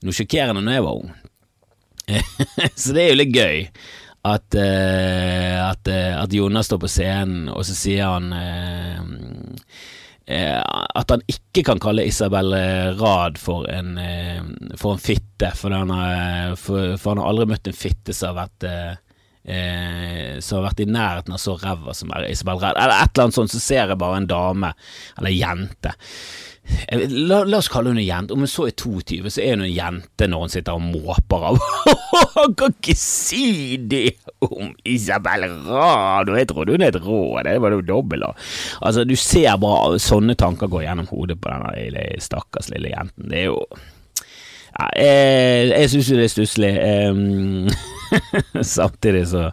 noe 0.06 0.16
sjokkerende 0.16 0.64
når 0.64 0.78
jeg 0.78 0.86
var 0.88 1.02
ung. 1.02 1.12
så 2.80 2.96
det 2.96 3.04
er 3.04 3.12
jo 3.12 3.20
litt 3.20 3.36
gøy. 3.36 3.66
At, 4.30 4.56
uh, 4.56 5.58
at, 5.70 5.92
at 5.92 6.34
Jonas 6.36 6.68
står 6.68 6.80
på 6.84 6.92
scenen, 6.92 7.48
og 7.52 7.64
så 7.68 7.76
sier 7.76 8.16
han 8.18 8.32
at 10.30 11.10
han 11.10 11.24
ikke 11.26 11.64
kan 11.66 11.80
kalle 11.82 12.06
Isabel 12.06 12.54
eh, 12.54 12.90
Rad 13.00 13.40
for 13.42 13.66
en, 13.72 13.96
eh, 13.98 14.42
for 14.78 14.94
en 14.94 15.02
fitte, 15.02 15.50
for 15.58 15.74
han, 15.74 15.90
har, 15.90 16.56
for, 16.60 16.98
for 17.02 17.16
han, 17.16 17.24
har, 17.24 17.32
aldri 17.32 17.48
møtt 17.50 17.70
en 17.72 17.78
fitte 17.78 18.14
som 18.14 18.36
har 18.36 18.44
vært 18.44 18.68
eh, 18.70 20.38
som 20.46 20.60
har 20.60 20.68
vært 20.68 20.84
i 20.84 20.90
nærheten 20.92 21.34
av 21.34 21.42
så 21.42 21.56
ræva 21.58 21.96
som 21.98 22.12
er 22.14 22.28
Isabel 22.30 22.62
Rad. 22.62 22.78
Eller 22.78 23.00
et 23.00 23.16
eller 23.16 23.26
annet 23.26 23.40
sånt, 23.40 23.56
så 23.56 23.64
ser 23.64 23.90
jeg 23.90 23.98
bare 23.98 24.20
en 24.22 24.30
dame, 24.30 24.74
eller 25.18 25.34
jente, 25.34 25.96
La, 26.90 27.44
la, 27.44 27.60
oss 27.60 27.70
kalle 27.72 27.92
en 27.94 28.02
jente. 28.02 28.34
Om 28.34 28.46
hun 28.46 28.50
så 28.50 28.68
er 28.70 28.76
22, 28.78 29.30
så 29.34 29.44
er 29.44 29.56
hun 29.56 29.66
en 29.66 29.74
jente 29.74 30.28
når 30.30 30.44
hun 30.46 30.54
sitter 30.54 30.78
og 30.78 30.86
måper 30.86 31.46
av. 31.52 31.60
Han 32.36 32.56
kan 32.58 32.74
ikke 32.76 32.96
si 32.98 33.78
det 33.92 34.16
om 34.46 34.72
Isabel 34.88 35.46
Rad! 35.68 36.32
Jeg 36.38 36.50
trodde 36.52 36.76
hun 36.76 36.86
het 36.86 37.00
Rå, 37.04 37.22
det 37.46 37.58
var 37.62 37.76
jo 37.76 37.86
dobbel. 37.86 38.26
Altså, 38.82 39.06
du 39.08 39.16
ser 39.20 39.58
bare 39.62 40.00
sånne 40.02 40.38
tanker 40.40 40.72
går 40.72 40.86
gjennom 40.88 41.10
hodet 41.12 41.40
på 41.42 41.52
denne 41.52 42.10
stakkars 42.24 42.72
lille 42.74 42.94
jenten. 42.94 43.30
Det 43.30 43.44
er 43.44 43.50
jo 43.50 43.62
ja, 44.80 44.90
Jeg, 44.96 45.70
jeg 45.74 45.94
syns 45.94 46.12
jo 46.12 46.20
det 46.20 46.28
er 46.28 46.36
stusslig. 46.36 46.74
Um, 47.12 47.70
samtidig 48.78 49.28
så 49.34 49.50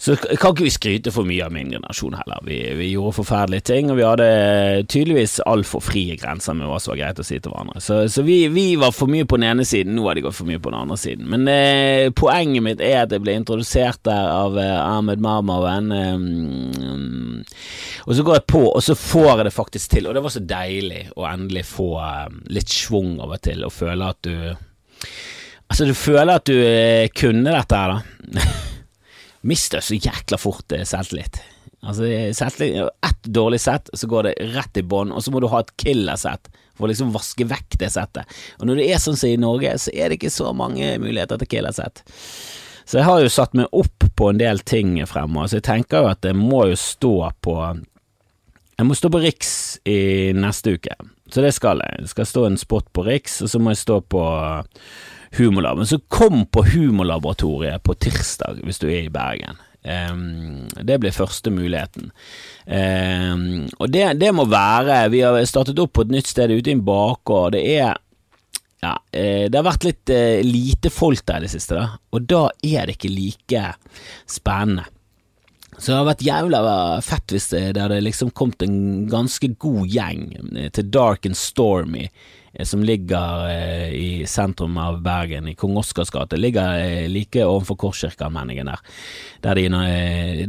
så 0.00 0.14
kan 0.16 0.52
ikke 0.54 0.62
vi 0.62 0.70
skryte 0.70 1.10
for 1.10 1.26
mye 1.26 1.42
av 1.42 1.50
min 1.50 1.72
generasjon 1.74 2.14
heller. 2.14 2.38
Vi, 2.46 2.56
vi 2.78 2.92
gjorde 2.92 3.16
forferdelige 3.16 3.64
ting, 3.66 3.88
og 3.90 3.96
vi 3.98 4.04
hadde 4.06 4.28
tydeligvis 4.86 5.40
altfor 5.42 5.82
frie 5.82 6.14
grenser 6.20 6.54
med 6.54 6.70
hva 6.70 6.78
som 6.78 6.92
var 6.92 7.00
greit 7.00 7.18
å 7.18 7.26
si 7.26 7.40
til 7.42 7.50
hverandre. 7.50 7.82
Så, 7.82 7.96
så 8.14 8.22
vi, 8.22 8.36
vi, 8.54 8.68
var 8.78 8.94
for 8.94 9.10
mye 9.10 9.26
på 9.26 9.40
den 9.40 9.48
ene 9.50 9.66
siden, 9.66 9.96
nå 9.98 10.06
har 10.06 10.14
de 10.14 10.22
gått 10.28 10.38
for 10.38 10.46
mye 10.46 10.62
på 10.62 10.70
den 10.70 10.78
andre 10.84 11.00
siden. 11.02 11.26
Men 11.32 11.50
eh, 11.50 12.12
poenget 12.14 12.62
mitt 12.68 12.84
er 12.84 13.00
at 13.02 13.16
jeg 13.16 13.26
ble 13.26 13.34
introdusert 13.40 14.04
der 14.06 14.30
av 14.36 14.60
eh, 14.62 14.76
Ahmed 14.78 15.24
Marmaven, 15.24 15.90
eh, 15.98 16.14
og 18.06 18.14
så 18.14 18.28
går 18.30 18.38
jeg 18.38 18.48
på, 18.54 18.62
og 18.70 18.86
så 18.86 18.94
får 18.94 19.30
jeg 19.32 19.50
det 19.50 19.56
faktisk 19.58 19.98
til, 19.98 20.06
og 20.06 20.14
det 20.14 20.26
var 20.28 20.36
så 20.38 20.46
deilig 20.54 21.04
å 21.18 21.26
endelig 21.26 21.66
få 21.74 21.90
eh, 22.06 22.40
litt 22.54 22.70
schwung 22.70 23.16
over 23.18 23.42
til, 23.42 23.66
og 23.66 23.74
føle 23.74 24.14
at 24.14 24.22
du 24.30 24.36
Altså, 25.68 25.84
du 25.84 25.92
føler 25.92 26.38
at 26.38 26.48
du 26.48 26.54
eh, 26.56 27.10
kunne 27.12 27.52
dette 27.52 27.76
her, 27.76 27.98
da. 27.98 28.48
mister 29.46 29.84
så 29.84 29.98
jækla 29.98 30.38
fort 30.40 30.72
eh, 30.72 30.86
selvtillit. 30.88 31.40
Altså, 31.82 32.08
selvtillit 32.34 32.88
Ett 33.06 33.22
dårlig 33.22 33.60
sett, 33.62 33.90
så 33.92 34.06
går 34.10 34.28
det 34.28 34.38
rett 34.54 34.80
i 34.80 34.82
bånn, 34.82 35.12
og 35.14 35.22
så 35.22 35.34
må 35.34 35.42
du 35.42 35.48
ha 35.52 35.62
et 35.62 35.74
killersett 35.78 36.50
for 36.78 36.86
å 36.86 36.92
liksom 36.92 37.12
vaske 37.14 37.46
vekk 37.48 37.78
det 37.80 37.90
settet. 37.94 38.38
Og 38.58 38.68
når 38.68 38.80
det 38.80 38.88
er 38.92 39.02
sånn 39.02 39.18
som 39.18 39.30
i 39.30 39.40
Norge, 39.40 39.74
så 39.82 39.92
er 39.94 40.08
det 40.08 40.20
ikke 40.20 40.32
så 40.34 40.52
mange 40.54 40.94
muligheter 41.02 41.40
til 41.40 41.50
killersett. 41.56 42.04
Så 42.88 43.00
jeg 43.00 43.08
har 43.08 43.20
jo 43.20 43.32
satt 43.32 43.56
meg 43.58 43.68
opp 43.76 44.06
på 44.16 44.30
en 44.30 44.40
del 44.40 44.62
ting 44.64 44.94
fremover, 45.10 45.50
så 45.50 45.58
jeg 45.58 45.66
tenker 45.66 46.04
jo 46.04 46.10
at 46.12 46.24
jeg 46.24 46.38
må 46.38 46.64
jo 46.70 46.78
stå 46.78 47.14
på 47.44 47.54
Jeg 48.78 48.86
må 48.86 48.94
stå 48.94 49.10
på 49.10 49.18
Riks 49.18 49.52
i 49.90 50.30
neste 50.38 50.76
uke, 50.78 50.94
så 51.34 51.42
det 51.42 51.50
skal 51.56 51.82
jeg. 51.82 52.04
Det 52.04 52.10
skal 52.12 52.28
stå 52.30 52.44
en 52.46 52.58
spot 52.60 52.86
på 52.94 53.02
Riks, 53.08 53.40
og 53.42 53.50
så 53.50 53.58
må 53.58 53.74
jeg 53.74 53.82
stå 53.82 53.96
på 54.06 54.22
Humorlab. 55.36 55.78
Men 55.78 55.86
så 55.86 55.98
kom 56.08 56.46
på 56.46 56.64
Humorlaboratoriet 56.64 57.82
på 57.82 57.94
tirsdag, 57.94 58.62
hvis 58.64 58.80
du 58.82 58.88
er 58.88 59.06
i 59.06 59.12
Bergen. 59.12 59.60
Um, 59.88 60.66
det 60.82 60.98
blir 61.00 61.14
første 61.14 61.52
muligheten. 61.54 62.10
Um, 62.66 63.68
og 63.78 63.92
det, 63.94 64.04
det, 64.20 64.32
må 64.34 64.44
være 64.50 65.04
Vi 65.14 65.22
har 65.22 65.38
startet 65.48 65.78
opp 65.78 65.94
på 65.96 66.04
et 66.04 66.12
nytt 66.12 66.28
sted 66.28 66.50
ute 66.50 66.72
i 66.72 66.76
en 66.76 66.84
bakgård. 66.84 67.54
Det 67.54 67.62
er 67.78 67.96
ja, 68.82 68.94
uh, 68.94 69.44
det 69.46 69.54
har 69.54 69.66
vært 69.66 69.86
litt 69.86 70.12
uh, 70.12 70.40
lite 70.44 70.92
folk 70.92 71.24
der 71.26 71.42
i 71.42 71.46
det 71.46 71.54
siste, 71.54 71.78
da. 71.78 71.98
og 72.12 72.26
da 72.30 72.44
er 72.62 72.86
det 72.86 72.98
ikke 72.98 73.14
like 73.14 73.64
spennende. 74.28 74.88
Så 75.78 75.92
det 75.92 75.98
har 76.00 76.08
vært 76.08 76.26
jævla 76.26 76.60
fett 77.06 77.30
hvis 77.30 77.52
det, 77.52 77.60
det 77.76 77.84
hadde 77.84 78.00
liksom 78.02 78.32
kommet 78.34 78.64
en 78.66 79.06
ganske 79.06 79.52
god 79.62 79.86
gjeng 79.86 80.24
eh, 80.58 80.72
til 80.74 80.88
Dark 80.90 81.28
and 81.28 81.38
Stormy 81.38 82.08
Eh, 82.47 82.47
som 82.66 82.82
ligger 82.82 83.48
eh, 83.50 83.88
i 83.94 84.26
sentrum 84.26 84.76
av 84.78 85.02
Bergen, 85.02 85.48
i 85.48 85.54
Kong 85.54 85.76
Oscars 85.76 86.10
gate. 86.10 86.36
Ligger 86.36 86.78
eh, 86.78 87.08
like 87.08 87.44
overfor 87.44 87.76
Korskirkeallmenningen 87.76 88.66
der. 88.66 88.80
Der 89.40 89.54
de, 89.54 89.68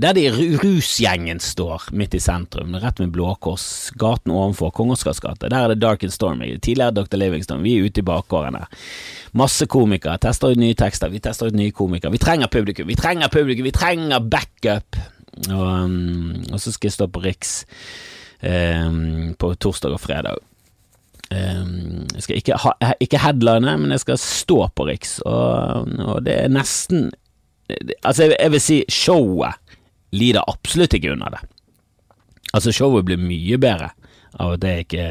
der 0.02 0.14
de 0.18 0.24
rusgjengen 0.58 1.40
står, 1.40 1.92
midt 1.92 2.18
i 2.18 2.22
sentrum, 2.24 2.74
rett 2.82 3.00
med 3.00 3.14
Blå 3.14 3.36
Kors. 3.36 3.92
Gaten 4.00 4.34
ovenfor 4.34 4.74
Kong 4.74 4.96
Oscars 4.96 5.22
gate. 5.22 5.50
Der 5.50 5.60
er 5.60 5.76
det 5.76 5.84
Dark 5.84 6.04
and 6.04 6.14
Stormy. 6.14 6.56
Tidligere 6.58 6.98
Dr. 6.98 7.22
Livingstone. 7.22 7.64
Vi 7.64 7.78
er 7.78 7.86
ute 7.86 8.02
i 8.02 8.08
bakgården 8.10 8.58
der. 8.58 8.82
Masse 9.38 9.70
komikere. 9.70 10.18
Tester 10.18 10.56
ut 10.56 10.60
nye 10.60 10.74
tekster. 10.74 11.14
Vi 11.14 11.22
tester 11.22 11.52
ut 11.52 11.58
nye 11.58 11.72
komikere. 11.72 12.12
Vi 12.12 12.22
trenger 12.22 12.50
publikum. 12.50 12.90
Vi 12.90 12.98
trenger 12.98 13.30
publikum. 13.30 13.70
Vi 13.70 13.76
trenger 13.76 14.20
backup. 14.20 14.98
Og, 15.48 15.68
um, 15.86 16.42
og 16.52 16.60
så 16.60 16.74
skal 16.74 16.90
jeg 16.90 16.98
stå 16.98 17.08
på 17.08 17.22
Riks 17.24 17.60
um, 18.42 19.36
på 19.40 19.54
torsdag 19.62 19.94
og 19.94 20.02
fredag. 20.02 20.49
Ehm, 21.30 22.08
jeg 22.16 22.26
skal 22.26 22.40
ikke, 22.40 22.58
ha, 22.58 22.94
ikke 23.04 23.22
headline, 23.22 23.76
men 23.78 23.94
jeg 23.94 24.02
skal 24.02 24.22
stå 24.22 24.64
på 24.74 24.88
Riks, 24.90 25.20
og, 25.30 25.90
og 26.02 26.24
det 26.26 26.38
er 26.46 26.54
nesten 26.54 27.10
Altså, 28.02 28.24
jeg, 28.24 28.34
jeg 28.40 28.50
vil 28.50 28.62
si 28.66 28.76
showet 28.90 29.76
lider 30.18 30.48
absolutt 30.50 30.96
ikke 30.98 31.12
under 31.14 31.36
det. 31.36 31.42
Altså, 32.50 32.72
showet 32.74 33.06
blir 33.06 33.20
mye 33.22 33.60
bedre 33.62 33.92
av 34.42 34.56
at 34.56 34.66
jeg 34.66 34.88
ikke 34.88 35.10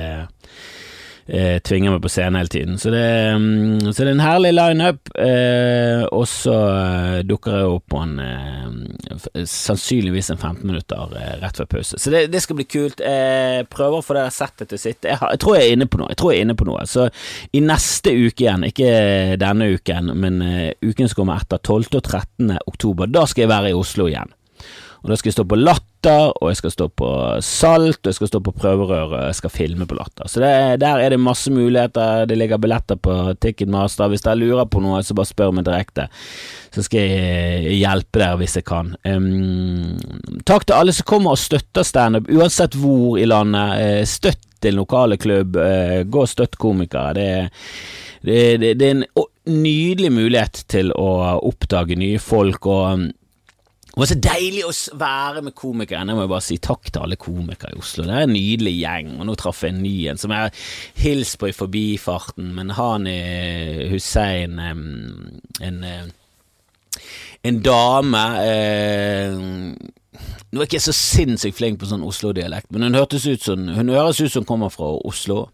eh, 1.28 1.58
tvinger 1.64 1.94
meg 1.94 2.02
på 2.02 2.10
scenen 2.10 2.38
hele 2.40 2.52
tiden. 2.52 2.78
Så 2.80 2.90
det, 2.92 3.04
um, 3.34 3.80
så 3.92 4.04
det 4.04 4.08
er 4.08 4.14
en 4.14 4.24
herlig 4.24 4.52
lineup. 4.56 5.10
Eh, 5.14 6.04
og 6.14 6.24
så 6.30 6.56
eh, 6.56 7.18
dukker 7.28 7.58
jeg 7.58 7.72
opp 7.74 7.86
på 7.92 8.02
en 8.02 8.14
eh, 8.24 9.44
sannsynligvis 9.48 10.32
en 10.34 10.40
15 10.40 10.64
minutter 10.66 11.16
eh, 11.18 11.34
rett 11.42 11.60
før 11.60 11.70
pause. 11.76 12.00
Så 12.00 12.12
det, 12.14 12.26
det, 12.32 12.42
skal 12.44 12.58
bli 12.60 12.68
kult. 12.68 13.02
Jeg 13.04 13.68
prøver 13.72 14.00
å 14.00 14.04
få 14.04 14.16
det 14.18 14.26
settet 14.34 14.70
til 14.70 14.80
å 14.80 14.82
sitte. 14.82 15.12
Jeg, 15.12 15.20
jeg, 15.20 15.42
tror 15.44 15.58
jeg 15.58 15.68
er 15.68 15.76
inne 15.76 15.90
på 15.90 16.00
noe. 16.00 16.10
Jeg 16.14 16.22
tror 16.22 16.34
jeg 16.34 16.42
er 16.42 16.48
inne 16.48 16.58
på 16.58 16.68
noe. 16.68 16.86
Så 16.88 17.08
i 17.52 17.62
neste 17.64 18.14
uke 18.16 18.46
igjen, 18.46 18.66
ikke 18.68 18.90
denne 19.40 19.72
uken, 19.74 20.12
men 20.18 20.42
uh, 20.42 20.70
uken 20.84 21.10
som 21.10 21.22
kommer 21.22 21.42
etter, 21.42 21.60
12. 21.60 21.90
og 21.98 22.02
13. 22.02 22.56
oktober, 22.70 23.10
da 23.10 23.24
skal 23.28 23.44
jeg 23.44 23.52
være 23.52 23.72
i 23.72 23.78
Oslo 23.78 24.08
igjen. 24.08 24.32
Og 25.02 25.10
da 25.12 25.16
skal 25.18 25.30
jeg 25.30 25.36
stå 25.36 25.44
på 25.46 25.58
Latter, 25.58 26.32
og 26.32 26.48
jeg 26.50 26.58
skal 26.58 26.72
stå 26.74 26.86
på 26.98 27.08
Salt, 27.44 28.00
og 28.02 28.10
jeg 28.10 28.16
skal 28.16 28.30
stå 28.32 28.40
på 28.42 28.54
Prøverør, 28.56 29.12
og 29.12 29.20
jeg 29.28 29.36
skal 29.38 29.52
filme 29.54 29.86
på 29.86 29.98
Latter. 29.98 30.26
Så 30.30 30.42
det, 30.42 30.50
der 30.82 31.02
er 31.02 31.14
det 31.14 31.20
masse 31.22 31.52
muligheter. 31.54 32.26
Det 32.26 32.38
ligger 32.38 32.58
billetter 32.62 32.98
på 32.98 33.14
Ticketmaster. 33.38 34.10
Hvis 34.10 34.26
dere 34.26 34.40
lurer 34.40 34.66
på 34.66 34.82
noe, 34.82 35.04
så 35.06 35.14
bare 35.18 35.30
spør 35.30 35.54
meg 35.54 35.68
direkte. 35.68 36.08
Så 36.74 36.84
skal 36.86 37.06
jeg 37.06 37.78
hjelpe 37.78 38.22
dere 38.24 38.40
hvis 38.42 38.58
jeg 38.58 38.66
kan. 38.68 38.90
Um, 39.06 39.94
takk 40.48 40.66
til 40.66 40.78
alle 40.80 40.96
som 40.96 41.06
kommer 41.08 41.36
og 41.36 41.42
støtter 41.42 41.86
standup, 41.86 42.30
uansett 42.34 42.74
hvor 42.78 43.20
i 43.22 43.28
landet. 43.28 43.78
Eh, 43.78 44.02
støtt 44.08 44.42
til 44.58 44.74
lokale 44.80 45.16
klubb. 45.20 45.56
Eh, 45.62 46.02
gå 46.10 46.26
og 46.26 46.30
støtt 46.30 46.58
komikere. 46.58 47.14
Det 47.14 47.30
det, 48.22 48.56
det, 48.56 48.74
det, 48.74 48.86
er 48.86 48.90
en 48.90 49.04
nydelig 49.62 50.10
mulighet 50.12 50.64
til 50.70 50.90
å 50.98 51.38
oppdage 51.38 51.96
nye 51.98 52.18
folk 52.18 52.66
og 52.66 53.06
det 53.98 54.04
var 54.04 54.10
så 54.12 54.22
deilig 54.22 54.60
å 54.62 54.72
være 54.94 55.40
med 55.42 55.54
komikere. 55.58 56.04
Jeg 56.06 56.14
må 56.14 56.28
bare 56.30 56.44
si 56.46 56.56
takk 56.62 56.86
til 56.86 57.02
alle 57.02 57.16
komikere 57.18 57.74
i 57.74 57.80
Oslo. 57.80 58.04
Det 58.06 58.14
er 58.14 58.28
en 58.28 58.30
nydelig 58.30 58.76
gjeng, 58.76 59.08
og 59.18 59.26
nå 59.26 59.34
traff 59.40 59.64
jeg 59.66 59.74
en 59.74 59.80
ny 59.82 59.94
en 60.12 60.20
som 60.22 60.30
jeg 60.30 60.44
har 60.44 60.60
hilst 61.02 61.34
på 61.40 61.48
i 61.50 61.56
forbifarten, 61.56 62.52
men 62.54 62.70
Hani 62.78 63.16
Hussein, 63.90 64.54
en, 64.62 65.82
en 67.42 67.60
dame 67.66 68.22
eh, 68.44 69.34
Nå 69.34 70.62
er 70.62 70.64
jeg 70.64 70.70
ikke 70.70 70.84
så 70.86 70.94
sinnssykt 70.94 71.58
flink 71.58 71.82
på 71.82 71.90
sånn 71.90 72.06
Oslo-dialekt, 72.06 72.70
men 72.70 72.86
hun, 72.86 73.02
ut 73.02 73.18
som, 73.18 73.66
hun 73.66 73.94
høres 73.98 74.22
ut 74.22 74.30
som 74.30 74.46
hun 74.46 74.50
kommer 74.54 74.70
fra 74.78 74.94
Oslo. 75.10 75.48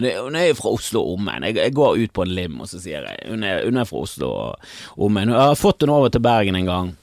Hun 0.00 0.36
er 0.40 0.56
fra 0.56 0.72
Oslo 0.72 1.04
og 1.04 1.20
omegn. 1.20 1.50
Jeg, 1.50 1.60
jeg, 1.60 1.76
går 1.76 2.00
ut 2.00 2.16
på 2.16 2.24
en 2.24 2.38
lim 2.40 2.56
og 2.64 2.72
så 2.72 2.80
sier 2.80 3.04
jeg 3.04 3.28
hun 3.28 3.44
er, 3.44 3.68
hun 3.68 3.84
er 3.84 3.88
fra 3.88 4.08
Oslo 4.08 4.32
og 4.32 4.70
omegn. 4.96 5.36
Jeg 5.36 5.52
har 5.52 5.60
fått 5.60 5.84
henne 5.84 6.00
over 6.00 6.08
til 6.08 6.24
Bergen 6.24 6.56
en 6.56 6.72
gang. 6.72 6.96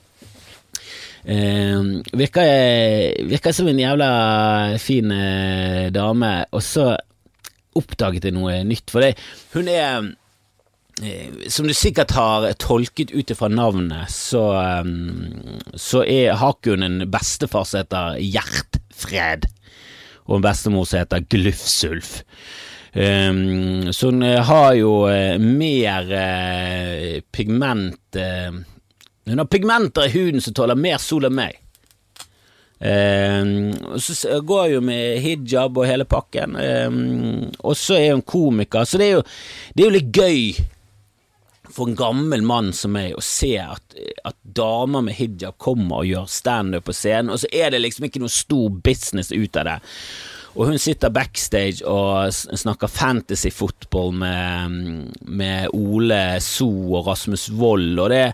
Eh, 1.23 1.79
virker, 2.11 3.23
virker 3.29 3.55
som 3.55 3.69
en 3.71 3.79
jævla 3.79 4.09
fin 4.81 5.11
eh, 5.15 5.87
dame, 5.95 6.33
og 6.51 6.63
så 6.63 6.89
oppdaget 7.79 8.27
jeg 8.27 8.35
noe 8.35 8.59
nytt. 8.67 8.91
For 8.91 9.03
det, 9.03 9.13
hun 9.55 9.69
er 9.71 10.09
eh, 10.99 11.47
som 11.47 11.69
du 11.69 11.75
sikkert 11.77 12.11
har 12.17 12.49
tolket 12.59 13.15
ut 13.15 13.31
ifra 13.31 13.47
navnet, 13.51 14.11
så, 14.11 14.43
eh, 14.59 14.91
så 15.79 16.03
er, 16.03 16.35
har 16.41 16.57
ikke 16.57 16.75
hun 16.75 16.89
en 16.89 17.07
bestefar 17.13 17.69
som 17.69 17.85
heter 17.85 18.19
Hjertfred, 18.19 19.47
og 20.27 20.37
en 20.37 20.45
bestemor 20.49 20.87
som 20.89 21.05
heter 21.05 21.23
Glufsulf. 21.31 22.19
Um, 22.93 23.87
så 23.89 24.11
hun 24.11 24.21
har 24.21 24.75
jo 24.77 25.07
uh, 25.09 25.41
mer 25.41 26.11
uh, 26.13 27.23
pigment 27.33 28.19
uh, 28.21 28.59
Hun 29.25 29.39
har 29.39 29.45
pigmenter 29.47 30.07
i 30.07 30.13
huden 30.13 30.41
som 30.43 30.55
tåler 30.55 30.79
mer 30.79 30.99
sol 31.01 31.29
enn 31.29 31.37
meg. 31.37 31.59
Um, 32.83 33.71
og 33.93 34.01
så 34.03 34.41
går 34.43 34.73
hun 34.73 34.89
med 34.89 35.21
hijab 35.23 35.77
og 35.79 35.87
hele 35.87 36.03
pakken. 36.09 36.57
Um, 36.59 37.51
og 37.63 37.77
så 37.79 37.95
er 37.95 38.11
hun 38.11 38.25
komiker, 38.27 38.83
så 38.83 38.99
det 38.99 39.07
er 39.07 39.13
jo, 39.19 39.25
det 39.73 39.83
er 39.83 39.87
jo 39.87 39.95
litt 39.95 40.17
gøy 40.17 40.41
for 41.73 41.87
en 41.89 41.97
gammel 41.97 42.43
mann 42.45 42.73
som 42.75 42.91
meg 42.93 43.15
å 43.17 43.23
se 43.23 43.55
at, 43.61 43.95
at 44.27 44.35
damer 44.43 45.05
med 45.07 45.15
hijab 45.17 45.55
kommer 45.61 46.01
og 46.03 46.11
gjør 46.11 46.27
standup 46.29 46.89
på 46.89 46.97
scenen, 46.97 47.31
og 47.33 47.41
så 47.41 47.49
er 47.55 47.71
det 47.73 47.81
liksom 47.81 48.09
ikke 48.09 48.21
noe 48.21 48.33
stor 48.33 48.67
business 48.83 49.31
ut 49.31 49.57
av 49.57 49.69
det. 49.69 49.79
Og 50.53 50.69
hun 50.69 50.77
sitter 50.77 51.09
backstage 51.09 51.81
og 51.89 52.35
snakker 52.35 52.91
fantasy 52.91 53.49
football 53.49 54.11
med, 54.13 54.75
med 55.25 55.71
Ole 55.73 56.37
So 56.45 56.69
og 56.91 57.07
Rasmus 57.07 57.47
Wold, 57.57 57.95
og 57.97 58.11
det 58.13 58.27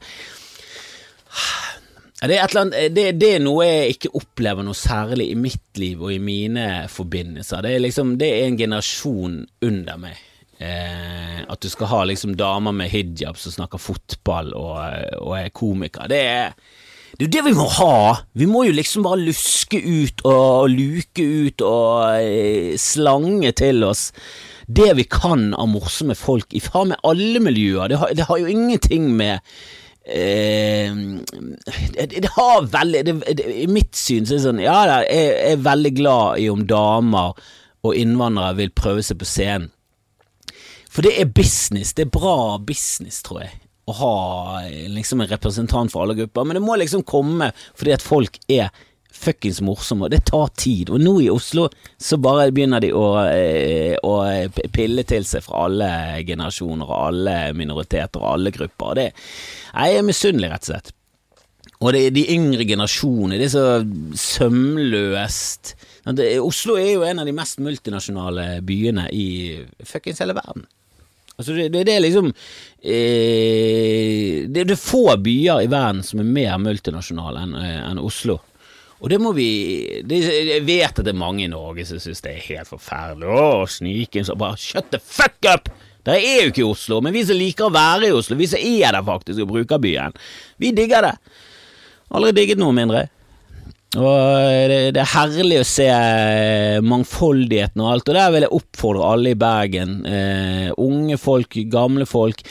det 2.27 2.35
er, 2.35 2.57
annet, 2.59 2.89
det, 2.95 3.05
det 3.21 3.29
er, 3.37 3.43
noe 3.43 3.63
jeg 3.67 3.93
ikke 3.95 4.11
opplever 4.19 4.65
noe 4.67 4.75
særlig 4.75 5.29
i 5.31 5.37
mitt 5.39 5.79
liv 5.79 6.01
og 6.03 6.11
i 6.11 6.19
mine 6.19 6.65
forbindelser. 6.91 7.63
Det 7.63 7.75
er 7.75 7.85
liksom, 7.85 8.17
det 8.19 8.27
er 8.33 8.49
en 8.49 8.59
generasjon 8.59 9.37
under 9.69 10.01
meg. 10.01 10.19
Eh, 10.59 11.39
at 11.47 11.63
du 11.63 11.69
skal 11.71 11.87
ha 11.93 12.01
liksom 12.09 12.35
damer 12.35 12.75
med 12.75 12.91
hijab 12.91 13.39
som 13.39 13.55
snakker 13.55 13.79
fotball 13.79 14.51
og, 14.51 14.75
og 15.23 15.33
er 15.37 15.53
komiker. 15.55 16.11
Det 16.11 16.19
er 16.19 16.51
jo 17.19 17.29
det 17.31 17.45
vi 17.47 17.55
må 17.55 17.65
ha! 17.79 18.19
Vi 18.35 18.45
må 18.47 18.65
jo 18.67 18.75
liksom 18.75 19.07
bare 19.07 19.23
luske 19.23 19.79
ut 19.79 20.21
og 20.27 20.69
luke 20.71 21.23
ut 21.23 21.63
og 21.63 22.19
eh, 22.19 22.75
slange 22.79 23.55
til 23.59 23.87
oss 23.87 24.09
det 24.69 24.91
vi 24.99 25.05
kan 25.09 25.49
av 25.57 25.67
morsomme 25.71 26.13
folk 26.15 26.53
i 26.53 26.61
faen 26.61 26.93
alle 27.01 27.41
miljøer. 27.41 27.89
Det 27.89 27.97
har, 27.97 28.13
det 28.13 28.27
har, 28.29 28.37
jo 28.37 28.51
ingenting 28.51 29.09
med 29.17 29.39
eh, 30.09 30.91
det, 31.95 32.07
det, 32.15 32.31
har 32.35 32.67
veldig 32.73 33.03
det, 33.07 33.15
I 33.63 33.67
mitt 33.71 33.95
syn 33.97 34.25
så 34.27 34.35
er 34.35 34.39
det 34.39 34.45
sånn 34.47 34.61
Ja, 34.63 34.77
jeg 35.05 35.31
er 35.53 35.63
veldig 35.65 35.93
glad 35.97 36.43
i 36.43 36.49
om 36.51 36.65
damer 36.69 37.37
og 37.79 37.95
innvandrere 37.95 38.57
vil 38.57 38.75
prøve 38.75 39.03
seg 39.05 39.21
på 39.21 39.27
scenen. 39.29 39.69
For 40.89 41.05
det 41.05 41.13
er 41.21 41.29
business. 41.31 41.93
Det 41.95 42.07
er 42.07 42.11
bra 42.11 42.57
business, 42.59 43.21
tror 43.23 43.45
jeg 43.45 43.53
å 43.89 43.95
ha 43.97 44.15
liksom 44.91 45.23
en 45.23 45.31
representant 45.31 45.91
for 45.91 46.03
alle 46.03 46.17
grupper, 46.19 46.45
men 46.45 46.59
det 46.59 46.63
må 46.65 46.77
liksom 46.77 47.05
komme 47.07 47.51
fordi 47.73 47.95
at 47.95 48.05
folk 48.05 48.37
er 48.51 48.69
fuckings 49.11 49.59
morsomme, 49.65 50.07
og 50.07 50.13
det 50.13 50.23
tar 50.29 50.51
tid. 50.59 50.91
Og 50.93 51.01
nå 51.01 51.15
i 51.23 51.31
Oslo 51.33 51.67
så 51.97 52.19
bare 52.21 52.51
begynner 52.55 52.83
de 52.83 52.91
å, 52.95 53.07
eh, 53.27 53.97
å 54.03 54.13
pille 54.73 55.03
til 55.07 55.25
seg 55.27 55.43
fra 55.45 55.65
alle 55.67 55.91
generasjoner 56.27 56.87
og 56.87 57.01
alle 57.09 57.35
minoriteter 57.57 58.21
og 58.21 58.33
alle 58.35 58.53
grupper. 58.55 58.87
Og 58.91 58.95
det, 59.01 59.11
jeg 59.73 59.99
er 59.99 60.07
misunnelig, 60.07 60.51
rett 60.53 60.65
og 60.65 60.73
slett. 60.73 60.95
Og 61.79 61.93
det 61.95 62.01
er 62.05 62.11
de 62.11 62.25
yngre 62.33 62.65
generasjonene, 62.67 63.37
det 63.39 63.47
er 63.47 63.53
så 63.53 63.67
sømløst. 64.19 65.75
Oslo 66.43 66.75
er 66.79 66.91
jo 66.95 67.05
en 67.07 67.21
av 67.21 67.29
de 67.29 67.35
mest 67.35 67.61
multinasjonale 67.63 68.59
byene 68.67 69.07
i 69.15 69.29
fuckings 69.87 70.19
hele 70.19 70.35
verden. 70.35 70.65
Altså 71.39 71.55
det, 71.55 71.69
det, 71.71 71.85
det, 71.87 71.93
er 71.95 72.03
liksom 72.03 72.25
eh, 72.83 74.43
det, 74.51 74.65
det, 74.65 74.75
er 74.75 74.81
få 74.81 75.05
byer 75.23 75.63
i 75.63 75.69
verden 75.71 76.03
som 76.03 76.19
er 76.19 76.27
mer 76.27 76.57
multinasjonale 76.59 77.45
enn 77.45 77.55
eh, 77.61 77.77
en 77.93 78.01
Oslo. 78.03 78.41
Og 78.99 79.11
det 79.11 79.19
må 79.21 79.31
vi 79.35 79.49
det, 80.03 80.17
Jeg 80.27 80.63
vet 80.67 80.89
at 80.91 81.05
det 81.05 81.13
er 81.13 81.19
mange 81.19 81.45
i 81.45 81.51
Norge 81.51 81.85
som 81.87 82.01
syns 82.03 82.23
det 82.25 82.33
er 82.35 82.47
helt 82.49 82.71
forferdelig. 82.71 83.29
Å, 83.31 83.67
sniken 83.71 84.27
som 84.27 84.39
bare 84.39 84.59
Shut 84.59 84.91
the 84.93 84.99
fuck 84.99 85.39
up! 85.47 85.71
Dere 86.07 86.23
er 86.23 86.43
jo 86.43 86.51
ikke 86.53 86.63
i 86.63 86.67
Oslo, 86.67 86.99
men 87.03 87.13
vi 87.13 87.25
som 87.27 87.37
liker 87.37 87.67
å 87.67 87.75
være 87.75 88.07
i 88.07 88.15
Oslo, 88.15 88.37
vi 88.39 88.47
som 88.49 88.61
er 88.63 88.95
der 88.95 89.05
faktisk 89.05 89.43
og 89.43 89.51
bruker 89.51 89.81
byen, 89.83 90.15
vi 90.57 90.71
digger 90.75 91.03
det. 91.05 91.15
Aldri 92.15 92.31
digget 92.37 92.61
noe 92.61 92.73
mindre. 92.73 93.03
Og 93.97 94.69
det, 94.69 94.77
det, 94.93 95.01
er 95.01 95.11
herlig 95.15 95.59
å 95.59 95.67
se 95.67 95.87
eh, 95.89 96.79
mangfoldigheten 96.85 97.81
og 97.81 97.91
alt, 97.91 98.11
og 98.11 98.17
der 98.19 98.33
vil 98.35 98.45
jeg 98.45 98.55
oppfordre 98.59 99.07
alle 99.15 99.33
i 99.33 99.39
Bergen, 99.39 99.95
eh, 100.05 100.67
unge 100.77 101.17
folk, 101.17 101.57
gamle 101.73 102.05
folk, 102.09 102.43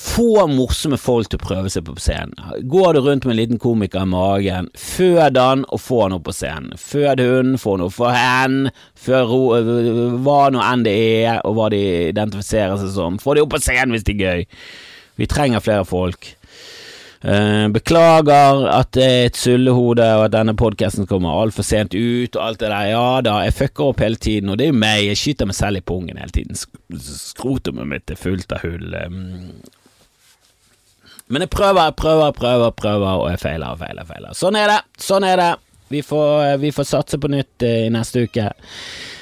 få 0.00 0.46
morsomme 0.48 0.96
folk 0.96 1.28
til 1.28 1.36
å 1.36 1.44
prøve 1.44 1.70
seg 1.72 1.84
på 1.84 1.94
scenen. 2.00 2.32
Går 2.72 2.96
du 2.96 3.00
rundt 3.04 3.26
med 3.26 3.34
en 3.34 3.40
liten 3.40 3.60
komiker 3.60 4.06
i 4.06 4.08
magen, 4.08 4.70
fød 4.78 5.36
han 5.36 5.66
og 5.68 5.82
få 5.84 6.02
han 6.06 6.16
opp 6.16 6.24
på 6.30 6.34
scenen. 6.38 6.72
Fød 6.80 7.20
hun, 7.20 7.54
få 7.60 7.76
opp 7.84 7.96
for 7.98 8.16
hen, 8.16 8.70
før 8.96 9.34
hva 10.24 10.40
nå 10.54 10.62
enn 10.64 10.84
det 10.86 10.96
er, 11.26 11.42
og 11.44 11.58
hva 11.58 11.68
de 11.74 11.82
identifiserer 12.08 12.80
seg 12.80 12.94
som. 12.96 13.18
Få 13.20 13.36
de 13.36 13.44
opp 13.44 13.52
på 13.52 13.60
scenen 13.60 13.92
hvis 13.92 14.06
det 14.08 14.16
er 14.16 14.22
gøy. 14.24 14.46
Vi 15.20 15.28
trenger 15.28 15.64
flere 15.64 15.84
folk. 15.84 16.30
Uh, 17.20 17.68
beklager 17.68 18.62
at 18.72 18.94
det 18.96 19.04
er 19.04 19.26
et 19.28 19.36
sullehode 19.36 20.06
og 20.16 20.22
at 20.24 20.32
denne 20.32 20.54
podkasten 20.56 21.04
kommer 21.04 21.36
altfor 21.36 21.66
sent 21.68 21.92
ut 21.92 22.38
og 22.38 22.46
alt 22.46 22.62
det 22.62 22.70
der. 22.72 22.86
Ja 22.94 23.10
da, 23.26 23.34
jeg 23.44 23.58
fucker 23.58 23.90
opp 23.90 24.00
hele 24.00 24.16
tiden, 24.16 24.48
og 24.48 24.56
det 24.56 24.70
er 24.70 24.72
jo 24.72 24.78
meg. 24.80 25.02
Jeg 25.10 25.20
skyter 25.20 25.50
meg 25.50 25.58
selv 25.58 25.82
i 25.82 25.84
pungen 25.84 26.16
hele 26.16 26.32
tiden. 26.32 26.56
Skrotumet 26.96 27.92
mitt 27.92 28.14
er 28.14 28.22
fullt 28.22 28.56
av 28.56 28.64
hull. 28.64 28.96
Men 31.30 31.46
jeg 31.46 31.52
prøver, 31.54 31.92
prøver, 31.94 32.32
prøver, 32.34 32.70
prøver, 32.74 33.10
og 33.22 33.28
jeg 33.30 33.38
feiler 33.38 33.74
og 33.74 33.78
feiler, 33.78 34.06
feiler. 34.08 34.34
Sånn 34.34 34.58
er 34.58 34.72
det. 34.72 34.80
Sånn 34.98 35.26
er 35.26 35.38
det. 35.38 35.50
Vi 35.90 36.02
får, 36.06 36.56
vi 36.62 36.70
får 36.74 36.86
satse 36.86 37.18
på 37.22 37.30
nytt 37.30 37.64
uh, 37.66 37.76
i 37.86 37.90
neste 37.94 38.24
uke. 38.26 38.48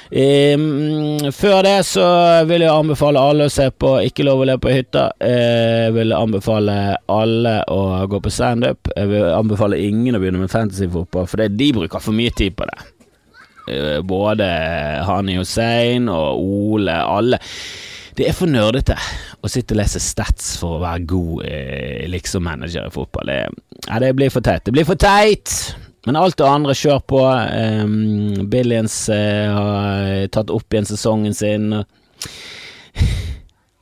Um, 0.09 1.19
før 1.37 1.59
det 1.67 1.75
så 1.85 2.05
vil 2.49 2.63
jeg 2.65 2.73
anbefale 2.73 3.21
alle 3.21 3.45
å 3.45 3.51
se 3.53 3.67
på 3.69 3.91
Ikke 4.07 4.23
lov 4.25 4.41
å 4.41 4.47
le 4.49 4.55
på 4.57 4.71
hytta. 4.73 5.03
Jeg 5.21 5.91
vil 5.93 6.15
anbefale 6.17 6.77
alle 7.13 7.55
å 7.69 7.81
gå 8.09 8.21
på 8.25 8.33
standup. 8.33 8.89
Jeg 8.95 9.11
vil 9.11 9.27
anbefale 9.29 9.77
ingen 9.81 10.17
å 10.17 10.21
begynne 10.23 10.41
med 10.41 10.53
fantasyfotball, 10.53 11.29
for 11.29 11.45
de 11.45 11.69
bruker 11.77 12.01
for 12.01 12.17
mye 12.17 12.33
tid 12.33 12.57
på 12.57 12.65
det. 12.69 12.79
Både 14.09 14.49
Hani 15.05 15.37
Hussein 15.37 16.09
og 16.09 16.41
Ole, 16.41 16.97
alle. 17.05 17.37
Det 18.19 18.25
er 18.27 18.35
for 18.35 18.51
nerdete 18.51 18.97
å 19.39 19.47
sitte 19.47 19.71
og 19.71 19.79
lese 19.79 19.99
stats 20.03 20.57
for 20.59 20.75
å 20.75 20.81
være 20.81 21.05
god 21.07 21.43
eh, 21.47 22.07
liksom 22.11 22.43
manager 22.43 22.89
i 22.89 22.91
fotball. 22.91 23.31
Det, 23.31 23.37
ja, 23.85 23.99
det 24.03 24.09
blir 24.17 24.33
for 24.33 24.43
teit. 24.43 24.65
Det 24.65 24.73
blir 24.75 24.87
for 24.87 24.99
teit! 24.99 25.53
Men 26.07 26.17
alt 26.19 26.35
det 26.39 26.47
andre, 26.47 26.75
kjør 26.75 26.99
på. 27.07 27.21
Um, 27.23 28.49
Billions 28.51 28.95
uh, 29.11 29.55
har 29.55 30.27
tatt 30.35 30.51
opp 30.51 30.73
igjen 30.73 30.87
sesongen 30.89 31.35
sin. 31.37 31.71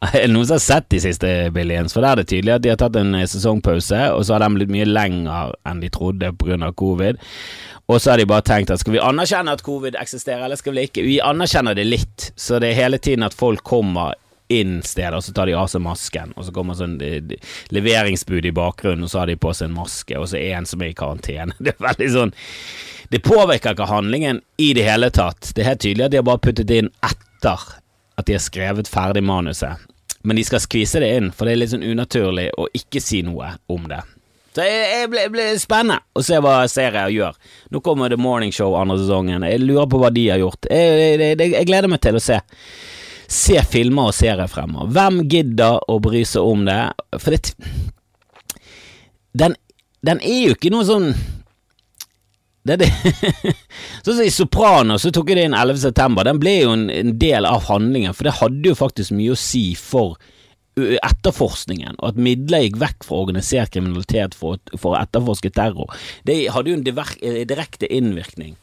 Er 0.05 0.13
det 0.13 0.29
noen 0.29 0.45
som 0.45 0.59
har 0.59 0.61
sett 0.61 0.91
de 0.93 0.99
siste 1.01 1.29
Billions? 1.55 1.95
For 1.95 2.05
der 2.05 2.13
er 2.13 2.21
det 2.21 2.27
tydelig 2.29 2.53
at 2.53 2.61
de 2.61 2.69
har 2.69 2.77
tatt 2.77 2.99
en 2.99 3.15
eh, 3.17 3.25
sesongpause, 3.25 3.97
og 4.13 4.21
så 4.27 4.35
har 4.35 4.43
de 4.43 4.51
blitt 4.53 4.69
mye 4.69 4.85
lenger 4.85 5.55
enn 5.65 5.81
de 5.81 5.89
trodde 5.89 6.29
pga. 6.37 6.69
covid. 6.77 7.17
Og 7.89 7.97
så 7.97 8.13
har 8.13 8.21
de 8.21 8.27
bare 8.29 8.45
tenkt 8.45 8.69
at 8.69 8.83
skal 8.83 8.93
vi 8.93 9.01
anerkjenne 9.01 9.57
at 9.57 9.65
covid 9.65 9.97
eksisterer, 9.97 10.45
eller 10.45 10.59
skal 10.61 10.77
vi 10.77 10.85
ikke? 10.85 11.01
Vi 11.01 11.17
anerkjenner 11.25 11.73
det 11.73 11.87
litt, 11.89 12.29
så 12.37 12.61
det 12.61 12.69
er 12.69 12.81
hele 12.83 13.01
tiden 13.01 13.25
at 13.25 13.33
folk 13.33 13.65
kommer 13.65 14.13
inn 14.47 14.81
stedet, 14.83 15.15
og 15.17 15.23
så 15.23 15.33
tar 15.35 15.49
de 15.49 15.55
av 15.57 15.67
seg 15.71 15.83
masken, 15.83 16.31
og 16.37 16.47
så 16.47 16.53
kommer 16.55 16.77
sånn 16.77 16.97
de, 17.01 17.17
de, 17.27 17.39
leveringsbud 17.75 18.47
i 18.47 18.53
bakgrunnen, 18.55 19.03
og 19.03 19.11
så 19.11 19.21
har 19.21 19.31
de 19.31 19.37
på 19.39 19.51
seg 19.55 19.69
en 19.69 19.77
maske, 19.77 20.15
og 20.17 20.29
så 20.31 20.39
er 20.39 20.57
en 20.57 20.69
som 20.69 20.83
er 20.83 20.93
i 20.93 20.97
karantene. 20.97 21.57
Det 21.63 21.73
er 21.73 21.83
veldig 21.83 22.09
sånn 22.13 22.33
Det 23.11 23.23
påvirker 23.23 23.75
ikke 23.75 23.89
handlingen 23.89 24.41
i 24.61 24.73
det 24.75 24.83
hele 24.87 25.09
tatt. 25.15 25.53
Det 25.55 25.63
er 25.63 25.73
helt 25.73 25.83
tydelig 25.83 26.07
at 26.07 26.13
de 26.13 26.19
har 26.19 26.27
bare 26.27 26.43
puttet 26.43 26.71
inn 26.75 26.91
etter 27.05 27.63
at 28.17 28.27
de 28.27 28.35
har 28.35 28.43
skrevet 28.43 28.89
ferdig 28.89 29.23
manuset, 29.23 29.83
men 30.27 30.39
de 30.39 30.43
skal 30.47 30.63
skvise 30.63 30.99
det 31.03 31.11
inn, 31.19 31.31
for 31.31 31.47
det 31.47 31.55
er 31.55 31.61
litt 31.61 31.73
sånn 31.75 31.85
unaturlig 31.87 32.49
å 32.57 32.67
ikke 32.75 33.03
si 33.03 33.21
noe 33.23 33.53
om 33.71 33.87
det. 33.91 34.01
Så 34.57 34.63
det 34.65 35.27
blir 35.29 35.59
spennende 35.61 35.99
å 36.17 36.23
se 36.25 36.39
hva 36.41 36.63
serier 36.71 37.11
gjør. 37.13 37.35
Nå 37.69 37.81
kommer 37.85 38.09
The 38.09 38.17
Morning 38.17 38.49
Show 38.55 38.73
andre 38.73 38.95
sesongen. 38.97 39.45
Jeg 39.45 39.61
lurer 39.61 39.85
på 39.91 39.99
hva 40.01 40.09
de 40.09 40.23
har 40.31 40.41
gjort. 40.41 40.65
Jeg, 40.65 41.19
jeg, 41.21 41.37
jeg 41.53 41.67
gleder 41.69 41.91
meg 41.91 42.01
til 42.01 42.17
å 42.17 42.23
se 42.23 42.39
se 43.27 43.59
filmer 43.67 44.09
og 44.09 44.15
serier 44.15 44.49
fremover. 44.51 44.91
Hvem 44.95 45.21
gidder 45.29 45.81
å 45.91 45.99
bry 46.03 46.23
seg 46.27 46.47
om 46.47 46.63
det? 46.67 46.79
For 47.19 47.35
det 47.35 47.55
den, 49.37 49.57
den 50.05 50.21
er 50.23 50.47
jo 50.47 50.55
ikke 50.55 50.71
noe 50.73 50.85
sånn 50.87 51.11
det, 52.67 52.79
det. 52.81 52.87
sånn 54.03 54.17
som 54.17 54.23
I 54.25 54.31
Soprano 54.33 54.97
så 54.99 55.11
tok 55.15 55.29
jeg 55.31 55.39
det 55.39 55.45
inn 55.47 55.55
11. 55.55 55.77
september. 55.85 56.27
Den 56.27 56.41
ble 56.41 56.55
jo 56.57 56.73
en, 56.75 56.89
en, 56.91 57.13
del 57.19 57.47
av 57.47 57.67
handlingen, 57.69 58.15
for 58.15 58.27
det 58.27 58.39
hadde 58.41 58.73
jo 58.73 58.75
faktisk 58.75 59.15
mye 59.15 59.35
å 59.35 59.39
si 59.39 59.69
for 59.79 60.17
etterforskningen, 60.77 61.95
og 61.97 62.11
at 62.11 62.19
midler 62.21 62.65
gikk 62.67 62.75
vekk 62.83 63.05
fra 63.07 63.21
organisert 63.23 63.71
kriminalitet 63.73 64.35
for, 64.37 64.59
for 64.75 64.93
å 64.93 64.99
etterforske 64.99 65.49
terror. 65.55 65.89
Det 66.27 66.35
hadde 66.53 66.69
jo 66.69 66.77
en 66.77 66.85
direkte 67.49 67.89
innvirkning. 67.89 68.53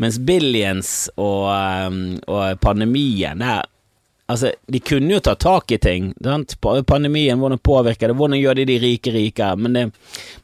Mens 0.00 0.16
Billions 0.24 1.10
og, 1.20 1.50
og 2.30 2.62
pandemien 2.64 3.42
der 3.42 3.66
Altså, 4.30 4.52
de 4.70 4.80
kunne 4.84 5.16
jo 5.16 5.20
ta 5.24 5.34
tak 5.34 5.72
i 5.74 5.78
ting. 5.82 6.12
Sant? 6.22 6.54
Pandemien, 6.86 7.38
hvordan 7.40 7.58
påvirker 7.58 8.12
det, 8.12 8.16
hvordan 8.18 8.38
gjør 8.38 8.60
de 8.60 8.66
de 8.68 8.78
rike 8.82 9.12
rike? 9.14 9.48
Men 9.58 9.74
det, 9.74 9.84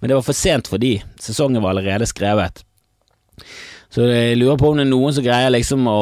men 0.01 0.11
det 0.11 0.18
var 0.18 0.26
for 0.26 0.37
sent 0.37 0.70
for 0.70 0.82
de. 0.82 0.97
Sesongen 1.22 1.62
var 1.62 1.74
allerede 1.76 2.09
skrevet. 2.11 2.64
Så 3.95 4.09
jeg 4.11 4.37
lurer 4.41 4.59
på 4.59 4.72
om 4.72 4.80
det 4.80 4.87
er 4.89 4.91
noen 4.91 5.14
som 5.14 5.24
greier 5.24 5.53
liksom 5.55 5.87
å, 5.89 6.01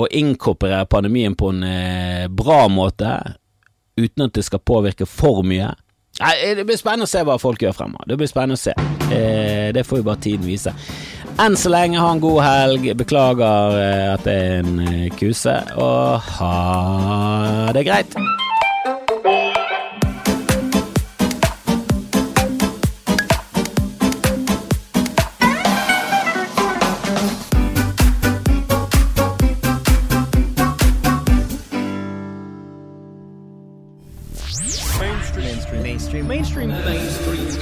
å 0.00 0.06
inkorporere 0.10 0.88
pandemien 0.90 1.36
på 1.38 1.52
en 1.52 1.62
eh, 1.68 2.26
bra 2.32 2.64
måte, 2.72 3.12
uten 4.00 4.24
at 4.26 4.34
det 4.34 4.46
skal 4.48 4.64
påvirke 4.64 5.06
for 5.06 5.44
mye. 5.46 5.68
Nei, 6.22 6.54
Det 6.54 6.64
blir 6.66 6.78
spennende 6.78 7.08
å 7.08 7.10
se 7.10 7.22
hva 7.26 7.36
folk 7.42 7.62
gjør 7.62 7.76
fremover. 7.76 8.08
Det 8.08 8.18
blir 8.18 8.30
spennende 8.30 8.58
å 8.58 8.62
se. 8.64 8.74
Eh, 9.12 9.70
det 9.74 9.84
får 9.86 10.00
jo 10.00 10.08
bare 10.08 10.22
tiden 10.24 10.46
vise. 10.46 10.72
Enn 11.34 11.56
så 11.58 11.70
lenge, 11.70 11.98
ha 11.98 12.12
en 12.14 12.20
god 12.22 12.42
helg. 12.44 12.86
Beklager 12.96 13.74
eh, 13.80 14.12
at 14.14 14.22
det 14.26 14.34
er 14.38 14.62
en 14.62 14.78
eh, 14.86 15.10
kuse, 15.18 15.56
og 15.74 16.20
ha 16.38 17.72
det 17.74 17.86
greit. 17.88 18.14
mainstream. 34.98 35.82
Mainstream. 35.82 36.28
Mainstream. 36.28 36.68
Mainstream 36.68 37.53